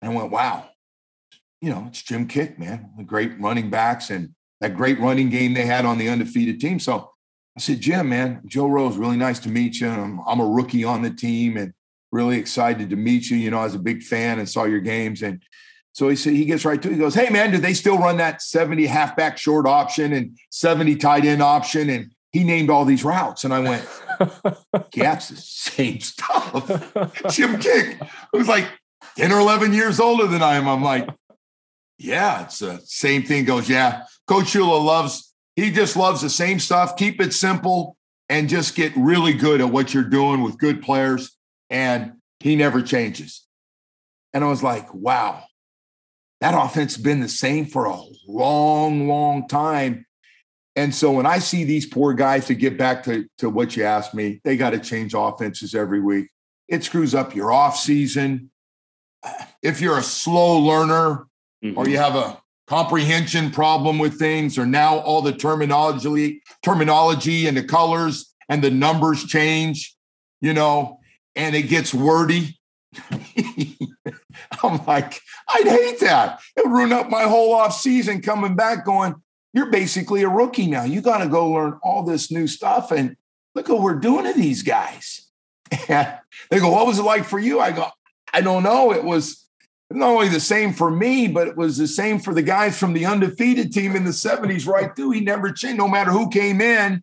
And 0.00 0.12
I 0.12 0.14
went, 0.14 0.30
wow, 0.30 0.68
you 1.60 1.70
know, 1.70 1.86
it's 1.88 2.02
Jim 2.02 2.28
Kiick, 2.28 2.58
man. 2.58 2.90
The 2.96 3.04
great 3.04 3.38
running 3.40 3.70
backs 3.70 4.10
and 4.10 4.34
that 4.60 4.76
great 4.76 5.00
running 5.00 5.28
game 5.28 5.54
they 5.54 5.66
had 5.66 5.84
on 5.84 5.98
the 5.98 6.08
undefeated 6.08 6.60
team. 6.60 6.78
So 6.78 7.10
I 7.56 7.60
said, 7.60 7.80
Jim, 7.80 8.08
man, 8.08 8.42
Joe 8.46 8.68
Rose, 8.68 8.96
really 8.96 9.16
nice 9.16 9.40
to 9.40 9.48
meet 9.48 9.80
you. 9.80 9.88
I'm, 9.88 10.20
I'm, 10.26 10.40
a 10.40 10.46
rookie 10.46 10.84
on 10.84 11.02
the 11.02 11.10
team 11.10 11.56
and 11.56 11.72
really 12.12 12.38
excited 12.38 12.90
to 12.90 12.96
meet 12.96 13.30
you. 13.30 13.36
You 13.36 13.50
know, 13.50 13.58
I 13.58 13.64
was 13.64 13.74
a 13.74 13.80
big 13.80 14.02
fan 14.02 14.38
and 14.38 14.48
saw 14.48 14.64
your 14.64 14.80
games. 14.80 15.22
And 15.22 15.42
so 15.98 16.08
he 16.08 16.14
said, 16.14 16.34
he 16.34 16.44
gets 16.44 16.64
right 16.64 16.80
to 16.80 16.88
it. 16.88 16.92
He 16.92 16.98
goes, 17.00 17.16
Hey, 17.16 17.28
man, 17.28 17.50
do 17.50 17.58
they 17.58 17.74
still 17.74 17.98
run 17.98 18.18
that 18.18 18.40
70 18.40 18.86
halfback 18.86 19.36
short 19.36 19.66
option 19.66 20.12
and 20.12 20.38
70 20.52 20.94
tight 20.94 21.24
end 21.24 21.42
option? 21.42 21.90
And 21.90 22.12
he 22.30 22.44
named 22.44 22.70
all 22.70 22.84
these 22.84 23.02
routes. 23.02 23.42
And 23.42 23.52
I 23.52 23.58
went, 23.58 23.84
Yeah, 24.94 25.14
it's 25.14 25.30
the 25.30 25.36
same 25.36 25.98
stuff. 25.98 26.52
Jim 27.32 27.56
Kiick, 27.56 28.08
who's 28.32 28.46
like 28.46 28.68
10 29.16 29.32
or 29.32 29.40
11 29.40 29.72
years 29.72 29.98
older 29.98 30.28
than 30.28 30.40
I 30.40 30.54
am. 30.54 30.68
I'm 30.68 30.84
like, 30.84 31.08
yeah, 31.98 32.44
it's 32.44 32.60
the 32.60 32.80
same 32.84 33.24
thing 33.24 33.44
goes. 33.44 33.68
Yeah. 33.68 34.04
Coach 34.28 34.52
Shula 34.52 34.80
loves, 34.80 35.34
he 35.56 35.72
just 35.72 35.96
loves 35.96 36.20
the 36.20 36.30
same 36.30 36.60
stuff. 36.60 36.96
Keep 36.96 37.20
it 37.20 37.34
simple 37.34 37.96
and 38.28 38.48
just 38.48 38.76
get 38.76 38.92
really 38.96 39.32
good 39.32 39.60
at 39.60 39.70
what 39.70 39.92
you're 39.92 40.04
doing 40.04 40.44
with 40.44 40.58
good 40.58 40.80
players. 40.80 41.36
And 41.70 42.18
he 42.38 42.54
never 42.54 42.82
changes. 42.82 43.44
And 44.32 44.44
I 44.44 44.46
was 44.46 44.62
like, 44.62 44.94
wow, 44.94 45.42
that 46.40 46.54
offense 46.54 46.94
has 46.94 47.02
been 47.02 47.20
the 47.20 47.28
same 47.28 47.66
for 47.66 47.86
a 47.86 48.00
long, 48.26 49.08
long 49.08 49.48
time. 49.48 50.06
And 50.76 50.94
so 50.94 51.10
when 51.10 51.26
I 51.26 51.40
see 51.40 51.64
these 51.64 51.86
poor 51.86 52.14
guys 52.14 52.46
to 52.46 52.54
get 52.54 52.78
back 52.78 53.02
to, 53.04 53.26
to 53.38 53.50
what 53.50 53.76
you 53.76 53.82
asked 53.82 54.14
me, 54.14 54.40
they 54.44 54.56
got 54.56 54.70
to 54.70 54.78
change 54.78 55.14
offenses 55.14 55.74
every 55.74 56.00
week. 56.00 56.28
It 56.68 56.84
screws 56.84 57.14
up 57.14 57.34
your 57.34 57.50
off 57.50 57.76
season 57.76 58.50
if 59.62 59.80
you're 59.80 59.98
a 59.98 60.02
slow 60.02 60.58
learner 60.58 61.26
mm-hmm. 61.64 61.76
or 61.76 61.88
you 61.88 61.98
have 61.98 62.14
a 62.14 62.40
comprehension 62.66 63.50
problem 63.50 63.98
with 63.98 64.18
things 64.18 64.58
or 64.58 64.66
now 64.66 64.98
all 64.98 65.22
the 65.22 65.32
terminology 65.32 66.42
terminology 66.62 67.46
and 67.46 67.56
the 67.56 67.64
colors 67.64 68.34
and 68.50 68.62
the 68.62 68.70
numbers 68.70 69.24
change 69.24 69.96
you 70.42 70.52
know 70.52 70.98
and 71.34 71.56
it 71.56 71.62
gets 71.62 71.94
wordy 71.94 72.58
i'm 74.62 74.84
like 74.86 75.20
i'd 75.50 75.66
hate 75.66 76.00
that 76.00 76.40
It 76.56 76.64
would 76.64 76.72
ruin 76.72 76.92
up 76.92 77.10
my 77.10 77.24
whole 77.24 77.54
off 77.54 77.74
season 77.74 78.22
coming 78.22 78.56
back 78.56 78.84
going 78.84 79.14
you're 79.52 79.70
basically 79.70 80.22
a 80.22 80.28
rookie 80.28 80.66
now 80.66 80.84
you 80.84 81.00
got 81.00 81.18
to 81.18 81.28
go 81.28 81.50
learn 81.50 81.78
all 81.82 82.02
this 82.02 82.30
new 82.30 82.46
stuff 82.46 82.90
and 82.90 83.16
look 83.54 83.68
what 83.68 83.82
we're 83.82 83.94
doing 83.94 84.24
to 84.24 84.32
these 84.32 84.62
guys 84.62 85.28
and 85.88 86.14
they 86.50 86.60
go 86.60 86.70
what 86.70 86.86
was 86.86 86.98
it 86.98 87.04
like 87.04 87.24
for 87.24 87.38
you 87.38 87.60
i 87.60 87.72
go 87.72 87.88
I 88.32 88.40
don't 88.40 88.62
know. 88.62 88.92
It 88.92 89.04
was 89.04 89.46
not 89.90 90.08
only 90.08 90.28
the 90.28 90.40
same 90.40 90.72
for 90.72 90.90
me, 90.90 91.28
but 91.28 91.48
it 91.48 91.56
was 91.56 91.78
the 91.78 91.88
same 91.88 92.18
for 92.18 92.34
the 92.34 92.42
guys 92.42 92.78
from 92.78 92.92
the 92.92 93.06
undefeated 93.06 93.72
team 93.72 93.96
in 93.96 94.04
the 94.04 94.10
70s, 94.10 94.66
right 94.66 94.94
through. 94.94 95.12
He 95.12 95.20
never 95.20 95.50
changed, 95.50 95.78
no 95.78 95.88
matter 95.88 96.10
who 96.10 96.28
came 96.28 96.60
in. 96.60 97.02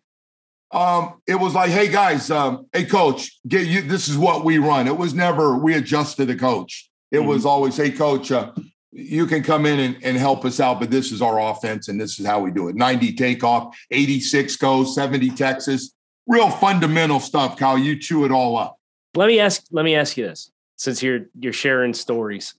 Um, 0.72 1.20
it 1.26 1.36
was 1.36 1.54
like, 1.54 1.70
hey 1.70 1.88
guys, 1.88 2.30
um, 2.30 2.66
hey 2.72 2.84
coach, 2.84 3.38
get 3.46 3.66
you 3.66 3.82
this 3.82 4.08
is 4.08 4.18
what 4.18 4.44
we 4.44 4.58
run. 4.58 4.88
It 4.88 4.96
was 4.96 5.14
never 5.14 5.56
we 5.56 5.74
adjust 5.74 6.16
to 6.16 6.24
the 6.24 6.34
coach. 6.34 6.90
It 7.10 7.18
mm-hmm. 7.18 7.28
was 7.28 7.46
always, 7.46 7.76
hey 7.76 7.90
coach, 7.90 8.32
uh, 8.32 8.52
you 8.92 9.26
can 9.26 9.42
come 9.42 9.66
in 9.66 9.78
and, 9.78 9.98
and 10.02 10.16
help 10.16 10.44
us 10.44 10.58
out, 10.58 10.80
but 10.80 10.90
this 10.90 11.12
is 11.12 11.20
our 11.20 11.40
offense 11.40 11.88
and 11.88 12.00
this 12.00 12.18
is 12.18 12.26
how 12.26 12.40
we 12.40 12.50
do 12.50 12.68
it. 12.68 12.76
90 12.76 13.12
takeoff, 13.12 13.76
86 13.90 14.56
goes, 14.56 14.94
70 14.94 15.30
Texas. 15.30 15.92
Real 16.26 16.50
fundamental 16.50 17.20
stuff, 17.20 17.56
Kyle. 17.56 17.78
You 17.78 17.98
chew 17.98 18.24
it 18.24 18.32
all 18.32 18.56
up. 18.56 18.78
Let 19.14 19.28
me 19.28 19.38
ask, 19.38 19.64
let 19.70 19.84
me 19.84 19.94
ask 19.94 20.16
you 20.16 20.26
this 20.26 20.50
since 20.76 21.02
you're 21.02 21.26
you're 21.38 21.52
sharing 21.52 21.94
stories. 21.94 22.54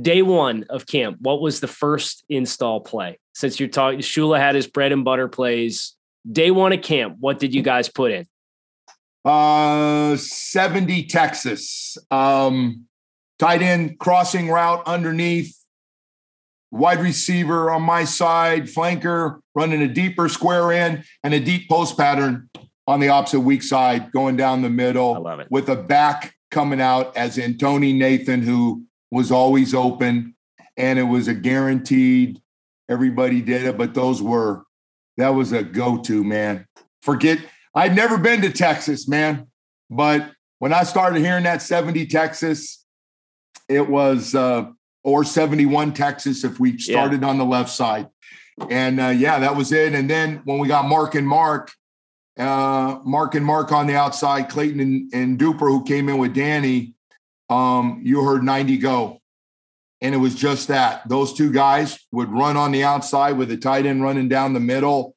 Day 0.00 0.22
one 0.22 0.64
of 0.70 0.86
camp, 0.86 1.18
what 1.20 1.40
was 1.40 1.60
the 1.60 1.68
first 1.68 2.24
install 2.28 2.80
play? 2.80 3.18
Since 3.34 3.60
you're 3.60 3.68
talking, 3.68 4.00
Shula 4.00 4.38
had 4.38 4.54
his 4.54 4.66
bread 4.66 4.92
and 4.92 5.04
butter 5.04 5.28
plays. 5.28 5.94
Day 6.30 6.50
one 6.50 6.72
of 6.72 6.80
camp, 6.80 7.16
what 7.20 7.38
did 7.38 7.54
you 7.54 7.62
guys 7.62 7.88
put 7.88 8.10
in? 8.10 8.26
Uh, 9.24 10.16
70 10.16 11.04
Texas. 11.06 11.98
Um, 12.10 12.86
tight 13.38 13.62
end 13.62 13.98
crossing 13.98 14.48
route 14.48 14.82
underneath, 14.86 15.56
wide 16.70 17.00
receiver 17.00 17.70
on 17.70 17.82
my 17.82 18.04
side, 18.04 18.64
flanker 18.64 19.38
running 19.54 19.82
a 19.82 19.88
deeper 19.88 20.28
square 20.28 20.72
in 20.72 21.04
and 21.22 21.34
a 21.34 21.40
deep 21.40 21.68
post 21.68 21.96
pattern 21.96 22.48
on 22.86 23.00
the 23.00 23.08
opposite 23.08 23.40
weak 23.40 23.62
side, 23.62 24.12
going 24.12 24.36
down 24.36 24.62
the 24.62 24.70
middle. 24.70 25.14
I 25.14 25.18
love 25.18 25.40
it. 25.40 25.46
With 25.50 25.68
a 25.68 25.76
back 25.76 26.34
coming 26.50 26.80
out 26.80 27.16
as 27.16 27.38
in 27.38 27.58
Tony 27.58 27.92
Nathan, 27.92 28.42
who 28.42 28.84
was 29.10 29.30
always 29.30 29.74
open, 29.74 30.34
and 30.76 30.98
it 30.98 31.04
was 31.04 31.28
a 31.28 31.34
guaranteed. 31.34 32.40
Everybody 32.88 33.40
did 33.40 33.62
it, 33.64 33.78
but 33.78 33.94
those 33.94 34.20
were 34.20 34.64
that 35.16 35.30
was 35.30 35.52
a 35.52 35.62
go-to 35.62 36.24
man. 36.24 36.66
Forget 37.02 37.38
I'd 37.74 37.96
never 37.96 38.18
been 38.18 38.42
to 38.42 38.52
Texas, 38.52 39.08
man, 39.08 39.48
but 39.90 40.30
when 40.58 40.72
I 40.72 40.84
started 40.84 41.20
hearing 41.20 41.44
that 41.44 41.62
70 41.62 42.06
Texas, 42.06 42.83
it 43.68 43.88
was 43.88 44.34
uh, 44.34 44.66
or 45.02 45.24
71 45.24 45.92
Texas 45.92 46.44
if 46.44 46.58
we 46.58 46.78
started 46.78 47.22
yeah. 47.22 47.28
on 47.28 47.38
the 47.38 47.44
left 47.44 47.70
side. 47.70 48.08
And 48.70 49.00
uh, 49.00 49.08
yeah, 49.08 49.38
that 49.40 49.56
was 49.56 49.72
it. 49.72 49.94
And 49.94 50.08
then 50.08 50.40
when 50.44 50.58
we 50.58 50.68
got 50.68 50.86
Mark 50.86 51.14
and 51.14 51.26
Mark, 51.26 51.72
uh, 52.38 52.98
Mark 53.04 53.34
and 53.34 53.44
Mark 53.44 53.72
on 53.72 53.86
the 53.86 53.96
outside, 53.96 54.48
Clayton 54.48 54.80
and, 54.80 55.12
and 55.12 55.38
Duper, 55.38 55.68
who 55.68 55.84
came 55.84 56.08
in 56.08 56.18
with 56.18 56.34
Danny, 56.34 56.94
um, 57.50 58.00
you 58.04 58.24
heard 58.24 58.42
90 58.42 58.78
go. 58.78 59.20
And 60.00 60.14
it 60.14 60.18
was 60.18 60.34
just 60.34 60.68
that. 60.68 61.08
Those 61.08 61.32
two 61.32 61.52
guys 61.52 61.98
would 62.12 62.30
run 62.30 62.56
on 62.56 62.72
the 62.72 62.84
outside 62.84 63.32
with 63.32 63.48
the 63.48 63.56
tight 63.56 63.86
end 63.86 64.02
running 64.02 64.28
down 64.28 64.52
the 64.52 64.60
middle, 64.60 65.16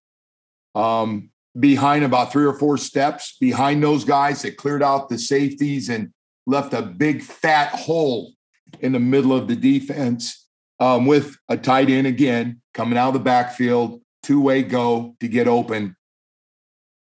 um, 0.76 1.30
behind 1.60 2.04
about 2.04 2.32
three 2.32 2.46
or 2.46 2.54
four 2.54 2.78
steps 2.78 3.36
behind 3.40 3.82
those 3.82 4.06
guys 4.06 4.44
that 4.44 4.58
cleared 4.58 4.84
out 4.84 5.10
the 5.10 5.18
safeties 5.18 5.90
and 5.90 6.12
left 6.48 6.74
a 6.74 6.82
big 6.82 7.22
fat 7.22 7.70
hole 7.70 8.34
in 8.80 8.94
the 8.94 9.00
middle 9.00 9.34
of 9.34 9.48
the 9.48 9.56
defense 9.56 10.48
um, 10.80 11.06
with 11.06 11.38
a 11.50 11.58
tight 11.58 11.90
end 11.90 12.08
again 12.08 12.62
coming 12.74 12.98
out 12.98 13.10
of 13.10 13.14
the 13.14 13.20
backfield, 13.20 14.02
two 14.24 14.42
way 14.42 14.64
go 14.64 15.16
to 15.20 15.28
get 15.28 15.48
open 15.48 15.96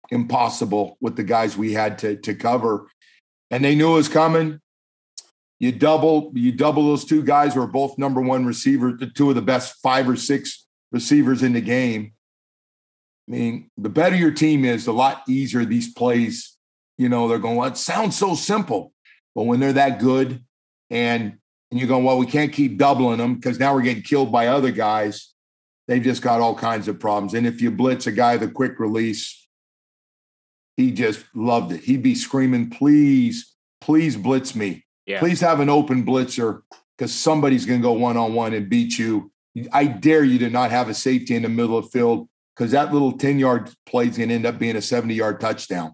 impossible 0.10 0.98
with 1.02 1.16
the 1.16 1.24
guys 1.24 1.58
we 1.58 1.74
had 1.74 1.98
to 2.00 2.16
to 2.18 2.34
cover, 2.34 2.88
and 3.52 3.64
they 3.64 3.76
knew 3.76 3.92
it 3.92 3.96
was 3.96 4.10
coming. 4.10 4.60
You 5.60 5.72
double 5.72 6.32
you 6.36 6.52
double 6.52 6.88
those 6.88 7.06
two 7.06 7.24
guys 7.24 7.54
who 7.54 7.62
are 7.62 7.68
both 7.68 7.98
number 7.98 8.22
one 8.22 8.46
receivers, 8.46 9.00
the 9.00 9.08
two 9.08 9.30
of 9.30 9.36
the 9.36 9.42
best 9.42 9.76
five 9.82 10.08
or 10.08 10.16
six 10.16 10.66
receivers 10.92 11.44
in 11.44 11.54
the 11.54 11.62
game. 11.62 12.14
I 13.28 13.32
mean, 13.32 13.72
the 13.78 13.90
better 13.90 14.16
your 14.16 14.32
team 14.32 14.66
is, 14.66 14.86
the 14.86 14.94
lot 14.94 15.24
easier 15.28 15.66
these 15.66 15.94
plays. 15.94 16.58
You 16.98 17.10
know, 17.10 17.28
they're 17.28 17.40
going. 17.40 17.56
Well, 17.56 17.70
it 17.70 17.78
sounds 17.78 18.18
so 18.18 18.36
simple, 18.36 18.93
but 19.36 19.44
when 19.44 19.60
they're 19.60 19.74
that 19.74 20.00
good, 20.00 20.44
and 20.90 21.38
and 21.72 21.80
you're 21.80 21.90
going, 21.90 22.04
well, 22.04 22.20
we 22.20 22.28
can't 22.28 22.54
keep 22.54 22.78
doubling 22.78 23.18
them 23.18 23.34
because 23.34 23.60
now 23.60 23.74
we're 23.74 23.82
getting 23.82 24.04
killed 24.04 24.32
by 24.32 24.46
other 24.46 24.70
guys. 24.70 25.34
They've 25.88 26.04
just 26.04 26.22
got 26.22 26.40
all 26.40 26.54
kinds 26.54 26.88
of 26.88 27.00
problems. 27.00 27.34
And 27.34 27.48
if 27.48 27.62
you 27.62 27.72
blitz 27.72 28.06
a 28.06 28.12
guy 28.12 28.38
the 28.38 28.48
quick 28.48 28.80
release, 28.80 29.48
he 30.78 30.92
just 30.92 31.26
loved 31.34 31.72
it. 31.72 31.84
He'd 31.84 32.04
be 32.04 32.14
screaming, 32.14 32.70
please, 32.70 33.56
please 33.82 34.16
blitz 34.16 34.54
me. 34.54 34.86
Yeah. 35.08 35.18
Please 35.18 35.42
have 35.42 35.62
an 35.62 35.70
open 35.70 36.06
blitzer 36.06 36.62
because 36.96 37.12
somebody's 37.12 37.66
going 37.66 37.82
to 37.82 37.84
go 37.84 37.94
one 37.94 38.18
on 38.18 38.36
one 38.36 38.54
and 38.54 38.70
beat 38.70 39.00
you. 39.00 39.32
I 39.72 39.86
dare 39.86 40.24
you 40.24 40.38
to 40.40 40.52
not 40.52 40.70
have 40.70 40.90
a 40.90 40.94
safety 40.94 41.36
in 41.36 41.42
the 41.42 41.50
middle 41.50 41.78
of 41.78 41.86
the 41.86 41.90
field 41.90 42.30
because 42.56 42.72
that 42.72 42.94
little 42.94 43.14
10 43.14 43.40
yard 43.40 43.72
play 43.88 44.08
is 44.08 44.18
going 44.18 44.30
to 44.30 44.36
end 44.36 44.46
up 44.46 44.60
being 44.60 44.76
a 44.76 44.82
70 44.82 45.14
yard 45.16 45.40
touchdown. 45.40 45.94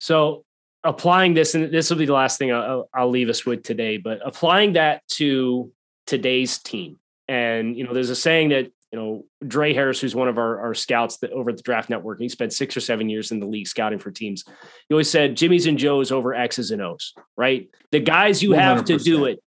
So, 0.00 0.46
applying 0.84 1.34
this, 1.34 1.54
and 1.54 1.72
this 1.72 1.90
will 1.90 1.98
be 1.98 2.06
the 2.06 2.12
last 2.12 2.38
thing 2.38 2.52
I'll, 2.52 2.88
I'll 2.94 3.10
leave 3.10 3.28
us 3.28 3.44
with 3.44 3.62
today, 3.62 3.96
but 3.96 4.20
applying 4.24 4.74
that 4.74 5.06
to 5.12 5.72
today's 6.06 6.58
team. 6.58 6.98
And, 7.26 7.76
you 7.76 7.84
know, 7.84 7.92
there's 7.92 8.10
a 8.10 8.16
saying 8.16 8.50
that 8.50 8.70
you 8.92 8.98
know, 8.98 9.24
Drae 9.46 9.74
Harris, 9.74 10.00
who's 10.00 10.14
one 10.14 10.28
of 10.28 10.38
our, 10.38 10.60
our 10.60 10.74
scouts 10.74 11.18
that, 11.18 11.30
over 11.32 11.50
at 11.50 11.56
the 11.56 11.62
Draft 11.62 11.90
Network, 11.90 12.18
he 12.20 12.28
spent 12.28 12.54
six 12.54 12.76
or 12.76 12.80
seven 12.80 13.08
years 13.08 13.30
in 13.30 13.38
the 13.38 13.46
league 13.46 13.66
scouting 13.66 13.98
for 13.98 14.10
teams. 14.10 14.44
He 14.88 14.94
always 14.94 15.10
said 15.10 15.36
Jimmy's 15.36 15.66
and 15.66 15.78
Joe's 15.78 16.10
over 16.10 16.34
X's 16.34 16.70
and 16.70 16.80
O's, 16.80 17.12
right? 17.36 17.68
The 17.90 18.00
guys 18.00 18.42
you 18.42 18.50
100%. 18.50 18.56
have 18.56 18.84
to 18.86 18.96
do 18.96 19.26
it. 19.26 19.42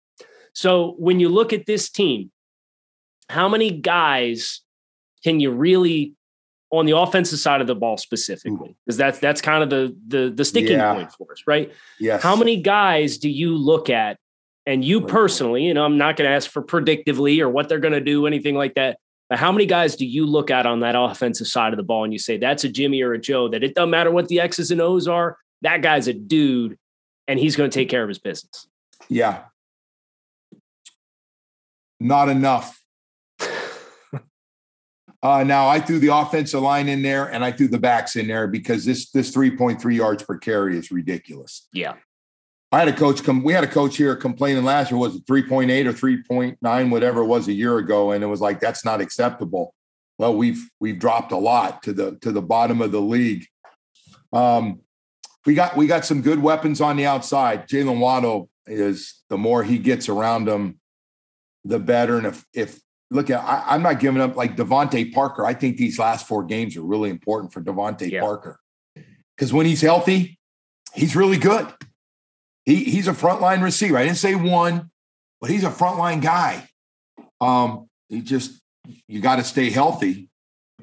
So 0.55 0.97
when 0.99 1.21
you 1.21 1.29
look 1.29 1.53
at 1.53 1.67
this 1.67 1.89
team, 1.89 2.33
how 3.29 3.49
many 3.49 3.71
guys 3.71 4.63
can 5.23 5.39
you 5.39 5.53
really 5.53 6.15
on 6.71 6.87
the 6.87 6.97
offensive 6.97 7.39
side 7.39 7.61
of 7.61 7.67
the 7.67 7.75
ball 7.75 7.97
specifically 7.97 8.71
mm. 8.71 8.75
because 8.85 8.97
that's 8.97 9.19
that's 9.19 9.41
kind 9.41 9.63
of 9.63 9.71
the 9.71 9.97
the 10.09 10.31
the 10.31 10.45
sticking 10.45 10.79
yeah. 10.79 10.95
point 10.95 11.13
for 11.13 11.31
us 11.33 11.43
right? 11.47 11.73
Yes. 11.99 12.23
How 12.23 12.37
many 12.37 12.61
guys 12.61 13.19
do 13.19 13.31
you 13.31 13.57
look 13.57 13.91
at 13.91 14.19
and 14.67 14.85
you 14.85 15.01
personally 15.01 15.65
you 15.65 15.73
know 15.73 15.83
i'm 15.85 15.97
not 15.97 16.17
going 16.17 16.29
to 16.29 16.35
ask 16.35 16.51
for 16.51 16.63
predictively 16.63 17.41
or 17.41 17.49
what 17.49 17.71
they're 17.71 17.79
going 17.79 17.95
to 17.95 18.03
do 18.03 18.27
anything 18.27 18.55
like 18.55 18.75
that 18.75 18.99
but 19.31 19.39
how 19.39 19.51
many 19.51 19.65
guys 19.65 19.97
do 19.97 20.05
you 20.05 20.27
look 20.27 20.51
at 20.51 20.67
on 20.67 20.81
that 20.81 20.95
offensive 20.95 21.47
side 21.47 21.73
of 21.73 21.79
the 21.79 21.83
ball 21.83 22.05
and 22.05 22.13
you 22.13 22.19
say 22.19 22.37
that's 22.37 22.65
a 22.65 22.69
jimmy 22.69 23.01
or 23.01 23.15
a 23.15 23.19
joe 23.19 23.49
that 23.49 23.65
it 23.65 23.75
doesn't 23.75 23.89
matter 23.89 24.11
what 24.11 24.29
the 24.29 24.41
x's 24.41 24.71
and 24.71 24.83
o's 24.83 25.09
are 25.09 25.39
that 25.63 25.81
guy's 25.81 26.07
a 26.07 26.13
dude 26.13 26.77
and 27.29 27.39
he's 27.39 27.55
going 27.55 27.71
to 27.71 27.75
take 27.75 27.89
care 27.89 28.03
of 28.03 28.09
his 28.09 28.19
business? 28.19 28.67
Yeah. 29.09 29.43
Not 32.01 32.29
enough 32.29 32.83
uh, 35.23 35.43
now 35.45 35.69
I 35.69 35.81
threw 35.81 35.99
the 35.99 36.15
offensive 36.15 36.63
line 36.63 36.89
in 36.89 37.03
there 37.03 37.27
and 37.33 37.45
I 37.45 37.51
threw 37.51 37.69
the 37.69 37.79
backs 37.79 38.17
in 38.17 38.29
there 38.29 38.47
because 38.47 38.85
this 38.85 39.11
this 39.11 39.35
3.3 39.35 39.97
yards 39.97 40.23
per 40.23 40.39
carry 40.39 40.79
is 40.79 40.91
ridiculous. 40.91 41.67
Yeah. 41.73 41.95
I 42.71 42.81
had 42.81 42.89
a 42.89 42.93
coach 42.93 43.25
come, 43.25 43.43
we 43.43 43.55
had 43.55 43.65
a 43.65 43.69
coach 43.69 43.97
here 43.97 44.15
complaining 44.15 44.63
last 44.63 44.91
year, 44.91 44.99
was 44.99 45.17
it 45.17 45.27
3.8 45.27 45.87
or 45.87 45.93
3.9, 45.93 46.91
whatever 46.91 47.23
it 47.23 47.27
was 47.27 47.49
a 47.49 47.53
year 47.53 47.79
ago. 47.79 48.13
And 48.13 48.23
it 48.23 48.27
was 48.27 48.43
like, 48.43 48.61
that's 48.61 48.85
not 48.85 49.01
acceptable. 49.01 49.75
Well, 50.19 50.37
we've 50.37 50.69
we've 50.81 50.99
dropped 50.99 51.33
a 51.33 51.37
lot 51.37 51.83
to 51.85 51.93
the 51.93 52.19
to 52.23 52.33
the 52.33 52.43
bottom 52.43 52.83
of 52.83 52.93
the 52.93 53.01
league. 53.01 53.47
Um, 54.33 54.81
we 55.47 55.55
got 55.55 55.77
we 55.77 55.87
got 55.87 56.05
some 56.05 56.23
good 56.23 56.43
weapons 56.43 56.81
on 56.81 56.97
the 56.97 57.07
outside. 57.07 57.69
Jaylen 57.69 58.01
Waddle 58.01 58.51
is 58.67 59.23
the 59.31 59.39
more 59.39 59.63
he 59.63 59.79
gets 59.79 60.09
around 60.09 60.47
them, 60.47 60.81
the 61.65 61.79
better. 61.79 62.19
And 62.19 62.27
if 62.27 62.45
if 62.53 62.81
look 63.11 63.31
at 63.31 63.41
I, 63.41 63.75
am 63.75 63.83
not 63.83 64.01
giving 64.01 64.21
up 64.21 64.37
like 64.37 64.57
DeVante 64.57 65.13
Parker. 65.13 65.45
I 65.47 65.55
think 65.55 65.77
these 65.77 65.99
last 65.99 66.27
four 66.27 66.45
games 66.45 66.77
are 66.77 66.83
really 66.83 67.11
important 67.11 67.53
for 67.53 67.61
DeVante 67.61 68.11
yeah. 68.11 68.21
Parker 68.21 68.61
because 69.37 69.53
when 69.53 69.67
he's 69.67 69.81
healthy, 69.81 70.39
he's 70.95 71.17
really 71.17 71.39
good. 71.39 71.67
He 72.65 72.85
he's 72.85 73.09
a 73.09 73.13
frontline 73.13 73.63
receiver. 73.63 73.97
I 73.97 74.05
didn't 74.05 74.19
say 74.19 74.35
one, 74.35 74.91
but 75.41 75.51
he's 75.51 75.65
a 75.65 75.71
frontline 75.71 76.21
guy. 76.21 76.69
Um, 77.41 77.89
he 78.09 78.21
just 78.21 78.61
you 79.07 79.21
got 79.21 79.37
to 79.37 79.45
stay 79.45 79.71
healthy, 79.71 80.29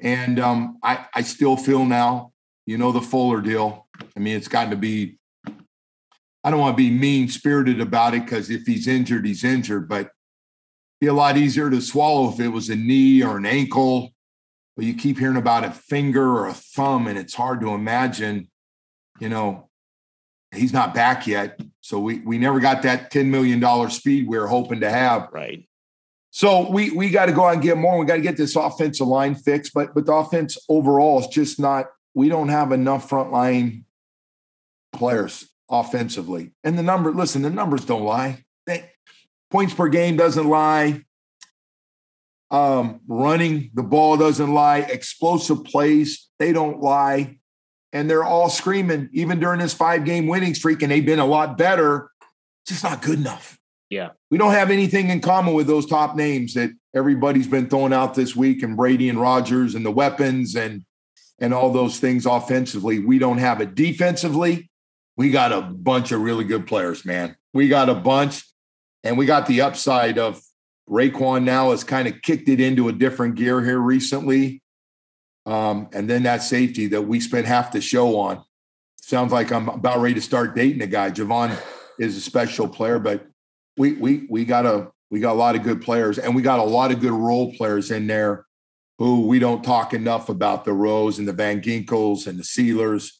and 0.00 0.40
um, 0.40 0.78
I 0.82 1.06
I 1.14 1.22
still 1.22 1.56
feel 1.56 1.84
now, 1.84 2.32
you 2.66 2.78
know, 2.78 2.92
the 2.92 3.00
Fuller 3.00 3.40
deal. 3.40 3.86
I 4.16 4.20
mean, 4.20 4.36
it's 4.36 4.48
gotten 4.48 4.70
to 4.70 4.76
be. 4.76 5.18
I 6.42 6.50
don't 6.50 6.60
want 6.60 6.76
to 6.76 6.82
be 6.82 6.90
mean 6.90 7.28
spirited 7.28 7.80
about 7.80 8.14
it 8.14 8.24
because 8.24 8.50
if 8.50 8.66
he's 8.66 8.86
injured, 8.86 9.26
he's 9.26 9.42
injured. 9.42 9.88
But 9.88 10.10
be 11.00 11.06
a 11.06 11.14
lot 11.14 11.36
easier 11.36 11.70
to 11.70 11.80
swallow 11.80 12.30
if 12.32 12.40
it 12.40 12.48
was 12.48 12.70
a 12.70 12.76
knee 12.76 13.22
or 13.22 13.36
an 13.36 13.46
ankle. 13.46 14.10
But 14.76 14.84
you 14.84 14.94
keep 14.94 15.18
hearing 15.18 15.36
about 15.36 15.64
a 15.64 15.70
finger 15.70 16.26
or 16.36 16.48
a 16.48 16.52
thumb, 16.54 17.06
and 17.06 17.18
it's 17.18 17.34
hard 17.34 17.60
to 17.60 17.70
imagine, 17.70 18.50
you 19.20 19.28
know, 19.30 19.70
he's 20.54 20.72
not 20.72 20.94
back 20.94 21.26
yet. 21.26 21.60
So 21.80 21.98
we 21.98 22.20
we 22.20 22.38
never 22.38 22.60
got 22.60 22.82
that 22.82 23.10
$10 23.10 23.26
million 23.26 23.90
speed 23.90 24.28
we 24.28 24.38
were 24.38 24.46
hoping 24.46 24.80
to 24.80 24.90
have. 24.90 25.28
Right. 25.32 25.66
So 26.30 26.70
we 26.70 26.90
we 26.90 27.08
got 27.08 27.26
to 27.26 27.32
go 27.32 27.46
out 27.46 27.54
and 27.54 27.62
get 27.62 27.78
more. 27.78 27.98
We 27.98 28.04
got 28.04 28.16
to 28.16 28.20
get 28.20 28.36
this 28.36 28.56
offensive 28.56 29.06
line 29.06 29.34
fixed. 29.34 29.72
But 29.72 29.94
but 29.94 30.04
the 30.04 30.12
offense 30.12 30.58
overall 30.68 31.20
is 31.20 31.26
just 31.28 31.58
not, 31.58 31.86
we 32.14 32.28
don't 32.28 32.48
have 32.50 32.72
enough 32.72 33.08
frontline 33.08 33.84
players 34.92 35.48
offensively. 35.70 36.52
And 36.64 36.78
the 36.78 36.82
number, 36.82 37.12
listen, 37.12 37.42
the 37.42 37.50
numbers 37.50 37.84
don't 37.84 38.04
lie. 38.04 38.44
They, 38.66 38.90
points 39.50 39.74
per 39.74 39.88
game 39.88 40.16
doesn't 40.16 40.48
lie. 40.48 41.02
Um, 42.50 43.00
running 43.08 43.70
the 43.74 43.82
ball 43.82 44.16
doesn't 44.16 44.52
lie. 44.52 44.78
Explosive 44.78 45.64
plays, 45.64 46.28
they 46.38 46.52
don't 46.52 46.80
lie. 46.80 47.38
And 47.92 48.10
they're 48.10 48.24
all 48.24 48.50
screaming, 48.50 49.08
even 49.12 49.40
during 49.40 49.58
this 49.58 49.74
five 49.74 50.04
game 50.04 50.26
winning 50.26 50.54
streak, 50.54 50.82
and 50.82 50.92
they've 50.92 51.04
been 51.04 51.18
a 51.18 51.26
lot 51.26 51.56
better. 51.56 52.10
Just 52.66 52.84
not 52.84 53.02
good 53.02 53.18
enough. 53.18 53.58
Yeah. 53.90 54.10
We 54.30 54.38
don't 54.38 54.52
have 54.52 54.70
anything 54.70 55.10
in 55.10 55.20
common 55.20 55.54
with 55.54 55.66
those 55.66 55.86
top 55.86 56.16
names 56.16 56.54
that 56.54 56.70
everybody's 56.94 57.46
been 57.46 57.68
throwing 57.68 57.92
out 57.92 58.14
this 58.14 58.34
week 58.34 58.62
and 58.62 58.76
Brady 58.76 59.08
and 59.08 59.20
Rodgers 59.20 59.74
and 59.74 59.84
the 59.84 59.92
weapons 59.92 60.56
and 60.56 60.84
and 61.38 61.52
all 61.52 61.70
those 61.70 61.98
things 61.98 62.24
offensively. 62.24 62.98
We 62.98 63.18
don't 63.18 63.38
have 63.38 63.60
it 63.60 63.74
defensively. 63.74 64.70
We 65.16 65.30
got 65.30 65.52
a 65.52 65.60
bunch 65.60 66.12
of 66.12 66.22
really 66.22 66.44
good 66.44 66.66
players, 66.66 67.04
man. 67.04 67.36
We 67.52 67.68
got 67.68 67.88
a 67.88 67.94
bunch. 67.94 68.42
And 69.04 69.16
we 69.16 69.26
got 69.26 69.46
the 69.46 69.60
upside 69.60 70.18
of 70.18 70.40
Raekwon 70.88 71.44
now 71.44 71.70
has 71.70 71.84
kind 71.84 72.06
of 72.08 72.20
kicked 72.22 72.48
it 72.48 72.60
into 72.60 72.88
a 72.88 72.92
different 72.92 73.34
gear 73.34 73.62
here 73.62 73.78
recently. 73.78 74.62
Um, 75.44 75.88
and 75.92 76.08
then 76.10 76.24
that 76.24 76.42
safety 76.42 76.88
that 76.88 77.02
we 77.02 77.20
spent 77.20 77.46
half 77.46 77.72
the 77.72 77.80
show 77.80 78.18
on. 78.18 78.42
Sounds 78.96 79.32
like 79.32 79.52
I'm 79.52 79.68
about 79.68 80.00
ready 80.00 80.14
to 80.14 80.20
start 80.20 80.56
dating 80.56 80.82
a 80.82 80.86
guy. 80.86 81.10
Jevon 81.10 81.56
is 81.98 82.16
a 82.16 82.20
special 82.20 82.68
player, 82.68 82.98
but 82.98 83.26
we 83.76 83.92
we 83.92 84.26
we 84.28 84.44
got 84.44 84.66
a 84.66 84.90
we 85.10 85.20
got 85.20 85.32
a 85.32 85.38
lot 85.38 85.54
of 85.54 85.62
good 85.62 85.80
players, 85.80 86.18
and 86.18 86.34
we 86.34 86.42
got 86.42 86.58
a 86.58 86.64
lot 86.64 86.90
of 86.90 87.00
good 87.00 87.12
role 87.12 87.54
players 87.54 87.92
in 87.92 88.08
there 88.08 88.46
who 88.98 89.26
we 89.28 89.38
don't 89.38 89.62
talk 89.62 89.94
enough 89.94 90.28
about 90.28 90.64
the 90.64 90.72
Rowes 90.72 91.18
and 91.18 91.28
the 91.28 91.32
Van 91.32 91.60
Ginkels 91.60 92.26
and 92.26 92.38
the 92.38 92.42
Sielers 92.42 93.12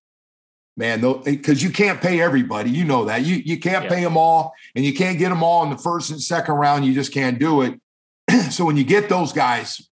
man, 0.77 1.01
because 1.24 1.62
you 1.62 1.70
can't 1.70 2.01
pay 2.01 2.20
everybody. 2.20 2.70
You 2.70 2.85
know 2.85 3.07
that. 3.07 3.24
You 3.24 3.37
you 3.37 3.59
can't 3.59 3.85
yeah. 3.85 3.91
pay 3.91 4.03
them 4.03 4.16
all, 4.16 4.55
and 4.74 4.85
you 4.85 4.95
can't 4.95 5.18
get 5.18 5.31
them 5.31 5.43
all 5.43 5.64
in 5.64 5.70
the 5.70 5.79
first 5.79 6.11
and 6.11 6.20
second 6.20 6.55
round. 6.57 6.85
You 6.85 6.95
just 6.95 7.12
can't 7.12 7.39
do 7.39 7.62
it. 7.62 7.81
so 8.53 8.64
when 8.64 8.77
you 8.77 8.85
get 8.85 9.09
those 9.09 9.33
guys, 9.33 9.89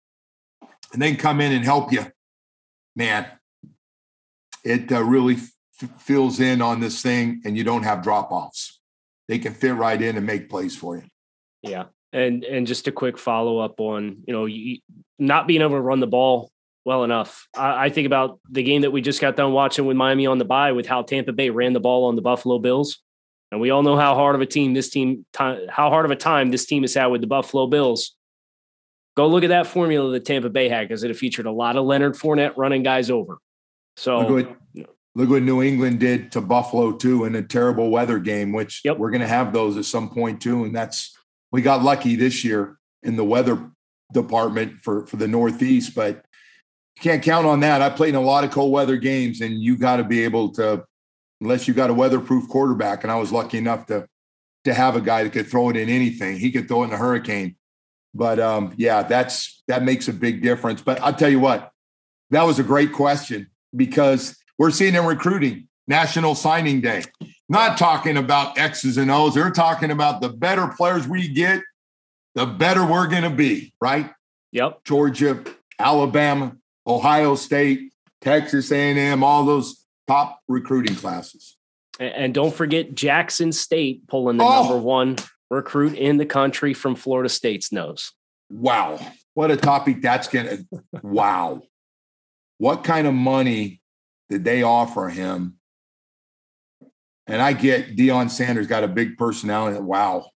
and 0.92 1.00
they 1.00 1.14
come 1.14 1.40
in 1.40 1.52
and 1.52 1.64
help 1.64 1.92
you, 1.92 2.06
man, 2.94 3.26
it 4.64 4.92
uh, 4.92 5.02
really 5.02 5.34
f- 5.34 5.90
fills 5.98 6.40
in 6.40 6.60
on 6.60 6.80
this 6.80 7.02
thing, 7.02 7.42
and 7.44 7.56
you 7.56 7.64
don't 7.64 7.82
have 7.82 8.02
drop 8.02 8.30
offs. 8.30 8.80
They 9.28 9.38
can 9.38 9.54
fit 9.54 9.74
right 9.74 10.00
in 10.00 10.16
and 10.16 10.26
make 10.26 10.50
plays 10.50 10.76
for 10.76 10.96
you. 10.96 11.04
Yeah. 11.62 11.84
And 12.12 12.44
and 12.44 12.66
just 12.66 12.86
a 12.86 12.92
quick 12.92 13.18
follow 13.18 13.58
up 13.58 13.80
on 13.80 14.18
you 14.26 14.32
know 14.32 14.44
you, 14.44 14.78
not 15.18 15.48
being 15.48 15.62
able 15.62 15.72
to 15.72 15.80
run 15.80 16.00
the 16.00 16.06
ball 16.06 16.52
well 16.84 17.04
enough. 17.04 17.48
I, 17.56 17.86
I, 17.86 17.88
think 17.88 18.06
about 18.06 18.40
the 18.50 18.62
game 18.62 18.82
that 18.82 18.90
we 18.90 19.00
just 19.00 19.20
got 19.20 19.36
done 19.36 19.52
watching 19.52 19.86
with 19.86 19.96
Miami 19.96 20.26
on 20.26 20.38
the 20.38 20.44
bye 20.44 20.72
with 20.72 20.86
how 20.86 21.02
Tampa 21.02 21.32
Bay 21.32 21.50
ran 21.50 21.72
the 21.72 21.80
ball 21.80 22.06
on 22.06 22.16
the 22.16 22.22
Buffalo 22.22 22.58
Bills. 22.58 23.00
And 23.50 23.60
we 23.60 23.70
all 23.70 23.82
know 23.82 23.96
how 23.96 24.14
hard 24.14 24.34
of 24.34 24.40
a 24.40 24.46
team 24.46 24.74
this 24.74 24.90
team, 24.90 25.24
how 25.34 25.62
hard 25.70 26.04
of 26.04 26.10
a 26.10 26.16
time 26.16 26.50
this 26.50 26.66
team 26.66 26.82
has 26.82 26.94
had 26.94 27.06
with 27.06 27.20
the 27.20 27.26
Buffalo 27.26 27.66
Bills. 27.66 28.16
Go 29.16 29.28
look 29.28 29.44
at 29.44 29.50
that 29.50 29.68
formula 29.68 30.10
that 30.10 30.24
Tampa 30.24 30.50
Bay 30.50 30.68
had 30.68 30.88
because 30.88 31.04
it 31.04 31.16
featured 31.16 31.46
a 31.46 31.52
lot 31.52 31.76
of 31.76 31.84
Leonard 31.84 32.14
Fournette 32.14 32.56
running 32.56 32.82
guys 32.82 33.10
over. 33.10 33.38
So 33.96 34.18
look 34.18 34.48
what, 34.48 34.86
look 35.14 35.30
what 35.30 35.42
New 35.42 35.62
England 35.62 36.00
did 36.00 36.32
to 36.32 36.40
Buffalo 36.40 36.92
too 36.92 37.24
in 37.24 37.36
a 37.36 37.42
terrible 37.42 37.90
weather 37.90 38.18
game, 38.18 38.52
which 38.52 38.80
yep. 38.84 38.98
we're 38.98 39.10
going 39.10 39.20
to 39.20 39.28
have 39.28 39.52
those 39.52 39.76
at 39.76 39.84
some 39.84 40.10
point 40.10 40.42
too. 40.42 40.64
And 40.64 40.74
that's 40.74 41.16
we 41.52 41.62
got 41.62 41.84
lucky 41.84 42.16
this 42.16 42.42
year 42.42 42.78
in 43.04 43.14
the 43.14 43.24
weather 43.24 43.70
department 44.12 44.80
for 44.82 45.06
for 45.06 45.16
the 45.16 45.28
Northeast, 45.28 45.94
but 45.94 46.24
can't 47.00 47.22
count 47.22 47.46
on 47.46 47.60
that. 47.60 47.82
I 47.82 47.90
played 47.90 48.10
in 48.10 48.14
a 48.14 48.20
lot 48.20 48.44
of 48.44 48.50
cold 48.50 48.72
weather 48.72 48.96
games, 48.96 49.40
and 49.40 49.60
you 49.60 49.76
got 49.76 49.96
to 49.96 50.04
be 50.04 50.24
able 50.24 50.50
to, 50.50 50.84
unless 51.40 51.66
you 51.66 51.74
got 51.74 51.90
a 51.90 51.94
weatherproof 51.94 52.48
quarterback. 52.48 53.02
And 53.02 53.12
I 53.12 53.16
was 53.16 53.32
lucky 53.32 53.58
enough 53.58 53.86
to 53.86 54.08
to 54.64 54.72
have 54.72 54.96
a 54.96 55.00
guy 55.00 55.22
that 55.22 55.32
could 55.32 55.46
throw 55.46 55.68
it 55.68 55.76
in 55.76 55.88
anything. 55.88 56.38
He 56.38 56.50
could 56.50 56.68
throw 56.68 56.82
it 56.82 56.86
in 56.86 56.92
a 56.94 56.96
hurricane. 56.96 57.56
But 58.14 58.38
um, 58.38 58.74
yeah, 58.76 59.02
that's 59.02 59.62
that 59.68 59.82
makes 59.82 60.08
a 60.08 60.12
big 60.12 60.42
difference. 60.42 60.80
But 60.80 61.00
I'll 61.00 61.14
tell 61.14 61.28
you 61.28 61.40
what, 61.40 61.72
that 62.30 62.44
was 62.44 62.58
a 62.58 62.62
great 62.62 62.92
question 62.92 63.50
because 63.74 64.36
we're 64.58 64.70
seeing 64.70 64.94
in 64.94 65.04
recruiting 65.04 65.68
National 65.88 66.34
Signing 66.34 66.80
Day. 66.80 67.02
Not 67.48 67.76
talking 67.76 68.16
about 68.16 68.56
X's 68.56 68.96
and 68.96 69.10
O's. 69.10 69.34
They're 69.34 69.50
talking 69.50 69.90
about 69.90 70.20
the 70.20 70.30
better 70.30 70.68
players 70.68 71.06
we 71.06 71.28
get, 71.28 71.62
the 72.34 72.46
better 72.46 72.86
we're 72.86 73.08
going 73.08 73.24
to 73.24 73.30
be. 73.30 73.74
Right? 73.80 74.10
Yep. 74.52 74.84
Georgia, 74.84 75.44
Alabama, 75.78 76.56
Ohio 76.86 77.34
State, 77.34 77.92
Texas 78.20 78.70
A&M, 78.72 79.22
all 79.22 79.44
those 79.44 79.84
top 80.06 80.40
recruiting 80.48 80.94
classes. 80.96 81.56
And 82.00 82.34
don't 82.34 82.54
forget 82.54 82.94
Jackson 82.94 83.52
State 83.52 84.06
pulling 84.08 84.36
the 84.36 84.44
oh. 84.44 84.62
number 84.62 84.78
one 84.78 85.16
recruit 85.50 85.94
in 85.94 86.16
the 86.16 86.26
country 86.26 86.74
from 86.74 86.96
Florida 86.96 87.28
State's 87.28 87.70
nose. 87.70 88.12
Wow. 88.50 88.98
What 89.34 89.50
a 89.50 89.56
topic 89.56 90.02
that's 90.02 90.28
going 90.28 90.46
to, 90.46 90.82
wow. 91.02 91.62
What 92.58 92.84
kind 92.84 93.06
of 93.06 93.14
money 93.14 93.80
did 94.28 94.44
they 94.44 94.62
offer 94.62 95.08
him? 95.08 95.58
And 97.26 97.40
I 97.40 97.52
get 97.52 97.96
Deion 97.96 98.30
Sanders 98.30 98.66
got 98.66 98.84
a 98.84 98.88
big 98.88 99.16
personality. 99.16 99.80
Wow. 99.80 100.30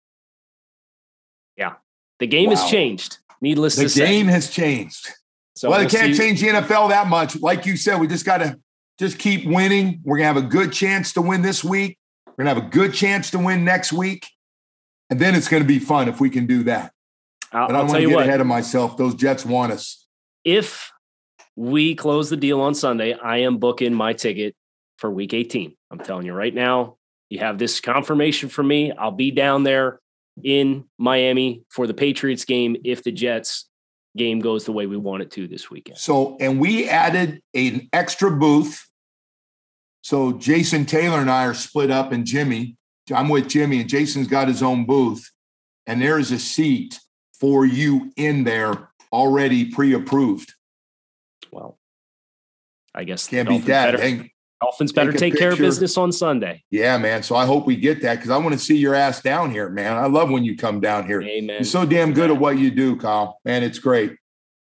Yeah. 1.56 1.74
The 2.18 2.26
game 2.26 2.50
wow. 2.50 2.56
has 2.56 2.70
changed. 2.70 3.18
Needless 3.40 3.76
the 3.76 3.84
to 3.84 3.88
say, 3.88 4.00
the 4.00 4.06
game 4.06 4.26
has 4.26 4.50
changed. 4.50 5.12
So 5.58 5.68
well, 5.70 5.80
we'll 5.80 5.88
they 5.88 5.98
can't 5.98 6.14
see. 6.14 6.22
change 6.22 6.40
the 6.40 6.46
NFL 6.46 6.90
that 6.90 7.08
much. 7.08 7.40
Like 7.40 7.66
you 7.66 7.76
said, 7.76 7.98
we 7.98 8.06
just 8.06 8.24
got 8.24 8.38
to 8.38 8.60
just 8.96 9.18
keep 9.18 9.44
winning. 9.44 10.00
We're 10.04 10.18
gonna 10.18 10.28
have 10.28 10.36
a 10.36 10.42
good 10.42 10.72
chance 10.72 11.12
to 11.14 11.20
win 11.20 11.42
this 11.42 11.64
week. 11.64 11.98
We're 12.26 12.44
gonna 12.44 12.54
have 12.54 12.64
a 12.64 12.70
good 12.70 12.94
chance 12.94 13.32
to 13.32 13.40
win 13.40 13.64
next 13.64 13.92
week, 13.92 14.28
and 15.10 15.18
then 15.18 15.34
it's 15.34 15.48
gonna 15.48 15.64
be 15.64 15.80
fun 15.80 16.08
if 16.08 16.20
we 16.20 16.30
can 16.30 16.46
do 16.46 16.62
that. 16.64 16.92
I'll, 17.52 17.66
but 17.66 17.74
I 17.74 17.78
don't 17.80 17.88
want 17.88 18.02
to 18.02 18.06
get 18.06 18.14
what, 18.14 18.26
ahead 18.26 18.40
of 18.40 18.46
myself. 18.46 18.96
Those 18.96 19.16
Jets 19.16 19.44
want 19.44 19.72
us. 19.72 20.06
If 20.44 20.92
we 21.56 21.96
close 21.96 22.30
the 22.30 22.36
deal 22.36 22.60
on 22.60 22.76
Sunday, 22.76 23.14
I 23.14 23.38
am 23.38 23.58
booking 23.58 23.94
my 23.94 24.12
ticket 24.12 24.54
for 24.98 25.10
Week 25.10 25.34
18. 25.34 25.74
I'm 25.90 25.98
telling 25.98 26.24
you 26.24 26.34
right 26.34 26.54
now. 26.54 26.98
You 27.30 27.40
have 27.40 27.58
this 27.58 27.80
confirmation 27.80 28.48
from 28.48 28.68
me. 28.68 28.92
I'll 28.92 29.10
be 29.10 29.32
down 29.32 29.64
there 29.64 29.98
in 30.44 30.84
Miami 30.98 31.64
for 31.68 31.88
the 31.88 31.94
Patriots 31.94 32.44
game 32.44 32.76
if 32.84 33.02
the 33.02 33.10
Jets 33.10 33.67
game 34.18 34.40
goes 34.40 34.64
the 34.64 34.72
way 34.72 34.86
we 34.86 34.96
want 34.96 35.22
it 35.22 35.30
to 35.32 35.48
this 35.48 35.70
weekend. 35.70 35.98
So, 35.98 36.36
and 36.40 36.60
we 36.60 36.88
added 36.88 37.40
an 37.54 37.88
extra 37.92 38.30
booth 38.30 38.84
so 40.08 40.32
Jason 40.32 40.86
Taylor 40.86 41.18
and 41.18 41.30
I 41.30 41.44
are 41.44 41.52
split 41.52 41.90
up, 41.90 42.12
and 42.12 42.24
Jimmy, 42.24 42.76
I'm 43.12 43.28
with 43.28 43.48
Jimmy, 43.48 43.80
and 43.80 43.90
Jason's 43.90 44.26
got 44.26 44.48
his 44.48 44.62
own 44.62 44.86
booth, 44.86 45.30
and 45.86 46.00
there 46.00 46.18
is 46.18 46.32
a 46.32 46.38
seat 46.38 46.98
for 47.38 47.66
you 47.66 48.10
in 48.16 48.44
there 48.44 48.90
already 49.12 49.70
pre-approved. 49.70 50.54
Well, 51.52 51.78
I 52.94 53.04
guess 53.04 53.28
can't 53.28 53.48
beat 53.48 53.66
that. 53.66 53.98
Better, 53.98 54.28
Dolphins 54.60 54.92
better 54.92 55.12
take, 55.12 55.32
take 55.32 55.38
care 55.38 55.52
of 55.52 55.58
business 55.58 55.96
on 55.96 56.10
Sunday. 56.10 56.64
Yeah, 56.70 56.98
man. 56.98 57.22
So 57.22 57.36
I 57.36 57.46
hope 57.46 57.66
we 57.66 57.76
get 57.76 58.02
that 58.02 58.16
because 58.16 58.30
I 58.30 58.38
want 58.38 58.54
to 58.54 58.58
see 58.58 58.76
your 58.76 58.94
ass 58.94 59.22
down 59.22 59.52
here, 59.52 59.68
man. 59.68 59.96
I 59.96 60.06
love 60.06 60.30
when 60.30 60.44
you 60.44 60.56
come 60.56 60.80
down 60.80 61.06
here. 61.06 61.22
Amen. 61.22 61.56
You're 61.56 61.64
so 61.64 61.86
damn 61.86 62.12
good 62.12 62.30
at 62.30 62.38
what 62.38 62.58
you 62.58 62.70
do, 62.70 62.96
Kyle. 62.96 63.38
Man, 63.44 63.62
it's 63.62 63.78
great. 63.78 64.16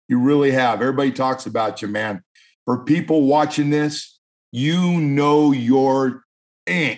You 0.09 0.19
really 0.19 0.51
have. 0.51 0.83
Everybody 0.83 1.13
talks 1.13 1.47
about 1.47 1.81
you, 1.81 1.89
man. 1.89 2.23
For 2.67 2.85
people 2.85 3.23
watching 3.23 3.71
this, 3.71 4.19
you 4.53 5.01
know 5.01 5.53
your 5.53 6.25
eh. 6.67 6.97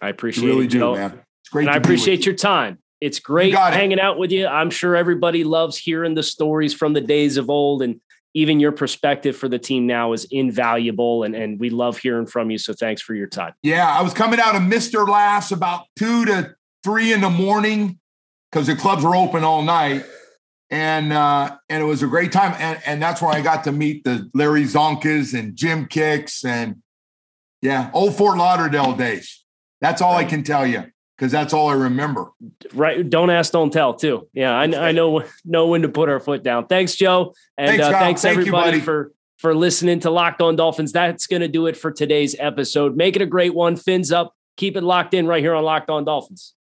I 0.00 0.08
appreciate 0.08 0.44
you 0.44 0.50
really 0.50 0.66
it, 0.66 0.70
do, 0.70 0.78
Joe. 0.80 0.94
man. 0.96 1.20
It's 1.40 1.48
great. 1.48 1.66
And 1.66 1.74
I 1.74 1.76
appreciate 1.76 2.26
your 2.26 2.34
time. 2.34 2.78
It's 3.00 3.20
great 3.20 3.54
hanging 3.54 3.98
it. 3.98 4.00
out 4.00 4.18
with 4.18 4.30
you. 4.30 4.46
I'm 4.46 4.70
sure 4.70 4.94
everybody 4.94 5.44
loves 5.44 5.76
hearing 5.78 6.14
the 6.14 6.22
stories 6.22 6.74
from 6.74 6.92
the 6.92 7.00
days 7.00 7.36
of 7.36 7.48
old, 7.48 7.82
and 7.82 8.00
even 8.34 8.60
your 8.60 8.72
perspective 8.72 9.36
for 9.36 9.48
the 9.48 9.58
team 9.58 9.86
now 9.86 10.12
is 10.12 10.26
invaluable. 10.30 11.22
And, 11.24 11.34
and 11.34 11.60
we 11.60 11.70
love 11.70 11.98
hearing 11.98 12.26
from 12.26 12.50
you. 12.50 12.58
So 12.58 12.72
thanks 12.72 13.02
for 13.02 13.14
your 13.14 13.26
time. 13.26 13.52
Yeah, 13.62 13.86
I 13.86 14.02
was 14.02 14.14
coming 14.14 14.40
out 14.40 14.54
of 14.54 14.62
Mr. 14.62 15.06
Laughs 15.06 15.52
about 15.52 15.84
two 15.96 16.24
to 16.26 16.54
three 16.82 17.12
in 17.12 17.20
the 17.20 17.30
morning 17.30 17.98
because 18.50 18.66
the 18.66 18.76
clubs 18.76 19.04
were 19.04 19.16
open 19.16 19.44
all 19.44 19.62
night 19.62 20.04
and 20.70 21.12
uh, 21.12 21.56
and 21.68 21.82
it 21.82 21.86
was 21.86 22.02
a 22.02 22.06
great 22.06 22.32
time. 22.32 22.54
And 22.58 22.80
and 22.86 23.02
that's 23.02 23.20
where 23.20 23.30
I 23.30 23.42
got 23.42 23.64
to 23.64 23.72
meet 23.72 24.04
the 24.04 24.30
Larry 24.34 24.64
Csonkas 24.64 25.38
and 25.38 25.54
Jim 25.54 25.86
Kiicks 25.86 26.44
and 26.44 26.76
yeah, 27.60 27.90
old 27.92 28.16
Fort 28.16 28.38
Lauderdale 28.38 28.94
days. 28.94 29.44
That's 29.80 30.00
all 30.00 30.14
I 30.14 30.24
can 30.24 30.42
tell 30.42 30.66
you 30.66 30.91
because 31.22 31.30
that's 31.30 31.54
all 31.54 31.68
I 31.68 31.74
remember. 31.74 32.32
Right. 32.74 33.08
Don't 33.08 33.30
ask, 33.30 33.52
don't 33.52 33.72
tell. 33.72 33.94
Too. 33.94 34.28
Yeah, 34.32 34.58
I, 34.58 34.88
I 34.88 34.90
know 34.90 35.22
know 35.44 35.68
when 35.68 35.82
to 35.82 35.88
put 35.88 36.08
our 36.08 36.18
foot 36.18 36.42
down. 36.42 36.66
Thanks, 36.66 36.96
Joe, 36.96 37.32
and 37.56 37.68
thanks, 37.68 37.84
uh, 37.84 37.92
thanks 37.92 38.22
Thank 38.22 38.38
everybody 38.38 38.78
you, 38.78 38.82
for 38.82 39.12
for 39.38 39.54
listening 39.54 40.00
to 40.00 40.10
Locked 40.10 40.42
On 40.42 40.56
Dolphins. 40.56 40.90
That's 40.90 41.28
going 41.28 41.42
to 41.42 41.46
do 41.46 41.68
it 41.68 41.76
for 41.76 41.92
today's 41.92 42.34
episode. 42.40 42.96
Make 42.96 43.14
it 43.14 43.22
a 43.22 43.26
great 43.26 43.54
one. 43.54 43.76
Fins 43.76 44.10
up. 44.10 44.34
Keep 44.56 44.76
it 44.76 44.82
locked 44.82 45.14
in 45.14 45.28
right 45.28 45.40
here 45.40 45.54
on 45.54 45.62
Locked 45.62 45.90
On 45.90 46.04
Dolphins. 46.04 46.54